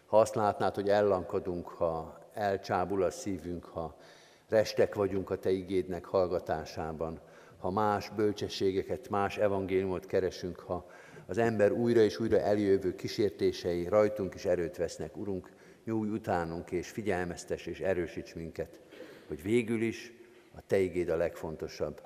Ha 0.06 0.18
azt 0.20 0.34
látnád, 0.34 0.74
hogy 0.74 0.88
ellankadunk, 0.88 1.68
ha 1.68 2.18
elcsábul 2.32 3.02
a 3.02 3.10
szívünk, 3.10 3.64
ha 3.64 3.96
restek 4.54 4.94
vagyunk 4.94 5.30
a 5.30 5.38
Te 5.38 5.50
igédnek 5.50 6.04
hallgatásában, 6.04 7.20
ha 7.58 7.70
más 7.70 8.10
bölcsességeket, 8.10 9.08
más 9.08 9.38
evangéliumot 9.38 10.06
keresünk, 10.06 10.58
ha 10.58 10.86
az 11.26 11.38
ember 11.38 11.72
újra 11.72 12.00
és 12.00 12.20
újra 12.20 12.38
eljövő 12.38 12.94
kísértései 12.94 13.88
rajtunk 13.88 14.34
is 14.34 14.44
erőt 14.44 14.76
vesznek. 14.76 15.16
Urunk, 15.16 15.50
nyújj 15.84 16.10
utánunk 16.10 16.70
és 16.70 16.90
figyelmeztes 16.90 17.66
és 17.66 17.80
erősíts 17.80 18.34
minket, 18.34 18.80
hogy 19.28 19.42
végül 19.42 19.82
is 19.82 20.12
a 20.56 20.60
Te 20.66 20.78
igéd 20.78 21.08
a 21.08 21.16
legfontosabb. 21.16 22.02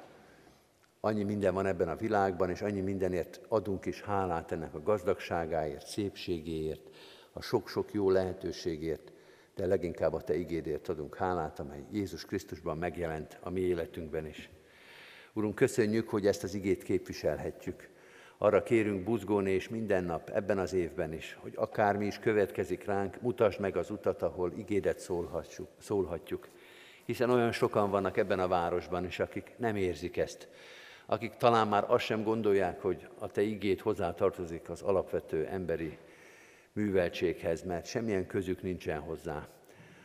Annyi 1.00 1.22
minden 1.22 1.54
van 1.54 1.66
ebben 1.66 1.88
a 1.88 1.96
világban, 1.96 2.50
és 2.50 2.62
annyi 2.62 2.80
mindenért 2.80 3.40
adunk 3.48 3.86
is 3.86 4.02
hálát 4.02 4.52
ennek 4.52 4.74
a 4.74 4.82
gazdagságáért, 4.82 5.86
szépségéért, 5.86 6.90
a 7.32 7.42
sok-sok 7.42 7.92
jó 7.92 8.10
lehetőségért, 8.10 9.12
de 9.58 9.66
leginkább 9.66 10.12
a 10.12 10.20
Te 10.20 10.36
igédért 10.36 10.88
adunk 10.88 11.16
hálát, 11.16 11.58
amely 11.58 11.84
Jézus 11.92 12.24
Krisztusban 12.24 12.78
megjelent 12.78 13.38
a 13.42 13.50
mi 13.50 13.60
életünkben 13.60 14.26
is. 14.26 14.50
Urunk, 15.32 15.54
köszönjük, 15.54 16.08
hogy 16.08 16.26
ezt 16.26 16.42
az 16.42 16.54
igét 16.54 16.82
képviselhetjük. 16.82 17.88
Arra 18.38 18.62
kérünk 18.62 19.04
buzgón 19.04 19.46
és 19.46 19.68
minden 19.68 20.04
nap 20.04 20.30
ebben 20.30 20.58
az 20.58 20.72
évben 20.72 21.12
is, 21.12 21.38
hogy 21.40 21.52
akármi 21.56 22.06
is 22.06 22.18
következik 22.18 22.84
ránk, 22.84 23.20
mutasd 23.20 23.60
meg 23.60 23.76
az 23.76 23.90
utat, 23.90 24.22
ahol 24.22 24.52
igédet 24.56 25.08
szólhatjuk. 25.78 26.48
Hiszen 27.04 27.30
olyan 27.30 27.52
sokan 27.52 27.90
vannak 27.90 28.16
ebben 28.16 28.40
a 28.40 28.48
városban 28.48 29.04
is, 29.04 29.18
akik 29.18 29.52
nem 29.56 29.76
érzik 29.76 30.16
ezt. 30.16 30.48
Akik 31.06 31.36
talán 31.36 31.68
már 31.68 31.84
azt 31.88 32.04
sem 32.04 32.22
gondolják, 32.22 32.82
hogy 32.82 33.08
a 33.18 33.26
te 33.26 33.42
igét 33.42 33.80
hozzátartozik 33.80 34.70
az 34.70 34.82
alapvető 34.82 35.46
emberi 35.46 35.98
műveltséghez, 36.78 37.62
mert 37.62 37.86
semmilyen 37.86 38.26
közük 38.26 38.62
nincsen 38.62 39.00
hozzá. 39.00 39.48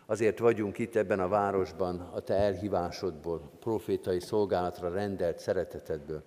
Azért 0.05 0.39
vagyunk 0.39 0.77
itt 0.77 0.95
ebben 0.95 1.19
a 1.19 1.27
városban 1.27 1.99
a 1.99 2.19
te 2.19 2.33
elhívásodból, 2.33 3.51
profétai 3.59 4.19
szolgálatra 4.19 4.89
rendelt 4.89 5.39
szeretetedből, 5.39 6.23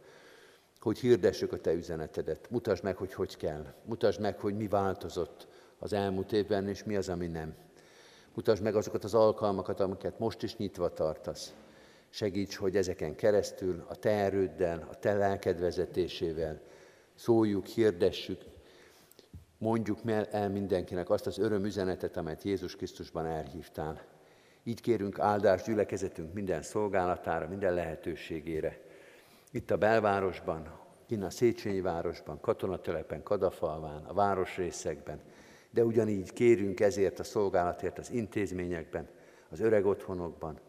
hogy 0.81 0.99
hirdessük 0.99 1.53
a 1.53 1.61
te 1.61 1.73
üzenetedet. 1.73 2.51
Mutasd 2.51 2.83
meg, 2.83 2.97
hogy 2.97 3.15
hogy 3.15 3.37
kell. 3.37 3.75
Mutasd 3.85 4.21
meg, 4.21 4.39
hogy 4.39 4.57
mi 4.57 4.69
változott 4.69 5.47
az 5.79 5.93
elmúlt 5.93 6.33
évben, 6.33 6.69
és 6.69 6.85
mi 6.85 6.97
az, 6.97 7.09
ami 7.09 7.27
nem. 7.27 7.55
Mutasd 8.35 8.63
meg 8.63 8.77
azokat 8.77 9.05
az 9.05 9.15
alkalmakat, 9.15 9.81
amiket 9.81 10.19
most 10.19 10.43
is 10.43 10.57
nyitva 10.57 10.93
tartasz. 10.93 11.55
Segíts, 12.11 12.57
hogy 12.57 12.77
ezeken 12.77 13.15
keresztül 13.15 13.85
a 13.89 13.97
te 13.97 14.11
erőddel, 14.11 14.87
a 14.91 14.95
te 14.99 15.15
lelked 15.15 15.61
szóljuk, 17.15 17.67
hirdessük, 17.67 18.41
mondjuk 19.59 19.99
el 20.31 20.49
mindenkinek 20.49 21.11
azt 21.11 21.27
az 21.27 21.39
örömüzenetet, 21.39 22.17
amelyet 22.17 22.43
Jézus 22.43 22.77
Krisztusban 22.77 23.27
elhívtál. 23.27 24.03
Így 24.65 24.81
kérünk 24.81 25.19
áldást 25.19 25.67
gyülekezetünk 25.67 26.35
minden 26.35 26.63
szolgálatára, 26.63 27.49
minden 27.49 27.75
lehetőségére. 27.75 28.81
Itt 29.51 29.71
a 29.71 29.77
belvárosban, 29.77 30.79
innen 31.09 31.27
a 31.27 31.31
Széchenyi 31.31 31.81
városban, 31.81 32.41
katonatelepen, 32.41 33.23
Kadafalván, 33.23 34.05
a 34.05 34.15
városrészekben, 34.15 35.21
de 35.71 35.85
ugyanígy 35.85 36.33
kérünk 36.33 36.81
ezért 36.81 37.19
a 37.19 37.25
szolgálatért 37.25 37.99
az 37.99 38.11
intézményekben, 38.11 39.09
az 39.49 39.61
öreg 39.61 39.87
otthonokban, 39.87 40.61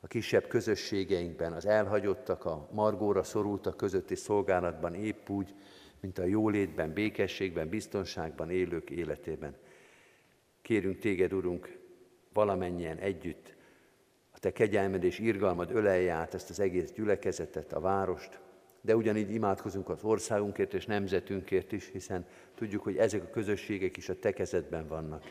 a 0.00 0.06
kisebb 0.06 0.46
közösségeinkben, 0.46 1.52
az 1.52 1.66
elhagyottak, 1.66 2.44
a 2.44 2.68
margóra 2.70 3.22
szorultak 3.22 3.76
közötti 3.76 4.14
szolgálatban 4.14 4.94
épp 4.94 5.28
úgy, 5.28 5.54
mint 6.02 6.18
a 6.18 6.24
jólétben, 6.24 6.92
békességben, 6.92 7.68
biztonságban 7.68 8.50
élők 8.50 8.90
életében. 8.90 9.56
Kérünk 10.62 10.98
téged, 10.98 11.32
Urunk, 11.32 11.78
valamennyien 12.32 12.98
együtt, 12.98 13.54
a 14.30 14.38
te 14.38 14.52
kegyelmed 14.52 15.04
és 15.04 15.18
irgalmad 15.18 15.70
ölelje 15.70 16.12
át 16.12 16.34
ezt 16.34 16.50
az 16.50 16.60
egész 16.60 16.92
gyülekezetet, 16.92 17.72
a 17.72 17.80
várost, 17.80 18.40
de 18.80 18.96
ugyanígy 18.96 19.30
imádkozunk 19.30 19.88
az 19.88 20.04
országunkért 20.04 20.74
és 20.74 20.86
nemzetünkért 20.86 21.72
is, 21.72 21.88
hiszen 21.92 22.26
tudjuk, 22.54 22.82
hogy 22.82 22.96
ezek 22.96 23.22
a 23.22 23.30
közösségek 23.30 23.96
is 23.96 24.08
a 24.08 24.18
te 24.18 24.32
kezedben 24.32 24.86
vannak. 24.86 25.24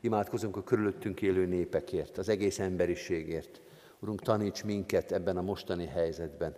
Imádkozunk 0.00 0.56
a 0.56 0.64
körülöttünk 0.64 1.22
élő 1.22 1.46
népekért, 1.46 2.18
az 2.18 2.28
egész 2.28 2.58
emberiségért. 2.58 3.60
Urunk, 3.98 4.20
taníts 4.22 4.64
minket 4.64 5.12
ebben 5.12 5.36
a 5.36 5.42
mostani 5.42 5.86
helyzetben. 5.86 6.56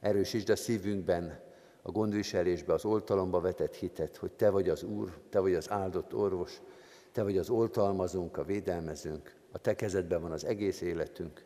Erősítsd 0.00 0.48
a 0.48 0.56
szívünkben 0.56 1.48
a 1.90 1.92
gondviselésbe, 1.92 2.72
az 2.72 2.84
oltalomba 2.84 3.40
vetett 3.40 3.74
hitet, 3.74 4.16
hogy 4.16 4.32
Te 4.32 4.50
vagy 4.50 4.68
az 4.68 4.82
Úr, 4.82 5.18
Te 5.28 5.38
vagy 5.38 5.54
az 5.54 5.70
áldott 5.70 6.14
orvos, 6.14 6.60
Te 7.12 7.22
vagy 7.22 7.38
az 7.38 7.50
oltalmazunk, 7.50 8.36
a 8.36 8.44
védelmezünk, 8.44 9.34
a 9.52 9.58
Te 9.58 9.74
kezedben 9.74 10.20
van 10.20 10.32
az 10.32 10.44
egész 10.44 10.80
életünk. 10.80 11.44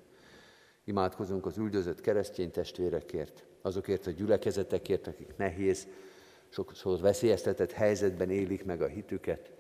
Imádkozunk 0.85 1.47
az 1.47 1.59
üldözött 1.59 2.01
keresztény 2.01 2.51
testvérekért, 2.51 3.45
azokért 3.63 4.07
a 4.07 4.11
gyülekezetekért, 4.11 5.07
akik 5.07 5.37
nehéz, 5.37 5.87
sokszor 6.49 7.01
veszélyeztetett 7.01 7.73
helyzetben 7.73 8.31
élik 8.31 8.65
meg 8.65 8.83
a 8.83 8.87
hitüket. 8.87 9.51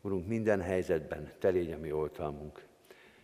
Urunk, 0.00 0.26
minden 0.26 0.60
helyzetben 0.60 1.32
Te 1.38 1.48
légy 1.48 1.72
a 1.72 1.78
mi 1.78 1.92
oltalmunk. 1.92 2.64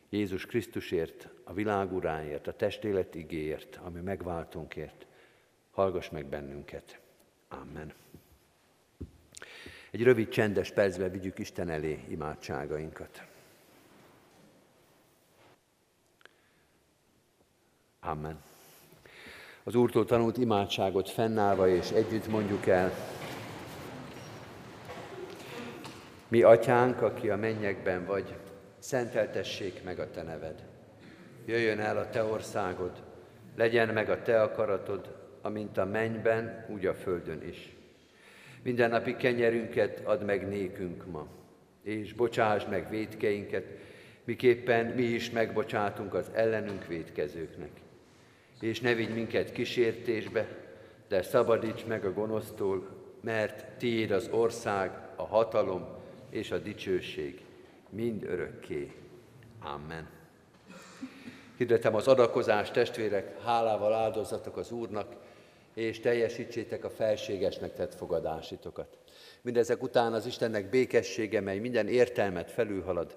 Jézus 0.09 0.47
Krisztusért, 0.47 1.29
a 1.45 1.53
világ 1.53 1.93
uráért, 1.93 2.47
a 2.47 2.53
testélet 2.53 3.15
igéért, 3.15 3.81
ami 3.83 4.01
megváltunkért. 4.01 5.07
Hallgass 5.71 6.09
meg 6.09 6.27
bennünket. 6.27 7.01
Amen. 7.51 7.93
Egy 9.91 10.03
rövid, 10.03 10.29
csendes 10.29 10.71
percben 10.71 11.11
vigyük 11.11 11.39
Isten 11.39 11.69
elé 11.69 12.05
imádságainkat. 12.09 13.23
Amen. 18.01 18.43
Az 19.65 19.75
Úrtól 19.75 20.05
tanult 20.05 20.37
imádságot 20.37 21.11
fennállva 21.11 21.69
és 21.69 21.91
együtt 21.91 22.29
mondjuk 22.29 22.67
el. 22.67 22.93
Mi, 26.29 26.43
Atyánk, 26.43 27.03
aki 27.03 27.31
a 27.31 27.37
mennyekben 27.37 28.07
vagy, 28.07 28.35
szenteltessék 28.79 29.83
meg 29.85 29.99
a 29.99 30.11
Te 30.11 30.23
neved. 30.23 30.65
Jöjjön 31.45 31.81
el 31.81 31.99
a 31.99 32.11
Te 32.11 32.25
országod, 32.25 33.03
legyen 33.57 33.89
meg 33.89 34.11
a 34.11 34.23
Te 34.23 34.43
akaratod, 34.43 35.20
amint 35.43 35.79
a 35.79 35.85
mennyben, 35.85 36.67
úgy 36.69 36.87
a 36.87 36.95
földön 36.95 37.43
is. 37.43 37.77
Mindennapi 38.63 39.17
kenyerünket 39.17 40.01
add 40.05 40.25
meg 40.25 40.49
nékünk 40.49 41.07
ma, 41.11 41.27
és 41.83 42.13
bocsáss 42.13 42.65
meg 42.65 42.91
védkeinket, 42.91 43.65
miképpen 44.25 44.87
mi 44.87 45.03
is 45.03 45.31
megbocsátunk 45.31 46.15
az 46.15 46.31
ellenünk 46.35 46.87
védkezőknek. 46.87 47.71
És 48.61 48.81
ne 48.81 48.95
vigy 48.95 49.15
minket 49.15 49.53
kísértésbe, 49.53 50.47
de 51.09 51.23
szabadíts 51.23 51.87
meg 51.87 52.05
a 52.05 52.13
gonosztól, 52.13 52.89
mert 53.21 53.79
tiéd 53.79 54.11
az 54.11 54.29
ország, 54.33 54.91
a 55.17 55.27
hatalom 55.27 55.89
és 56.31 56.51
a 56.51 56.59
dicsőség 56.59 57.41
mind 57.91 58.25
örökké. 58.25 58.93
Amen. 59.61 60.20
Hirdetem 61.61 61.95
az 61.95 62.09
adakozást, 62.09 62.73
testvérek, 62.73 63.43
hálával 63.43 63.95
áldozatok 63.95 64.57
az 64.57 64.71
Úrnak, 64.71 65.07
és 65.75 66.01
teljesítsétek 66.01 66.85
a 66.85 66.91
felségesnek 66.91 67.75
tett 67.75 67.95
fogadásitokat. 67.95 68.99
Mindezek 69.43 69.83
után 69.83 70.13
az 70.13 70.27
Istennek 70.27 70.71
békessége, 70.71 71.41
mely 71.41 71.59
minden 71.59 71.89
értelmet 71.89 72.51
felülhalad, 72.51 73.17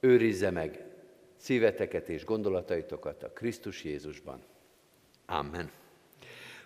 őrizze 0.00 0.50
meg 0.50 0.84
szíveteket 1.36 2.08
és 2.08 2.24
gondolataitokat 2.24 3.22
a 3.22 3.30
Krisztus 3.30 3.84
Jézusban. 3.84 4.42
Amen. 5.26 5.70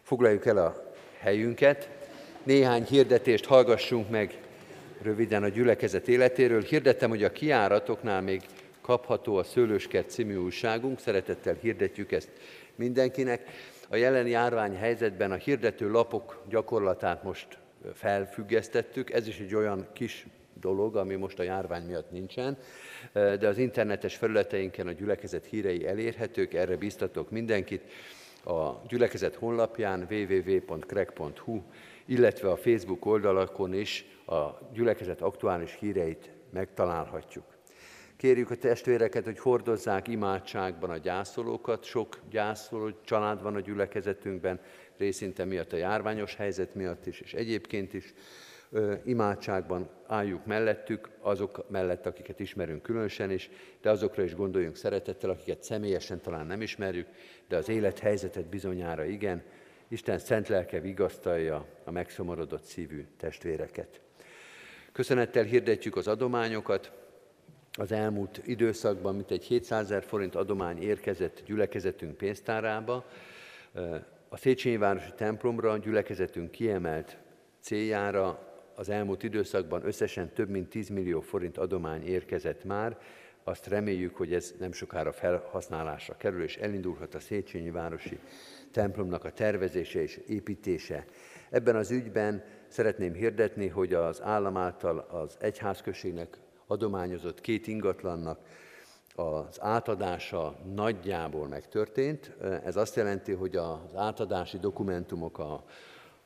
Foglaljuk 0.03 0.47
el 0.47 0.57
a 0.57 0.93
helyünket, 1.19 1.89
néhány 2.43 2.85
hirdetést 2.85 3.45
hallgassunk 3.45 4.11
meg 4.11 4.41
röviden 5.03 5.43
a 5.43 5.49
gyülekezet 5.49 6.09
életéről. 6.09 6.63
Hirdettem, 6.63 7.11
hogy 7.11 7.25
a 7.25 7.33
kiáratoknál 7.33 8.21
még 8.21 8.43
kapható 8.81 9.37
a 9.37 9.45
Szőlőskert 9.45 10.11
című 10.11 10.37
újságunk, 10.37 11.01
szeretettel 11.01 11.55
hirdetjük 11.55 12.13
ezt 12.13 12.31
mindenkinek. 12.75 13.51
A 13.89 13.97
jelen 13.97 14.27
járvány 14.27 14.77
helyzetben 14.77 15.33
a 15.33 15.35
hirdető 15.35 15.91
lapok 15.91 16.43
gyakorlatát 16.49 17.23
most 17.23 17.59
felfüggesztettük. 17.95 19.13
Ez 19.13 19.27
is 19.27 19.39
egy 19.39 19.55
olyan 19.55 19.87
kis 19.93 20.27
dolog, 20.61 20.97
ami 20.97 21.15
most 21.15 21.39
a 21.39 21.43
járvány 21.43 21.83
miatt 21.83 22.11
nincsen, 22.11 22.59
de 23.13 23.49
az 23.49 23.59
internetes 23.59 24.17
felületeinken 24.17 24.87
a 24.87 24.93
gyülekezet 24.93 25.45
hírei 25.45 25.87
elérhetők, 25.87 26.55
erre 26.55 26.77
biztatok 26.77 27.31
mindenkit. 27.31 27.83
A 28.45 28.83
gyülekezet 28.89 29.35
honlapján 29.35 30.07
www.krek.hu, 30.11 31.61
illetve 32.07 32.51
a 32.51 32.57
Facebook 32.57 33.07
oldalakon 33.07 33.75
is 33.75 34.05
a 34.27 34.59
gyülekezet 34.73 35.21
aktuális 35.21 35.77
híreit 35.81 36.31
megtalálhatjuk. 36.51 37.50
Kérjük 38.21 38.51
a 38.51 38.57
testvéreket, 38.57 39.25
hogy 39.25 39.39
hordozzák 39.39 40.09
imádságban 40.09 40.91
a 40.91 40.97
gyászolókat. 40.97 41.85
Sok 41.85 42.19
gyászoló 42.31 42.91
család 43.05 43.43
van 43.43 43.55
a 43.55 43.61
gyülekezetünkben, 43.61 44.61
részinte 44.97 45.45
miatt 45.45 45.73
a 45.73 45.77
járványos 45.77 46.35
helyzet 46.35 46.75
miatt 46.75 47.07
is, 47.07 47.21
és 47.21 47.35
egyébként 47.35 47.95
is. 47.95 48.15
Imádságban 49.05 49.89
álljuk 50.07 50.47
mellettük, 50.47 51.09
azok 51.21 51.71
mellett, 51.71 52.07
akiket 52.07 52.41
ismerünk 52.41 52.83
különösen 52.83 53.31
is, 53.31 53.51
de 53.81 53.91
azokra 53.91 54.23
is 54.23 54.35
gondoljunk 54.35 54.77
szeretettel, 54.77 55.31
akiket 55.31 55.63
személyesen 55.63 56.21
talán 56.21 56.47
nem 56.47 56.63
ismerjük, 56.63 57.07
de 57.49 57.57
az 57.57 57.69
élethelyzetet 57.69 58.47
bizonyára 58.47 59.05
igen. 59.05 59.43
Isten 59.89 60.19
szent 60.19 60.49
lelke 60.49 60.81
vigasztalja 60.81 61.67
a 61.85 61.91
megszomorodott 61.91 62.65
szívű 62.65 63.07
testvéreket. 63.17 64.01
Köszönettel 64.93 65.45
hirdetjük 65.45 65.97
az 65.97 66.09
adományokat, 66.09 66.99
az 67.81 67.93
elmúlt 67.93 68.41
időszakban 68.45 69.15
mintegy 69.15 69.45
700 69.45 69.85
ezer 69.85 70.03
forint 70.03 70.35
adomány 70.35 70.83
érkezett 70.83 71.43
gyülekezetünk 71.47 72.17
pénztárába. 72.17 73.05
A 74.29 74.37
Széchenyi 74.37 74.77
Városi 74.77 75.11
templomra 75.17 75.71
a 75.71 75.79
gyülekezetünk 75.79 76.51
kiemelt 76.51 77.19
céljára 77.61 78.49
az 78.75 78.89
elmúlt 78.89 79.23
időszakban 79.23 79.87
összesen 79.87 80.33
több 80.33 80.49
mint 80.49 80.69
10 80.69 80.89
millió 80.89 81.21
forint 81.21 81.59
adomány 81.59 82.03
érkezett 82.07 82.65
már, 82.65 82.99
azt 83.45 83.67
reméljük, 83.67 84.17
hogy 84.17 84.35
ez 84.35 84.55
nem 84.59 84.73
sokára 84.73 85.13
felhasználásra 85.13 86.17
kerül, 86.17 86.43
és 86.43 86.57
elindulhat 86.57 87.15
a 87.15 87.21
Széchenyi 87.21 87.71
Városi 87.71 88.19
templomnak 88.71 89.25
a 89.25 89.31
tervezése 89.31 90.03
és 90.03 90.21
építése. 90.27 91.05
Ebben 91.51 91.77
az 91.77 91.91
ügyben 91.91 92.45
szeretném 92.69 93.13
hirdetni, 93.13 93.69
hogy 93.69 93.95
az 93.95 94.23
állam 94.23 94.57
által 94.57 94.99
az 94.99 95.37
egyházközségnek 95.41 96.39
adományozott 96.71 97.41
két 97.41 97.67
ingatlannak 97.67 98.39
az 99.15 99.61
átadása 99.61 100.57
nagyjából 100.75 101.49
megtörtént. 101.49 102.33
Ez 102.65 102.77
azt 102.77 102.97
jelenti, 102.97 103.33
hogy 103.33 103.57
az 103.57 103.95
átadási 103.95 104.59
dokumentumok 104.59 105.39
a, 105.39 105.65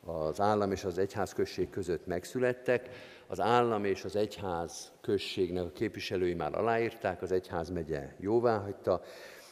az 0.05 0.41
állam 0.41 0.73
és 0.73 0.85
az 0.85 0.99
egyházközség 0.99 1.71
között 1.71 2.07
megszülettek. 2.07 2.89
Az 3.27 3.41
állam 3.41 3.85
és 3.85 4.05
az 4.05 4.17
egyház 4.17 4.93
községnek 5.01 5.65
a 5.65 5.73
képviselői 5.73 6.35
már 6.35 6.55
aláírták, 6.55 7.23
az 7.23 7.33
egyház 7.33 7.71
megye 7.71 8.15
jóvá 8.19 8.59
hagyta. 8.59 9.03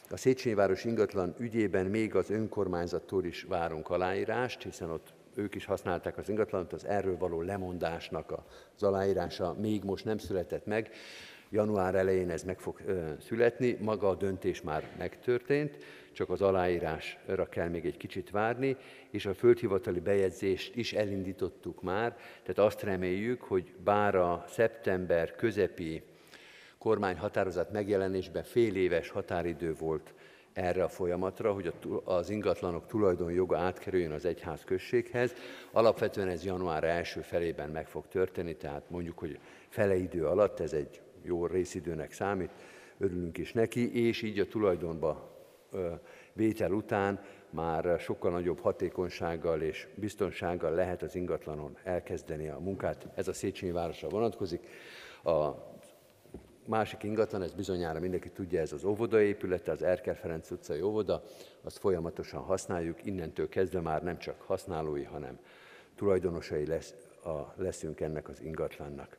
A 0.09 0.17
Széchenyi 0.17 0.55
város 0.55 0.83
ingatlan 0.83 1.35
ügyében 1.37 1.85
még 1.85 2.15
az 2.15 2.29
önkormányzattól 2.29 3.25
is 3.25 3.43
várunk 3.43 3.89
aláírást, 3.89 4.63
hiszen 4.63 4.89
ott 4.89 5.13
ők 5.35 5.55
is 5.55 5.65
használták 5.65 6.17
az 6.17 6.29
ingatlanot, 6.29 6.73
az 6.73 6.85
erről 6.85 7.17
való 7.17 7.41
lemondásnak 7.41 8.33
az 8.75 8.83
aláírása 8.83 9.53
még 9.53 9.83
most 9.83 10.05
nem 10.05 10.17
született 10.17 10.65
meg. 10.65 10.89
Január 11.49 11.95
elején 11.95 12.29
ez 12.29 12.43
meg 12.43 12.59
fog 12.59 12.81
születni, 13.19 13.77
maga 13.81 14.09
a 14.09 14.15
döntés 14.15 14.61
már 14.61 14.89
megtörtént, 14.97 15.77
csak 16.11 16.29
az 16.29 16.41
aláírásra 16.41 17.49
kell 17.49 17.67
még 17.67 17.85
egy 17.85 17.97
kicsit 17.97 18.29
várni, 18.29 18.77
és 19.09 19.25
a 19.25 19.33
földhivatali 19.33 19.99
bejegyzést 19.99 20.75
is 20.75 20.93
elindítottuk 20.93 21.81
már, 21.81 22.15
tehát 22.41 22.71
azt 22.71 22.83
reméljük, 22.83 23.41
hogy 23.41 23.73
bár 23.83 24.15
a 24.15 24.43
szeptember 24.47 25.35
közepi 25.35 26.03
kormányhatározat 26.77 27.71
megjelenésben 27.71 28.43
fél 28.43 28.75
éves 28.75 29.09
határidő 29.09 29.73
volt 29.73 30.13
erre 30.53 30.83
a 30.83 30.89
folyamatra, 30.89 31.53
hogy 31.53 31.73
az 32.03 32.29
ingatlanok 32.29 32.87
tulajdonjoga 32.87 33.57
átkerüljön 33.57 34.11
az 34.11 34.25
egyház 34.25 34.63
községhez. 34.63 35.33
Alapvetően 35.71 36.27
ez 36.27 36.45
január 36.45 36.83
első 36.83 37.21
felében 37.21 37.69
meg 37.69 37.87
fog 37.87 38.07
történni, 38.07 38.55
tehát 38.55 38.89
mondjuk, 38.89 39.19
hogy 39.19 39.39
fele 39.69 39.95
idő 39.95 40.25
alatt, 40.25 40.59
ez 40.59 40.73
egy 40.73 41.01
jó 41.21 41.45
részidőnek 41.45 42.11
számít, 42.11 42.51
örülünk 42.97 43.37
is 43.37 43.53
neki, 43.53 44.07
és 44.07 44.21
így 44.21 44.39
a 44.39 44.47
tulajdonba 44.47 45.31
vétel 46.33 46.71
után 46.71 47.23
már 47.49 47.99
sokkal 47.99 48.31
nagyobb 48.31 48.59
hatékonysággal 48.59 49.61
és 49.61 49.87
biztonsággal 49.95 50.71
lehet 50.71 51.01
az 51.01 51.15
ingatlanon 51.15 51.77
elkezdeni 51.83 52.47
a 52.47 52.59
munkát. 52.59 53.07
Ez 53.15 53.27
a 53.27 53.33
Széchenyi 53.33 53.71
városra 53.71 54.09
vonatkozik. 54.09 54.67
A 55.23 55.51
másik 56.67 57.03
ingatlan, 57.03 57.41
ez 57.41 57.53
bizonyára 57.53 57.99
mindenki 57.99 58.29
tudja, 58.29 58.59
ez 58.59 58.71
az 58.71 58.83
óvodaépülete, 58.83 59.71
az 59.71 59.83
Erkel 59.83 60.15
Ferenc 60.15 60.51
utcai 60.51 60.81
óvoda, 60.81 61.23
azt 61.61 61.77
folyamatosan 61.77 62.41
használjuk, 62.41 63.05
innentől 63.05 63.49
kezdve 63.49 63.79
már 63.79 64.03
nem 64.03 64.17
csak 64.17 64.41
használói, 64.41 65.03
hanem 65.03 65.39
tulajdonosai 65.95 66.65
lesz, 66.65 66.93
a, 67.23 67.53
leszünk 67.55 67.99
ennek 67.99 68.29
az 68.29 68.41
ingatlannak. 68.41 69.17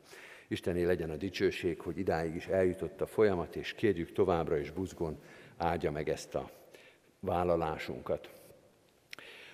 Istené 0.48 0.84
legyen 0.84 1.10
a 1.10 1.16
dicsőség, 1.16 1.80
hogy 1.80 1.98
idáig 1.98 2.34
is 2.34 2.46
eljutott 2.46 3.00
a 3.00 3.06
folyamat, 3.06 3.56
és 3.56 3.72
kérjük 3.72 4.12
továbbra 4.12 4.56
is 4.58 4.70
buzgón 4.70 5.18
áldja 5.56 5.90
meg 5.90 6.08
ezt 6.08 6.34
a 6.34 6.50
vállalásunkat. 7.20 8.28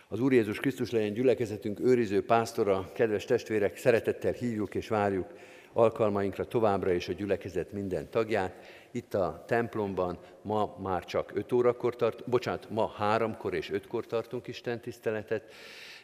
Az 0.08 0.20
Úr 0.20 0.32
Jézus 0.32 0.58
Krisztus 0.58 0.90
legyen 0.90 1.12
gyülekezetünk 1.12 1.80
őriző 1.80 2.24
pásztora, 2.24 2.90
kedves 2.94 3.24
testvérek, 3.24 3.76
szeretettel 3.76 4.32
hívjuk 4.32 4.74
és 4.74 4.88
várjuk 4.88 5.26
alkalmainkra 5.72 6.44
továbbra 6.44 6.92
is 6.92 7.08
a 7.08 7.12
gyülekezet 7.12 7.72
minden 7.72 8.10
tagját. 8.10 8.54
Itt 8.90 9.14
a 9.14 9.44
templomban 9.46 10.18
ma 10.42 10.76
már 10.82 11.04
csak 11.04 11.30
5 11.34 11.52
órakor 11.52 11.96
tart, 11.96 12.28
bocsánat, 12.28 12.70
ma 12.70 12.94
3-kor 13.00 13.54
és 13.54 13.70
5-kor 13.74 14.06
tartunk 14.06 14.46
Isten 14.46 14.80
tiszteletet, 14.80 15.52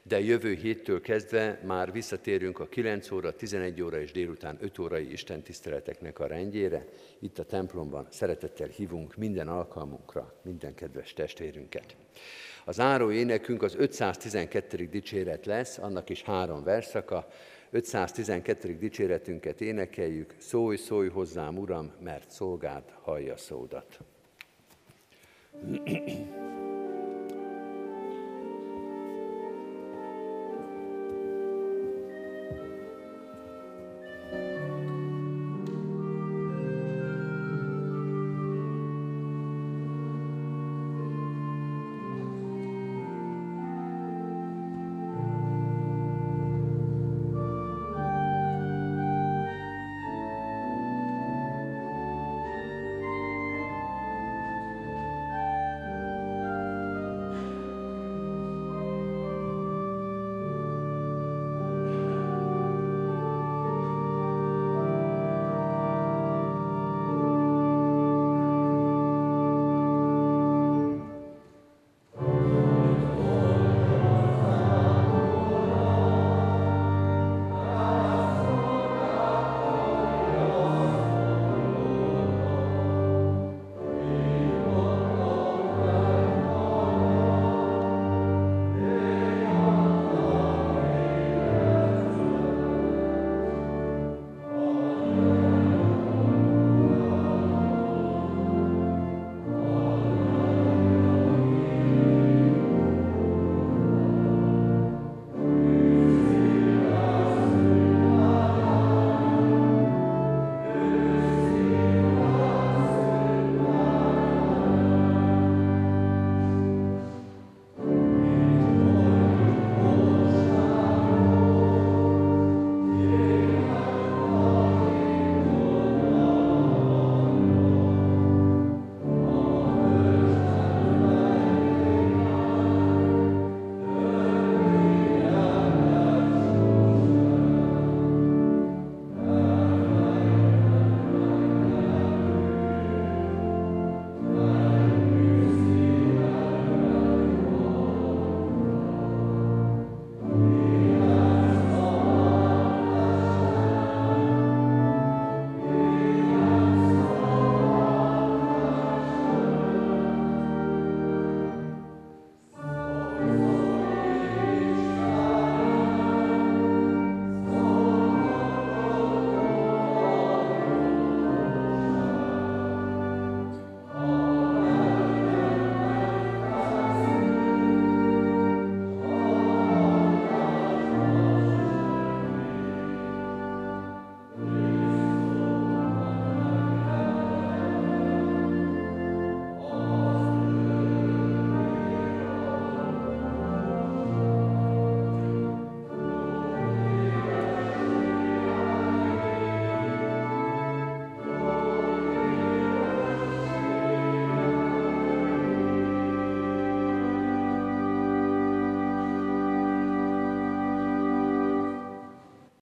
de 0.03 0.21
jövő 0.21 0.53
héttől 0.53 1.01
kezdve 1.01 1.61
már 1.65 1.93
visszatérünk 1.93 2.59
a 2.59 2.67
9 2.69 3.11
óra, 3.11 3.33
11 3.33 3.83
óra 3.83 4.01
és 4.01 4.13
délután 4.13 4.59
5 4.61 4.79
órai 4.79 5.13
Isten 5.13 5.43
tiszteleteknek 5.43 6.19
a 6.19 6.27
rendjére. 6.27 6.87
Itt 7.19 7.39
a 7.39 7.45
templomban 7.45 8.07
szeretettel 8.11 8.69
hívunk 8.69 9.17
minden 9.17 9.49
alkalmunkra 9.49 10.35
minden 10.43 10.75
kedves 10.75 11.13
testvérünket. 11.13 11.97
Az 12.65 12.81
áró 12.81 13.11
énekünk 13.11 13.63
az 13.63 13.75
512. 13.75 14.87
dicséret 14.87 15.47
lesz, 15.47 15.79
annak 15.79 16.09
is 16.09 16.23
három 16.23 16.65
verszaka. 16.65 17.27
512. 17.71 18.79
dicséretünket 18.79 19.61
énekeljük, 19.61 20.35
szólj, 20.39 20.77
szólj 20.77 21.09
hozzám, 21.09 21.59
Uram, 21.59 21.93
mert 22.01 22.31
szolgád 22.31 22.85
hallja 23.03 23.37
szódat. 23.37 23.99